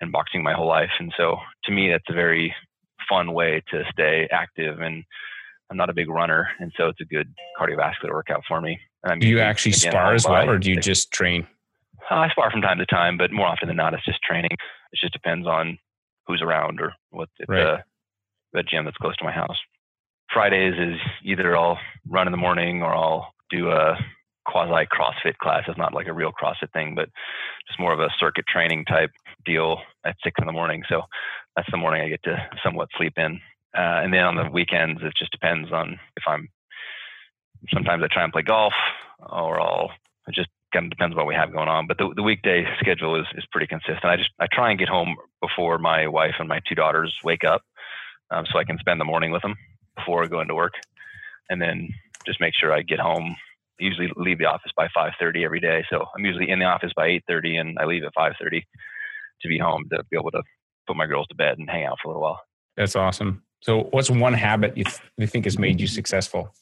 and 0.00 0.12
boxing 0.12 0.42
my 0.42 0.54
whole 0.54 0.66
life, 0.66 0.88
and 0.98 1.12
so 1.14 1.36
to 1.64 1.72
me, 1.72 1.90
that's 1.90 2.08
a 2.08 2.14
very 2.14 2.54
fun 3.06 3.34
way 3.34 3.62
to 3.70 3.82
stay 3.92 4.26
active. 4.32 4.80
And 4.80 5.04
I'm 5.70 5.76
not 5.76 5.90
a 5.90 5.94
big 5.94 6.08
runner, 6.08 6.48
and 6.58 6.72
so 6.74 6.86
it's 6.86 7.02
a 7.02 7.04
good 7.04 7.34
cardiovascular 7.60 8.12
workout 8.12 8.42
for 8.48 8.62
me. 8.62 8.78
do 9.18 9.28
you 9.28 9.40
actually 9.40 9.72
spar 9.72 10.14
as 10.14 10.26
well, 10.26 10.48
or 10.48 10.58
do 10.58 10.70
you 10.70 10.80
just 10.80 11.12
train? 11.12 11.46
Uh, 12.10 12.14
I 12.14 12.28
spar 12.30 12.50
from 12.50 12.62
time 12.62 12.78
to 12.78 12.86
time, 12.86 13.18
but 13.18 13.30
more 13.30 13.46
often 13.46 13.68
than 13.68 13.76
not, 13.76 13.92
it's 13.92 14.04
just 14.06 14.22
training. 14.22 14.52
It 14.52 14.98
just 14.98 15.12
depends 15.12 15.46
on 15.46 15.78
who's 16.26 16.40
around 16.40 16.80
or 16.80 16.94
what 17.10 17.28
right. 17.46 17.84
the, 18.52 18.58
the 18.58 18.62
gym 18.62 18.86
that's 18.86 18.96
close 18.96 19.16
to 19.18 19.24
my 19.24 19.32
house. 19.32 19.58
Fridays 20.32 20.74
is 20.78 21.00
either 21.24 21.56
I'll 21.56 21.78
run 22.08 22.28
in 22.28 22.30
the 22.32 22.36
morning 22.38 22.82
or 22.82 22.94
I'll 22.94 23.32
do 23.50 23.70
a 23.70 23.98
quasi 24.46 24.86
CrossFit 24.86 25.36
class. 25.38 25.64
It's 25.66 25.78
not 25.78 25.92
like 25.94 26.06
a 26.06 26.12
real 26.12 26.32
CrossFit 26.32 26.72
thing, 26.72 26.94
but 26.94 27.08
just 27.66 27.80
more 27.80 27.92
of 27.92 28.00
a 28.00 28.08
circuit 28.18 28.46
training 28.46 28.84
type 28.84 29.10
deal 29.44 29.78
at 30.04 30.16
six 30.22 30.36
in 30.40 30.46
the 30.46 30.52
morning. 30.52 30.82
So 30.88 31.02
that's 31.56 31.70
the 31.70 31.76
morning 31.76 32.02
I 32.02 32.08
get 32.08 32.22
to 32.24 32.36
somewhat 32.64 32.88
sleep 32.96 33.14
in. 33.16 33.40
Uh, 33.76 34.02
and 34.02 34.12
then 34.12 34.24
on 34.24 34.36
the 34.36 34.50
weekends, 34.50 35.00
it 35.02 35.12
just 35.16 35.32
depends 35.32 35.72
on 35.72 35.98
if 36.16 36.22
I'm. 36.26 36.48
Sometimes 37.72 38.02
I 38.02 38.08
try 38.10 38.24
and 38.24 38.32
play 38.32 38.42
golf, 38.42 38.72
or 39.20 39.60
I'll. 39.60 39.90
It 40.26 40.34
just 40.34 40.48
kind 40.72 40.86
of 40.86 40.90
depends 40.90 41.14
what 41.14 41.26
we 41.26 41.34
have 41.34 41.52
going 41.52 41.68
on. 41.68 41.86
But 41.86 41.98
the, 41.98 42.12
the 42.16 42.22
weekday 42.22 42.64
schedule 42.80 43.20
is 43.20 43.26
is 43.36 43.44
pretty 43.52 43.66
consistent. 43.66 44.04
I 44.04 44.16
just 44.16 44.30
I 44.40 44.46
try 44.50 44.70
and 44.70 44.78
get 44.78 44.88
home 44.88 45.16
before 45.40 45.78
my 45.78 46.08
wife 46.08 46.34
and 46.38 46.48
my 46.48 46.60
two 46.68 46.74
daughters 46.74 47.14
wake 47.22 47.44
up, 47.44 47.62
um, 48.30 48.44
so 48.50 48.58
I 48.58 48.64
can 48.64 48.78
spend 48.78 49.00
the 49.00 49.04
morning 49.04 49.30
with 49.30 49.42
them 49.42 49.56
before 49.96 50.26
going 50.26 50.48
to 50.48 50.54
work, 50.54 50.74
and 51.48 51.60
then 51.60 51.88
just 52.26 52.40
make 52.40 52.54
sure 52.54 52.72
I 52.72 52.82
get 52.82 53.00
home. 53.00 53.36
Usually 53.78 54.10
leave 54.16 54.38
the 54.38 54.44
office 54.46 54.72
by 54.76 54.88
5:30 54.88 55.44
every 55.44 55.60
day, 55.60 55.84
so 55.90 56.04
I'm 56.16 56.24
usually 56.24 56.50
in 56.50 56.58
the 56.58 56.66
office 56.66 56.92
by 56.94 57.08
8:30, 57.08 57.60
and 57.60 57.78
I 57.78 57.84
leave 57.84 58.04
at 58.04 58.14
5:30 58.14 58.62
to 59.42 59.48
be 59.48 59.58
home 59.58 59.86
to 59.90 60.02
be 60.10 60.16
able 60.16 60.30
to 60.32 60.42
put 60.86 60.96
my 60.96 61.06
girls 61.06 61.26
to 61.28 61.34
bed 61.34 61.58
and 61.58 61.68
hang 61.70 61.84
out 61.84 61.98
for 62.02 62.08
a 62.08 62.10
little 62.10 62.22
while. 62.22 62.40
That's 62.76 62.96
awesome. 62.96 63.42
So, 63.62 63.88
what's 63.90 64.10
one 64.10 64.32
habit 64.32 64.76
you, 64.76 64.84
th- 64.84 65.00
you 65.18 65.26
think 65.26 65.44
has 65.44 65.58
made 65.58 65.80
you 65.80 65.86
successful? 65.86 66.52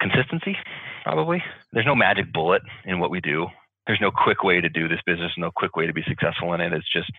Consistency, 0.00 0.56
probably. 1.04 1.42
There's 1.72 1.86
no 1.86 1.94
magic 1.94 2.32
bullet 2.32 2.62
in 2.84 2.98
what 2.98 3.10
we 3.10 3.20
do. 3.20 3.46
There's 3.86 4.00
no 4.00 4.10
quick 4.10 4.42
way 4.42 4.60
to 4.60 4.68
do 4.68 4.88
this 4.88 5.00
business, 5.06 5.32
no 5.36 5.50
quick 5.54 5.76
way 5.76 5.86
to 5.86 5.92
be 5.92 6.02
successful 6.08 6.52
in 6.54 6.60
it. 6.60 6.72
It's 6.72 6.90
just 6.92 7.10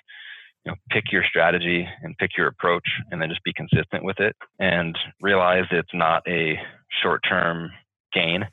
you 0.68 0.74
know, 0.74 0.78
pick 0.90 1.14
your 1.14 1.24
strategy 1.24 1.88
and 2.04 2.18
pick 2.18 2.32
your 2.38 2.48
approach 2.48 2.88
and 3.10 3.22
then 3.22 3.30
just 3.30 3.44
be 3.46 3.54
consistent 3.54 4.04
with 4.04 4.20
it 4.20 4.36
and 4.60 4.98
realize 5.22 5.64
it's 5.72 5.94
not 5.94 6.22
a 6.28 6.56
short 7.02 7.22
term 7.28 7.72
gain. 8.14 8.46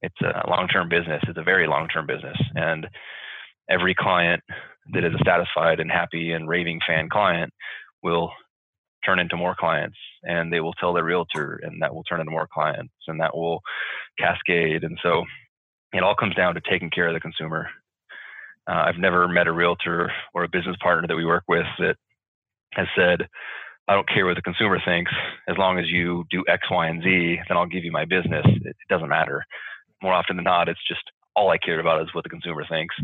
It's 0.00 0.14
a 0.20 0.48
long 0.48 0.68
term 0.68 0.88
business. 0.88 1.24
It's 1.26 1.38
a 1.38 1.42
very 1.42 1.66
long 1.66 1.88
term 1.88 2.06
business. 2.06 2.36
And 2.54 2.86
every 3.68 3.96
client 3.98 4.44
that 4.92 5.02
is 5.02 5.12
a 5.12 5.24
satisfied 5.24 5.80
and 5.80 5.90
happy 5.90 6.30
and 6.30 6.48
raving 6.48 6.78
fan 6.86 7.08
client 7.08 7.52
will 8.00 8.30
turn 9.04 9.18
into 9.18 9.36
more 9.36 9.56
clients 9.58 9.96
and 10.22 10.52
they 10.52 10.60
will 10.60 10.74
tell 10.74 10.92
their 10.92 11.02
realtor 11.02 11.60
and 11.64 11.82
that 11.82 11.92
will 11.92 12.04
turn 12.04 12.20
into 12.20 12.30
more 12.30 12.46
clients 12.52 12.92
and 13.08 13.20
that 13.20 13.36
will 13.36 13.60
cascade. 14.20 14.84
And 14.84 14.96
so 15.02 15.24
it 15.92 16.04
all 16.04 16.14
comes 16.14 16.36
down 16.36 16.54
to 16.54 16.60
taking 16.60 16.90
care 16.90 17.08
of 17.08 17.14
the 17.14 17.20
consumer 17.20 17.68
uh, 18.68 18.84
I've 18.86 18.98
never 18.98 19.28
met 19.28 19.46
a 19.46 19.52
realtor 19.52 20.10
or 20.34 20.44
a 20.44 20.48
business 20.48 20.76
partner 20.82 21.06
that 21.06 21.16
we 21.16 21.24
work 21.24 21.44
with 21.48 21.66
that 21.78 21.96
has 22.72 22.86
said, 22.96 23.28
I 23.88 23.94
don't 23.94 24.08
care 24.08 24.26
what 24.26 24.34
the 24.34 24.42
consumer 24.42 24.78
thinks. 24.84 25.12
As 25.48 25.56
long 25.56 25.78
as 25.78 25.86
you 25.86 26.24
do 26.30 26.44
X, 26.48 26.68
Y, 26.70 26.88
and 26.88 27.02
Z, 27.02 27.38
then 27.48 27.56
I'll 27.56 27.66
give 27.66 27.84
you 27.84 27.92
my 27.92 28.04
business. 28.04 28.44
It, 28.44 28.76
doesn't 28.88 29.08
matter. 29.08 29.44
More 30.02 30.12
often 30.12 30.36
than 30.36 30.44
not, 30.44 30.68
it's 30.68 30.86
just 30.88 31.02
all 31.36 31.50
I 31.50 31.58
care 31.58 31.78
about 31.78 32.02
is 32.02 32.08
what 32.12 32.24
the 32.24 32.30
consumer 32.30 32.64
thinks 32.68 32.94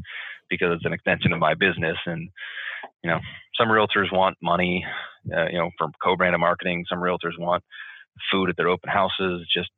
because 0.50 0.68
it's 0.74 0.84
an 0.84 0.92
extension 0.92 1.32
of 1.32 1.38
my 1.38 1.54
business. 1.54 1.96
And, 2.06 2.28
you 3.04 3.10
know, 3.10 3.20
some 3.56 3.68
realtors 3.68 4.12
want 4.12 4.36
money, 4.42 4.84
uh, 5.34 5.46
you 5.46 5.58
know, 5.58 5.70
from 5.78 5.92
co-branded 6.02 6.40
marketing. 6.40 6.84
Some 6.88 6.98
realtors 6.98 7.38
want 7.38 7.62
food 8.30 8.50
at 8.50 8.56
their 8.56 8.68
open 8.68 8.90
houses, 8.90 9.46
just, 9.54 9.70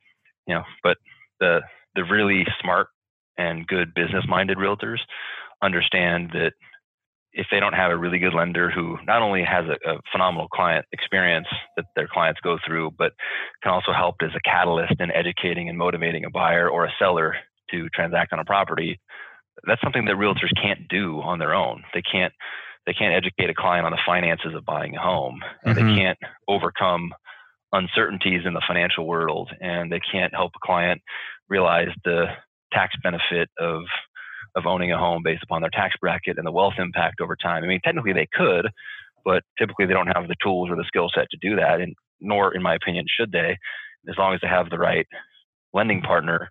you 0.46 0.54
know, 0.54 0.62
but 0.82 0.96
the, 1.40 1.60
the 1.94 2.04
really 2.04 2.46
smart 2.60 2.88
and 3.36 3.66
good 3.66 3.92
business 3.94 4.24
minded 4.28 4.56
realtors 4.58 4.98
understand 5.64 6.30
that 6.32 6.52
if 7.32 7.46
they 7.50 7.58
don't 7.58 7.72
have 7.72 7.90
a 7.90 7.96
really 7.96 8.18
good 8.18 8.32
lender 8.32 8.70
who 8.70 8.96
not 9.06 9.20
only 9.20 9.42
has 9.42 9.64
a, 9.66 9.90
a, 9.90 9.98
phenomenal 10.12 10.46
client 10.48 10.86
experience 10.92 11.48
that 11.76 11.84
their 11.96 12.06
clients 12.06 12.40
go 12.42 12.58
through, 12.64 12.92
but 12.96 13.12
can 13.62 13.72
also 13.72 13.92
help 13.92 14.16
as 14.22 14.30
a 14.36 14.48
catalyst 14.48 14.94
in 15.00 15.10
educating 15.10 15.68
and 15.68 15.76
motivating 15.76 16.24
a 16.24 16.30
buyer 16.30 16.68
or 16.68 16.84
a 16.84 16.92
seller 16.96 17.34
to 17.70 17.88
transact 17.88 18.32
on 18.32 18.38
a 18.38 18.44
property, 18.44 19.00
that's 19.66 19.80
something 19.82 20.04
that 20.04 20.14
realtors 20.14 20.54
can't 20.60 20.86
do 20.88 21.20
on 21.22 21.38
their 21.38 21.54
own. 21.54 21.82
They 21.92 22.02
can't 22.02 22.32
they 22.86 22.92
can't 22.92 23.14
educate 23.14 23.48
a 23.48 23.54
client 23.54 23.86
on 23.86 23.92
the 23.92 23.98
finances 24.04 24.54
of 24.54 24.66
buying 24.66 24.94
a 24.94 25.00
home, 25.00 25.40
and 25.64 25.74
mm-hmm. 25.74 25.88
they 25.88 25.94
can't 25.94 26.18
overcome 26.46 27.14
uncertainties 27.72 28.42
in 28.44 28.52
the 28.52 28.62
financial 28.68 29.06
world, 29.06 29.50
and 29.60 29.90
they 29.90 30.00
can't 30.12 30.34
help 30.34 30.52
a 30.54 30.66
client 30.66 31.00
realize 31.48 31.88
the 32.04 32.26
tax 32.72 32.94
benefit 33.02 33.48
of 33.58 33.82
of 34.54 34.66
owning 34.66 34.92
a 34.92 34.98
home 34.98 35.22
based 35.22 35.42
upon 35.42 35.60
their 35.60 35.70
tax 35.70 35.94
bracket 36.00 36.38
and 36.38 36.46
the 36.46 36.52
wealth 36.52 36.74
impact 36.78 37.20
over 37.20 37.36
time. 37.36 37.64
I 37.64 37.66
mean, 37.66 37.80
technically 37.84 38.12
they 38.12 38.28
could, 38.32 38.68
but 39.24 39.42
typically 39.58 39.86
they 39.86 39.94
don't 39.94 40.14
have 40.14 40.28
the 40.28 40.36
tools 40.42 40.70
or 40.70 40.76
the 40.76 40.84
skill 40.86 41.10
set 41.14 41.30
to 41.30 41.38
do 41.40 41.56
that, 41.56 41.80
and 41.80 41.94
nor, 42.20 42.54
in 42.54 42.62
my 42.62 42.74
opinion, 42.74 43.06
should 43.08 43.32
they. 43.32 43.56
As 44.08 44.16
long 44.18 44.34
as 44.34 44.40
they 44.40 44.48
have 44.48 44.70
the 44.70 44.78
right 44.78 45.06
lending 45.72 46.02
partner, 46.02 46.50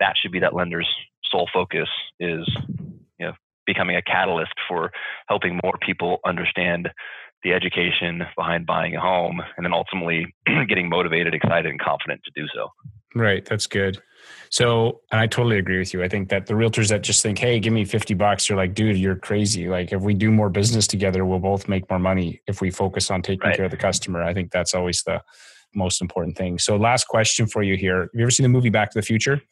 that 0.00 0.14
should 0.20 0.32
be 0.32 0.40
that 0.40 0.54
lender's 0.54 0.88
sole 1.30 1.48
focus 1.52 1.88
is 2.20 2.48
you 3.18 3.26
know 3.26 3.32
becoming 3.66 3.96
a 3.96 4.02
catalyst 4.02 4.54
for 4.68 4.90
helping 5.28 5.60
more 5.62 5.78
people 5.84 6.18
understand 6.24 6.88
the 7.44 7.52
education 7.52 8.22
behind 8.36 8.66
buying 8.66 8.96
a 8.96 9.00
home 9.00 9.40
and 9.56 9.64
then 9.64 9.72
ultimately 9.72 10.26
getting 10.68 10.88
motivated 10.88 11.34
excited 11.34 11.66
and 11.66 11.80
confident 11.80 12.20
to 12.24 12.30
do 12.34 12.46
so 12.54 12.68
right 13.14 13.44
that's 13.44 13.66
good 13.66 14.00
so, 14.50 15.00
and 15.10 15.20
I 15.20 15.26
totally 15.26 15.58
agree 15.58 15.78
with 15.78 15.92
you. 15.92 16.02
I 16.02 16.08
think 16.08 16.28
that 16.30 16.46
the 16.46 16.54
realtors 16.54 16.88
that 16.88 17.02
just 17.02 17.22
think, 17.22 17.38
"Hey, 17.38 17.58
give 17.60 17.72
me 17.72 17.84
50 17.84 18.14
bucks," 18.14 18.48
you're 18.48 18.56
like, 18.56 18.74
"Dude, 18.74 18.96
you're 18.96 19.16
crazy." 19.16 19.68
Like 19.68 19.92
if 19.92 20.00
we 20.00 20.14
do 20.14 20.30
more 20.30 20.48
business 20.48 20.86
together, 20.86 21.24
we'll 21.24 21.38
both 21.38 21.68
make 21.68 21.88
more 21.90 21.98
money 21.98 22.40
if 22.46 22.60
we 22.60 22.70
focus 22.70 23.10
on 23.10 23.22
taking 23.22 23.48
right. 23.48 23.56
care 23.56 23.66
of 23.66 23.70
the 23.70 23.76
customer. 23.76 24.22
I 24.22 24.32
think 24.32 24.50
that's 24.50 24.74
always 24.74 25.02
the 25.02 25.22
most 25.74 26.00
important 26.00 26.36
thing. 26.36 26.58
So, 26.58 26.76
last 26.76 27.08
question 27.08 27.46
for 27.46 27.62
you 27.62 27.76
here. 27.76 28.02
Have 28.02 28.10
you 28.14 28.22
ever 28.22 28.30
seen 28.30 28.44
the 28.44 28.48
movie 28.48 28.70
Back 28.70 28.90
to 28.90 28.98
the 28.98 29.02
Future? 29.02 29.42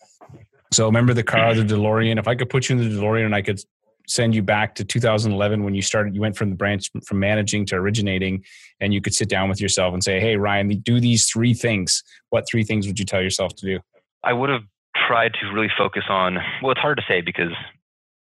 So, 0.72 0.86
remember 0.86 1.14
the 1.14 1.22
car, 1.22 1.54
the 1.54 1.62
DeLorean? 1.62 2.18
If 2.18 2.26
I 2.26 2.34
could 2.34 2.50
put 2.50 2.68
you 2.68 2.78
in 2.78 2.88
the 2.88 2.94
DeLorean 2.96 3.26
and 3.26 3.34
I 3.34 3.42
could 3.42 3.60
send 4.08 4.34
you 4.34 4.42
back 4.42 4.74
to 4.76 4.84
2011 4.84 5.64
when 5.64 5.74
you 5.74 5.82
started 5.82 6.14
you 6.14 6.20
went 6.20 6.36
from 6.36 6.50
the 6.50 6.56
branch 6.56 6.90
from 7.04 7.18
managing 7.18 7.66
to 7.66 7.74
originating 7.74 8.44
and 8.80 8.94
you 8.94 9.00
could 9.00 9.14
sit 9.14 9.28
down 9.28 9.48
with 9.48 9.60
yourself 9.60 9.92
and 9.92 10.02
say 10.02 10.20
hey 10.20 10.36
ryan 10.36 10.68
do 10.68 11.00
these 11.00 11.26
three 11.26 11.52
things 11.52 12.02
what 12.30 12.44
three 12.48 12.62
things 12.62 12.86
would 12.86 12.98
you 12.98 13.04
tell 13.04 13.20
yourself 13.20 13.54
to 13.56 13.66
do 13.66 13.80
i 14.26 14.32
would 14.32 14.50
have 14.50 14.62
tried 15.08 15.32
to 15.34 15.52
really 15.52 15.70
focus 15.76 16.04
on 16.08 16.38
well 16.62 16.72
it's 16.72 16.80
hard 16.80 16.98
to 16.98 17.04
say 17.08 17.20
because 17.20 17.52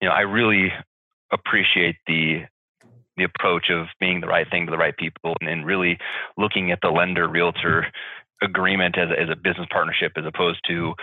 you 0.02 0.08
know 0.08 0.14
i 0.14 0.22
really 0.22 0.72
appreciate 1.32 1.96
the 2.08 2.44
the 3.18 3.24
approach 3.24 3.70
of 3.70 3.88
being 4.00 4.20
the 4.20 4.28
right 4.28 4.48
thing 4.50 4.66
to 4.66 4.72
the 4.72 4.78
right 4.78 4.96
people 4.98 5.36
and, 5.40 5.50
and 5.50 5.66
really 5.66 5.98
looking 6.38 6.72
at 6.72 6.80
the 6.82 6.90
lender 6.90 7.28
realtor 7.28 7.88
agreement 8.42 8.98
as 8.98 9.10
as 9.18 9.30
a 9.30 9.36
business 9.36 9.68
partnership 9.72 10.12
as 10.18 10.26
opposed 10.26 10.60
to 10.68 10.94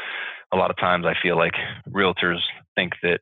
a 0.53 0.57
lot 0.57 0.71
of 0.71 0.77
times 0.77 1.07
I 1.07 1.15
feel 1.21 1.37
like 1.37 1.55
realtors 1.89 2.41
think 2.77 2.93
that 3.03 3.21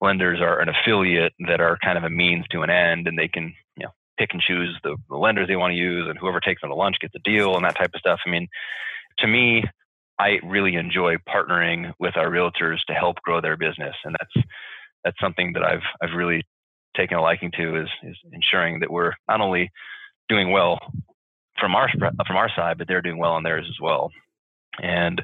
lenders 0.00 0.40
are 0.40 0.60
an 0.60 0.68
affiliate 0.68 1.32
that 1.46 1.60
are 1.60 1.78
kind 1.82 1.96
of 1.96 2.04
a 2.04 2.10
means 2.10 2.44
to 2.50 2.62
an 2.62 2.70
end 2.70 3.06
and 3.06 3.18
they 3.18 3.28
can 3.28 3.54
you 3.76 3.84
know 3.84 3.90
pick 4.18 4.30
and 4.32 4.42
choose 4.42 4.78
the, 4.82 4.96
the 5.08 5.16
lenders 5.16 5.48
they 5.48 5.56
want 5.56 5.72
to 5.72 5.76
use 5.76 6.06
and 6.08 6.18
whoever 6.18 6.40
takes 6.40 6.60
them 6.60 6.70
to 6.70 6.76
lunch 6.76 6.96
gets 7.00 7.14
a 7.14 7.18
deal 7.20 7.56
and 7.56 7.64
that 7.64 7.76
type 7.76 7.90
of 7.94 8.00
stuff. 8.00 8.20
I 8.26 8.30
mean, 8.30 8.48
to 9.18 9.26
me, 9.26 9.64
I 10.18 10.38
really 10.44 10.76
enjoy 10.76 11.16
partnering 11.28 11.92
with 11.98 12.16
our 12.16 12.28
realtors 12.28 12.78
to 12.86 12.94
help 12.94 13.16
grow 13.22 13.40
their 13.40 13.56
business, 13.56 13.94
and 14.04 14.16
that's 14.18 14.46
that's 15.04 15.20
something 15.20 15.52
that 15.54 15.64
I've 15.64 15.82
I've 16.02 16.16
really 16.16 16.42
taken 16.96 17.18
a 17.18 17.22
liking 17.22 17.50
to 17.56 17.82
is 17.82 17.88
is 18.02 18.16
ensuring 18.32 18.80
that 18.80 18.90
we're 18.90 19.12
not 19.28 19.40
only 19.40 19.70
doing 20.28 20.50
well 20.50 20.78
from 21.58 21.74
our 21.74 21.88
from 22.26 22.36
our 22.36 22.50
side, 22.54 22.78
but 22.78 22.88
they're 22.88 23.02
doing 23.02 23.18
well 23.18 23.32
on 23.32 23.42
theirs 23.42 23.66
as 23.68 23.80
well. 23.80 24.10
And 24.80 25.22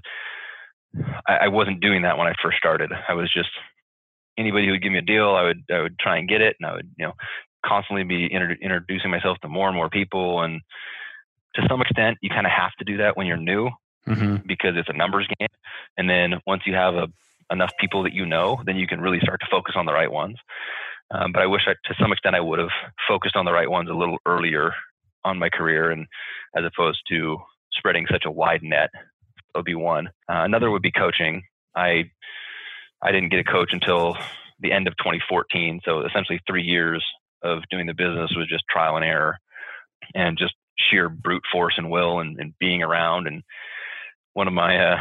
I, 1.27 1.37
I 1.43 1.49
wasn't 1.49 1.81
doing 1.81 2.03
that 2.03 2.19
when 2.19 2.27
I 2.27 2.35
first 2.43 2.59
started. 2.59 2.91
I 3.09 3.15
was 3.15 3.33
just 3.33 3.51
anybody 4.37 4.67
who 4.67 4.73
would 4.73 4.83
give 4.83 4.93
me 4.93 4.99
a 4.99 5.03
deal, 5.03 5.31
I 5.31 5.45
would 5.45 5.63
I 5.71 5.81
would 5.81 5.99
try 5.99 6.19
and 6.19 6.29
get 6.29 6.41
it, 6.41 6.57
and 6.59 6.69
I 6.69 6.75
would 6.75 6.91
you 6.99 7.07
know 7.07 7.13
constantly 7.65 8.05
be 8.05 8.33
inter- 8.33 8.57
introducing 8.61 9.11
myself 9.11 9.39
to 9.43 9.49
more 9.49 9.69
and 9.69 9.77
more 9.77 9.91
people. 9.91 10.43
And 10.43 10.61
to 11.55 11.63
some 11.69 11.81
extent, 11.81 12.19
you 12.23 12.31
kind 12.31 12.47
of 12.47 12.53
have 12.53 12.73
to 12.79 12.85
do 12.85 12.97
that 12.99 13.17
when 13.17 13.27
you're 13.27 13.37
new 13.37 13.71
mm-hmm. 14.09 14.37
because 14.47 14.77
it's 14.77 14.89
a 14.89 14.97
numbers 14.97 15.29
game. 15.39 15.49
And 15.97 16.09
then 16.09 16.41
once 16.47 16.63
you 16.67 16.75
have 16.75 16.95
a, 16.95 17.09
enough 17.51 17.73
people 17.79 18.05
that 18.05 18.13
you 18.13 18.27
know, 18.27 18.63
then 18.65 18.77
you 18.77 18.87
can 18.87 19.01
really 19.01 19.21
start 19.21 19.41
to 19.41 19.47
focus 19.51 19.75
on 19.77 19.87
the 19.87 19.93
right 19.93 20.11
ones. 20.11 20.37
Um, 21.11 21.33
but 21.33 21.43
I 21.43 21.47
wish 21.47 21.63
I, 21.67 21.73
to 21.73 21.95
some 22.01 22.13
extent 22.13 22.37
I 22.37 22.41
would 22.41 22.61
have 22.61 22.71
focused 23.09 23.37
on 23.37 23.45
the 23.45 23.53
right 23.53 23.71
ones 23.71 23.91
a 23.91 23.95
little 23.95 24.19
earlier 24.27 24.73
on 25.25 25.39
my 25.39 25.49
career, 25.49 25.91
and 25.91 26.07
as 26.57 26.65
opposed 26.65 27.01
to 27.09 27.39
spreading 27.73 28.07
such 28.11 28.25
a 28.27 28.31
wide 28.31 28.63
net. 28.63 28.91
Would 29.55 29.65
be 29.65 29.75
one. 29.75 30.07
Uh, 30.29 30.45
another 30.45 30.71
would 30.71 30.83
be 30.83 30.93
coaching. 30.93 31.43
I 31.75 32.11
I 33.03 33.11
didn't 33.11 33.31
get 33.31 33.41
a 33.41 33.45
coach 33.45 33.71
until 33.73 34.17
the 34.61 34.73
end 34.73 34.87
of 34.87 34.97
2014, 34.99 35.81
so 35.85 36.07
essentially 36.07 36.41
three 36.47 36.63
years 36.63 37.05
of 37.43 37.63
doing 37.71 37.87
the 37.87 37.95
business 37.95 38.31
was 38.37 38.49
just 38.49 38.65
trial 38.71 38.97
and 38.97 39.05
error, 39.05 39.39
and 40.15 40.39
just 40.39 40.55
sheer 40.79 41.09
brute 41.09 41.43
force 41.51 41.75
and 41.79 41.91
will 41.91 42.21
and, 42.21 42.39
and 42.39 42.55
being 42.61 42.83
around. 42.83 43.27
And 43.27 43.43
one 44.35 44.49
of 44.49 44.55
my 44.55 44.79
uh, 44.79 44.99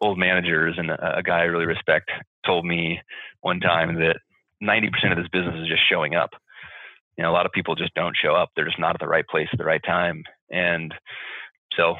old 0.00 0.18
managers 0.18 0.74
and 0.78 0.90
a, 0.90 1.18
a 1.18 1.22
guy 1.22 1.40
I 1.40 1.44
really 1.44 1.66
respect 1.66 2.10
told 2.44 2.64
me 2.64 3.00
one 3.40 3.60
time 3.60 3.96
that 3.96 4.16
90% 4.62 5.12
of 5.12 5.18
this 5.18 5.28
business 5.32 5.60
is 5.60 5.68
just 5.68 5.88
showing 5.88 6.14
up. 6.14 6.30
You 7.16 7.24
know, 7.24 7.30
a 7.30 7.32
lot 7.32 7.46
of 7.46 7.52
people 7.52 7.74
just 7.74 7.94
don't 7.94 8.16
show 8.16 8.34
up. 8.34 8.50
They're 8.54 8.66
just 8.66 8.78
not 8.78 8.94
at 8.94 9.00
the 9.00 9.08
right 9.08 9.26
place 9.26 9.48
at 9.52 9.58
the 9.58 9.64
right 9.64 9.82
time. 9.84 10.24
And 10.50 10.94
so 11.76 11.96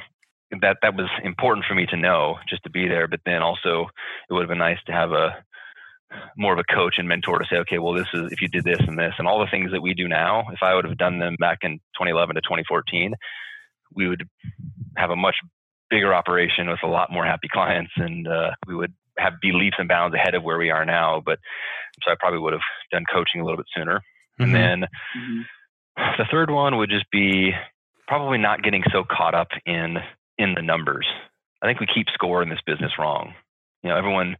that 0.61 0.79
that 0.83 0.95
was 0.97 1.09
important 1.25 1.67
for 1.67 1.75
me 1.75 1.87
to 1.87 1.97
know 1.97 2.37
just 2.49 2.63
to 2.65 2.71
be 2.71 2.89
there. 2.89 3.09
But 3.09 3.21
then 3.25 3.43
also 3.43 3.87
it 4.29 4.33
would 4.33 4.43
have 4.43 4.49
been 4.49 4.59
nice 4.59 4.79
to 4.87 4.93
have 4.93 5.13
a 5.13 5.45
more 6.37 6.53
of 6.53 6.59
a 6.59 6.75
coach 6.75 6.97
and 6.99 7.09
mentor 7.09 7.39
to 7.39 7.47
say, 7.51 7.57
okay, 7.57 7.79
well, 7.79 7.95
this 7.95 8.09
is 8.13 8.31
if 8.33 8.43
you 8.43 8.49
did 8.49 8.65
this 8.65 8.81
and 8.87 8.99
this 8.99 9.15
and 9.19 9.27
all 9.27 9.41
the 9.41 9.51
things 9.51 9.71
that 9.73 9.81
we 9.81 9.95
do 9.95 10.09
now. 10.09 10.45
If 10.53 10.63
I 10.63 10.75
would 10.75 10.85
have 10.85 10.99
done 10.99 11.19
them 11.19 11.37
back 11.39 11.59
in 11.63 11.79
2011 11.99 12.35
to 12.35 12.41
2014, 12.43 13.15
we 13.95 14.09
would 14.09 14.29
have 14.97 15.11
a 15.11 15.17
much 15.17 15.37
bigger 15.93 16.15
operation 16.15 16.71
with 16.71 16.81
a 16.83 16.89
lot 16.89 17.13
more 17.13 17.25
happy 17.25 17.49
clients, 17.53 17.93
and 17.97 18.27
uh, 18.27 18.51
we 18.67 18.75
would 18.75 18.95
have 19.19 19.35
be 19.43 19.53
leaps 19.53 19.77
and 19.79 19.89
bounds 19.89 20.17
ahead 20.17 20.35
of 20.35 20.43
where 20.43 20.59
we 20.59 20.71
are 20.71 20.87
now. 20.87 21.23
But 21.25 21.39
so 22.03 22.11
I 22.11 22.17
probably 22.19 22.41
would 22.41 22.55
have 22.55 22.63
done 22.91 23.05
coaching 23.13 23.41
a 23.43 23.45
little 23.45 23.59
bit 23.59 23.67
sooner. 23.77 24.01
Mm-hmm. 24.41 24.43
And 24.43 24.55
then 24.55 24.89
mm-hmm. 25.17 25.43
the 26.17 26.27
third 26.31 26.51
one 26.51 26.79
would 26.79 26.89
just 26.89 27.11
be 27.13 27.53
probably 28.09 28.39
not 28.39 28.63
getting 28.63 28.83
so 28.91 29.05
caught 29.05 29.35
up 29.35 29.49
in 29.67 29.99
in 30.39 30.55
the 30.55 30.63
numbers. 30.63 31.07
I 31.61 31.67
think 31.67 31.79
we 31.79 31.87
keep 31.87 32.07
score 32.15 32.43
in 32.43 32.49
this 32.49 32.63
business 32.67 32.93
wrong. 32.99 33.35
You 33.83 33.91
know, 33.91 33.97
everyone 33.97 34.37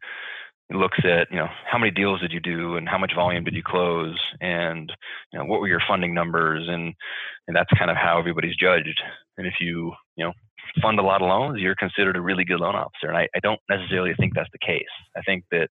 looks 0.71 0.99
at 1.05 1.31
you 1.31 1.37
know 1.37 1.49
how 1.71 1.77
many 1.77 1.91
deals 1.91 2.21
did 2.21 2.33
you 2.33 2.41
do 2.41 2.77
and 2.77 2.89
how 2.89 2.97
much 2.97 3.13
volume 3.15 3.45
did 3.45 3.55
you 3.55 3.63
close 3.63 4.19
and 4.41 4.91
you 5.31 5.39
know 5.39 5.45
what 5.45 5.61
were 5.61 5.69
your 5.69 5.83
funding 5.87 6.15
numbers 6.15 6.67
and 6.67 6.95
and 7.47 7.55
that's 7.55 7.79
kind 7.79 7.91
of 7.91 7.97
how 7.99 8.19
everybody's 8.19 8.57
judged 8.57 8.99
and 9.37 9.47
if 9.47 9.55
you 9.61 9.93
you 10.17 10.25
know 10.25 10.33
fund 10.81 10.99
a 10.99 11.03
lot 11.03 11.21
of 11.21 11.29
loans 11.29 11.61
you're 11.61 11.75
considered 11.75 12.17
a 12.17 12.21
really 12.21 12.45
good 12.45 12.61
loan 12.61 12.75
officer. 12.75 13.09
And 13.09 13.17
I, 13.17 13.29
I 13.35 13.41
don't 13.43 13.61
necessarily 13.69 14.15
think 14.19 14.35
that's 14.35 14.49
the 14.53 14.67
case. 14.67 14.93
I 15.17 15.21
think 15.23 15.45
that 15.51 15.69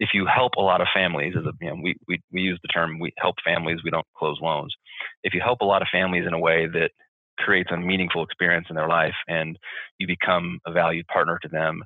if 0.00 0.10
you 0.14 0.26
help 0.26 0.52
a 0.56 0.62
lot 0.62 0.80
of 0.80 0.86
families 0.94 1.34
as 1.36 1.44
a 1.44 1.52
you 1.60 1.68
know 1.68 1.76
we, 1.82 1.96
we 2.06 2.20
we 2.32 2.40
use 2.40 2.58
the 2.62 2.68
term 2.68 2.98
we 2.98 3.12
help 3.18 3.36
families 3.44 3.80
we 3.84 3.90
don't 3.90 4.06
close 4.16 4.38
loans. 4.40 4.74
If 5.22 5.34
you 5.34 5.40
help 5.40 5.60
a 5.60 5.66
lot 5.66 5.82
of 5.82 5.88
families 5.90 6.24
in 6.26 6.34
a 6.34 6.38
way 6.38 6.66
that 6.66 6.90
creates 7.38 7.70
a 7.72 7.76
meaningful 7.76 8.24
experience 8.24 8.66
in 8.68 8.76
their 8.76 8.88
life 8.88 9.14
and 9.28 9.58
you 9.98 10.06
become 10.06 10.58
a 10.66 10.72
valued 10.72 11.06
partner 11.06 11.38
to 11.42 11.48
them 11.48 11.82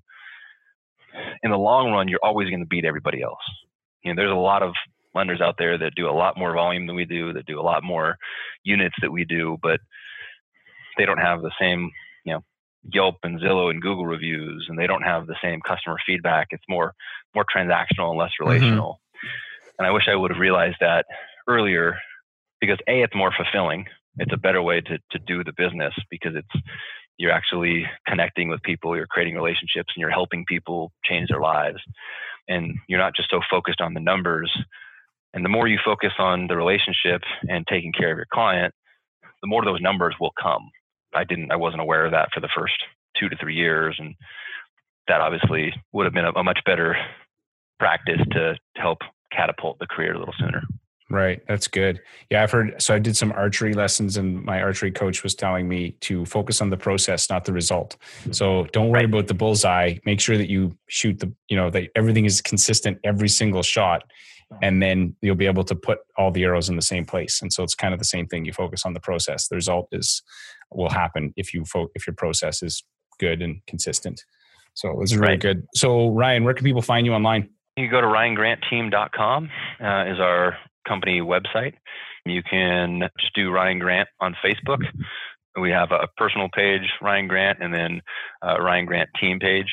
in 1.43 1.51
the 1.51 1.59
long 1.59 1.93
run, 1.93 2.09
you're 2.09 2.21
always 2.23 2.49
going 2.49 2.61
to 2.61 2.67
beat 2.67 2.85
everybody 2.85 3.23
else. 3.23 3.43
You 4.03 4.13
know, 4.13 4.21
there's 4.21 4.33
a 4.33 4.35
lot 4.35 4.63
of 4.63 4.73
lenders 5.15 5.41
out 5.41 5.57
there 5.59 5.77
that 5.79 5.95
do 5.95 6.09
a 6.09 6.13
lot 6.13 6.39
more 6.39 6.55
volume 6.55 6.87
than 6.87 6.97
we 6.97 7.05
do, 7.05 7.33
that 7.35 7.47
do 7.47 7.61
a 7.61 7.63
lot 7.63 7.85
more 7.85 8.17
units 8.65 8.95
that 9.03 9.13
we 9.13 9.25
do, 9.25 9.59
but 9.63 9.81
they 10.97 11.05
don't 11.05 11.19
have 11.19 11.43
the 11.43 11.53
same, 11.61 11.91
Yelp 12.85 13.17
and 13.23 13.41
Zillow 13.41 13.71
and 13.71 13.81
Google 13.81 14.07
reviews, 14.07 14.67
and 14.69 14.79
they 14.79 14.87
don't 14.87 15.03
have 15.03 15.27
the 15.27 15.37
same 15.43 15.61
customer 15.61 15.97
feedback. 16.07 16.49
It's 16.51 16.65
more 16.69 16.95
more 17.35 17.45
transactional 17.45 18.11
and 18.11 18.19
less 18.19 18.31
mm-hmm. 18.41 18.49
relational. 18.49 19.01
Mm-hmm. 19.17 19.29
And 19.79 19.87
I 19.87 19.91
wish 19.91 20.09
I 20.09 20.17
would 20.17 20.31
have 20.31 20.41
realized 20.41 20.77
that 20.81 21.07
earlier, 21.49 21.99
because 22.61 22.79
a 22.89 23.03
it's 23.03 23.15
more 23.15 23.33
fulfilling. 23.37 23.87
It's 24.19 24.33
a 24.33 24.37
better 24.39 24.63
way 24.63 24.81
to 24.81 24.99
to 25.13 25.19
do 25.19 25.45
the 25.45 25.53
business 25.57 25.95
because 26.11 26.35
it's 26.35 26.63
you're 27.19 27.31
actually 27.31 27.87
connecting 28.09 28.49
with 28.49 28.63
people, 28.63 28.97
you're 28.97 29.07
creating 29.07 29.35
relationships, 29.35 29.93
and 29.95 30.01
you're 30.01 30.11
helping 30.11 30.45
people 30.47 30.93
change 31.05 31.29
their 31.29 31.41
lives. 31.41 31.79
And 32.49 32.77
you're 32.89 32.99
not 32.99 33.15
just 33.15 33.31
so 33.31 33.41
focused 33.49 33.81
on 33.81 33.95
the 33.95 34.01
numbers. 34.01 34.51
And 35.35 35.45
the 35.45 35.49
more 35.49 35.69
you 35.69 35.79
focus 35.85 36.13
on 36.19 36.49
the 36.49 36.57
relationship 36.57 37.23
and 37.49 37.67
taking 37.67 37.93
care 37.93 38.11
of 38.11 38.17
your 38.17 38.27
client, 38.33 38.75
the 39.41 39.47
more 39.47 39.65
those 39.65 39.81
numbers 39.81 40.15
will 40.21 40.33
come. 40.41 40.71
I 41.15 41.25
didn't, 41.25 41.53
I 41.53 41.57
wasn't 41.57 41.83
aware 41.83 42.05
of 42.05 42.13
that 42.13 42.29
for 42.33 42.41
the 42.41 42.49
first 42.57 42.75
two 43.19 43.29
to 43.29 43.37
three 43.37 43.55
years, 43.55 43.97
and 43.99 44.15
that 45.09 45.21
obviously 45.21 45.73
would 45.93 46.05
have 46.05 46.15
been 46.15 46.25
a, 46.25 46.33
a 46.33 46.45
much 46.45 46.61
better 46.65 46.97
practice 47.79 48.21
to 48.33 48.55
help 48.77 48.99
catapult 49.33 49.79
the 49.79 49.87
career 49.87 50.15
a 50.15 50.19
little 50.19 50.35
sooner. 50.39 50.63
Right. 51.11 51.43
That's 51.47 51.69
good. 51.69 52.01
Yeah, 52.31 52.43
I've 52.43 52.51
heard. 52.51 52.81
So 52.81 52.95
I 52.95 52.99
did 52.99 53.19
some 53.19 53.33
archery 53.33 53.75
lessons, 53.75 54.17
and 54.17 54.43
my 54.43 54.63
archery 54.63 54.91
coach 54.91 55.23
was 55.23 55.35
telling 55.35 55.69
me 55.69 55.91
to 56.01 56.25
focus 56.25 56.63
on 56.63 56.71
the 56.71 56.79
process, 56.79 57.29
not 57.29 57.45
the 57.45 57.53
result. 57.53 57.99
So 58.31 58.65
don't 58.73 58.89
worry 58.89 59.01
right. 59.01 59.05
about 59.05 59.27
the 59.27 59.35
bullseye. 59.35 59.97
Make 60.07 60.21
sure 60.21 60.39
that 60.39 60.49
you 60.49 60.75
shoot 60.89 61.19
the, 61.19 61.31
you 61.49 61.57
know, 61.57 61.69
that 61.69 61.91
everything 61.95 62.25
is 62.25 62.41
consistent 62.41 62.99
every 63.05 63.29
single 63.29 63.63
shot, 63.63 64.05
and 64.63 64.83
then 64.83 65.15
you'll 65.21 65.35
be 65.35 65.45
able 65.45 65.65
to 65.65 65.75
put 65.75 65.99
all 66.17 66.31
the 66.31 66.45
arrows 66.45 66.71
in 66.71 66.77
the 66.77 66.83
same 66.83 67.05
place. 67.05 67.43
And 67.43 67.53
so 67.53 67.63
it's 67.63 67.75
kind 67.75 67.93
of 67.93 67.99
the 67.99 68.07
same 68.07 68.27
thing. 68.27 68.47
You 68.47 68.55
focus 68.55 68.87
on 68.87 68.95
the 68.95 69.01
process. 69.01 69.49
The 69.49 69.57
result 69.57 69.89
is 69.93 70.23
will 70.77 70.91
happen 70.91 71.33
if 71.37 71.55
you 71.55 71.65
fo- 71.65 71.91
if 71.95 72.07
your 72.07 72.15
process 72.15 72.63
is 72.63 72.83
good 73.19 73.43
and 73.43 73.61
consistent. 73.67 74.23
So 74.75 74.97
this 75.01 75.13
is 75.13 75.19
really 75.19 75.33
right. 75.33 75.41
good. 75.41 75.67
So 75.75 76.09
Ryan, 76.09 76.45
where 76.45 76.55
can 76.55 76.65
people 76.65 76.83
find 76.83 77.07
you 77.07 77.13
online? 77.13 77.51
You 77.77 77.91
go 77.91 78.01
to 78.01 78.07
ryangrantteam.com 78.07 79.51
uh, 79.81 80.05
is 80.13 80.21
our 80.21 80.57
company 80.87 81.21
website. 81.21 81.75
You 82.25 82.43
can 82.43 83.09
just 83.19 83.35
do 83.35 83.51
Ryan 83.51 83.79
Grant 83.79 84.09
on 84.21 84.37
Facebook. 84.45 84.83
We 85.61 85.71
have 85.71 85.91
a 85.93 86.09
personal 86.17 86.49
page, 86.55 86.83
Ryan 87.01 87.29
Grant, 87.29 87.59
and 87.61 87.75
then 87.75 88.01
a 88.43 88.63
Ryan 88.63 88.87
Grant 88.87 89.11
team 89.21 89.39
page. 89.39 89.67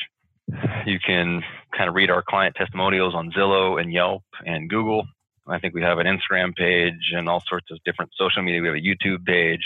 You 0.84 0.98
can 0.98 1.42
kind 1.76 1.88
of 1.88 1.94
read 1.94 2.10
our 2.10 2.22
client 2.28 2.56
testimonials 2.56 3.14
on 3.14 3.30
Zillow 3.30 3.80
and 3.80 3.92
Yelp 3.92 4.24
and 4.44 4.68
Google. 4.68 5.04
I 5.46 5.58
think 5.58 5.74
we 5.74 5.82
have 5.82 5.98
an 5.98 6.06
Instagram 6.06 6.54
page 6.54 7.12
and 7.14 7.28
all 7.28 7.42
sorts 7.46 7.70
of 7.70 7.78
different 7.84 8.10
social 8.16 8.42
media. 8.42 8.60
We 8.60 8.68
have 8.68 8.76
a 8.76 8.80
YouTube 8.80 9.24
page. 9.24 9.64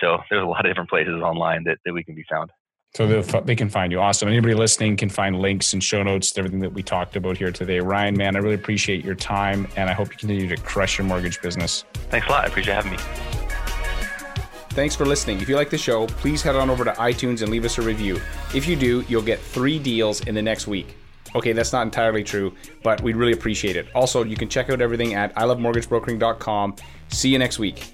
So 0.00 0.18
there's 0.30 0.42
a 0.42 0.46
lot 0.46 0.64
of 0.64 0.70
different 0.70 0.90
places 0.90 1.14
online 1.22 1.64
that, 1.64 1.78
that 1.84 1.92
we 1.92 2.04
can 2.04 2.14
be 2.14 2.24
found. 2.28 2.50
So 2.94 3.06
they 3.22 3.54
can 3.54 3.68
find 3.68 3.92
you. 3.92 4.00
Awesome. 4.00 4.28
Anybody 4.28 4.54
listening 4.54 4.96
can 4.96 5.10
find 5.10 5.38
links 5.38 5.72
and 5.72 5.84
show 5.84 6.02
notes 6.02 6.30
to 6.32 6.40
everything 6.40 6.60
that 6.60 6.72
we 6.72 6.82
talked 6.82 7.16
about 7.16 7.36
here 7.36 7.52
today. 7.52 7.80
Ryan, 7.80 8.16
man, 8.16 8.34
I 8.34 8.38
really 8.38 8.54
appreciate 8.54 9.04
your 9.04 9.14
time 9.14 9.68
and 9.76 9.90
I 9.90 9.92
hope 9.92 10.10
you 10.10 10.16
continue 10.16 10.48
to 10.48 10.56
crush 10.56 10.96
your 10.98 11.06
mortgage 11.06 11.40
business. 11.42 11.84
Thanks 12.10 12.26
a 12.26 12.30
lot. 12.30 12.44
I 12.44 12.46
appreciate 12.48 12.74
having 12.74 12.92
me. 12.92 12.98
Thanks 14.70 14.96
for 14.96 15.04
listening. 15.04 15.40
If 15.40 15.48
you 15.48 15.56
like 15.56 15.70
the 15.70 15.78
show, 15.78 16.06
please 16.06 16.40
head 16.40 16.56
on 16.56 16.70
over 16.70 16.84
to 16.84 16.92
iTunes 16.92 17.42
and 17.42 17.50
leave 17.50 17.64
us 17.64 17.78
a 17.78 17.82
review. 17.82 18.20
If 18.54 18.66
you 18.66 18.74
do, 18.74 19.04
you'll 19.08 19.22
get 19.22 19.38
three 19.38 19.78
deals 19.78 20.20
in 20.22 20.34
the 20.34 20.42
next 20.42 20.66
week. 20.66 20.96
Okay, 21.34 21.52
that's 21.52 21.72
not 21.72 21.82
entirely 21.82 22.24
true, 22.24 22.54
but 22.82 23.02
we'd 23.02 23.16
really 23.16 23.32
appreciate 23.32 23.76
it. 23.76 23.86
Also, 23.94 24.24
you 24.24 24.36
can 24.36 24.48
check 24.48 24.70
out 24.70 24.80
everything 24.80 25.14
at 25.14 25.34
ilovemortgagebrokering.com. 25.34 26.76
See 27.08 27.28
you 27.28 27.38
next 27.38 27.58
week. 27.58 27.92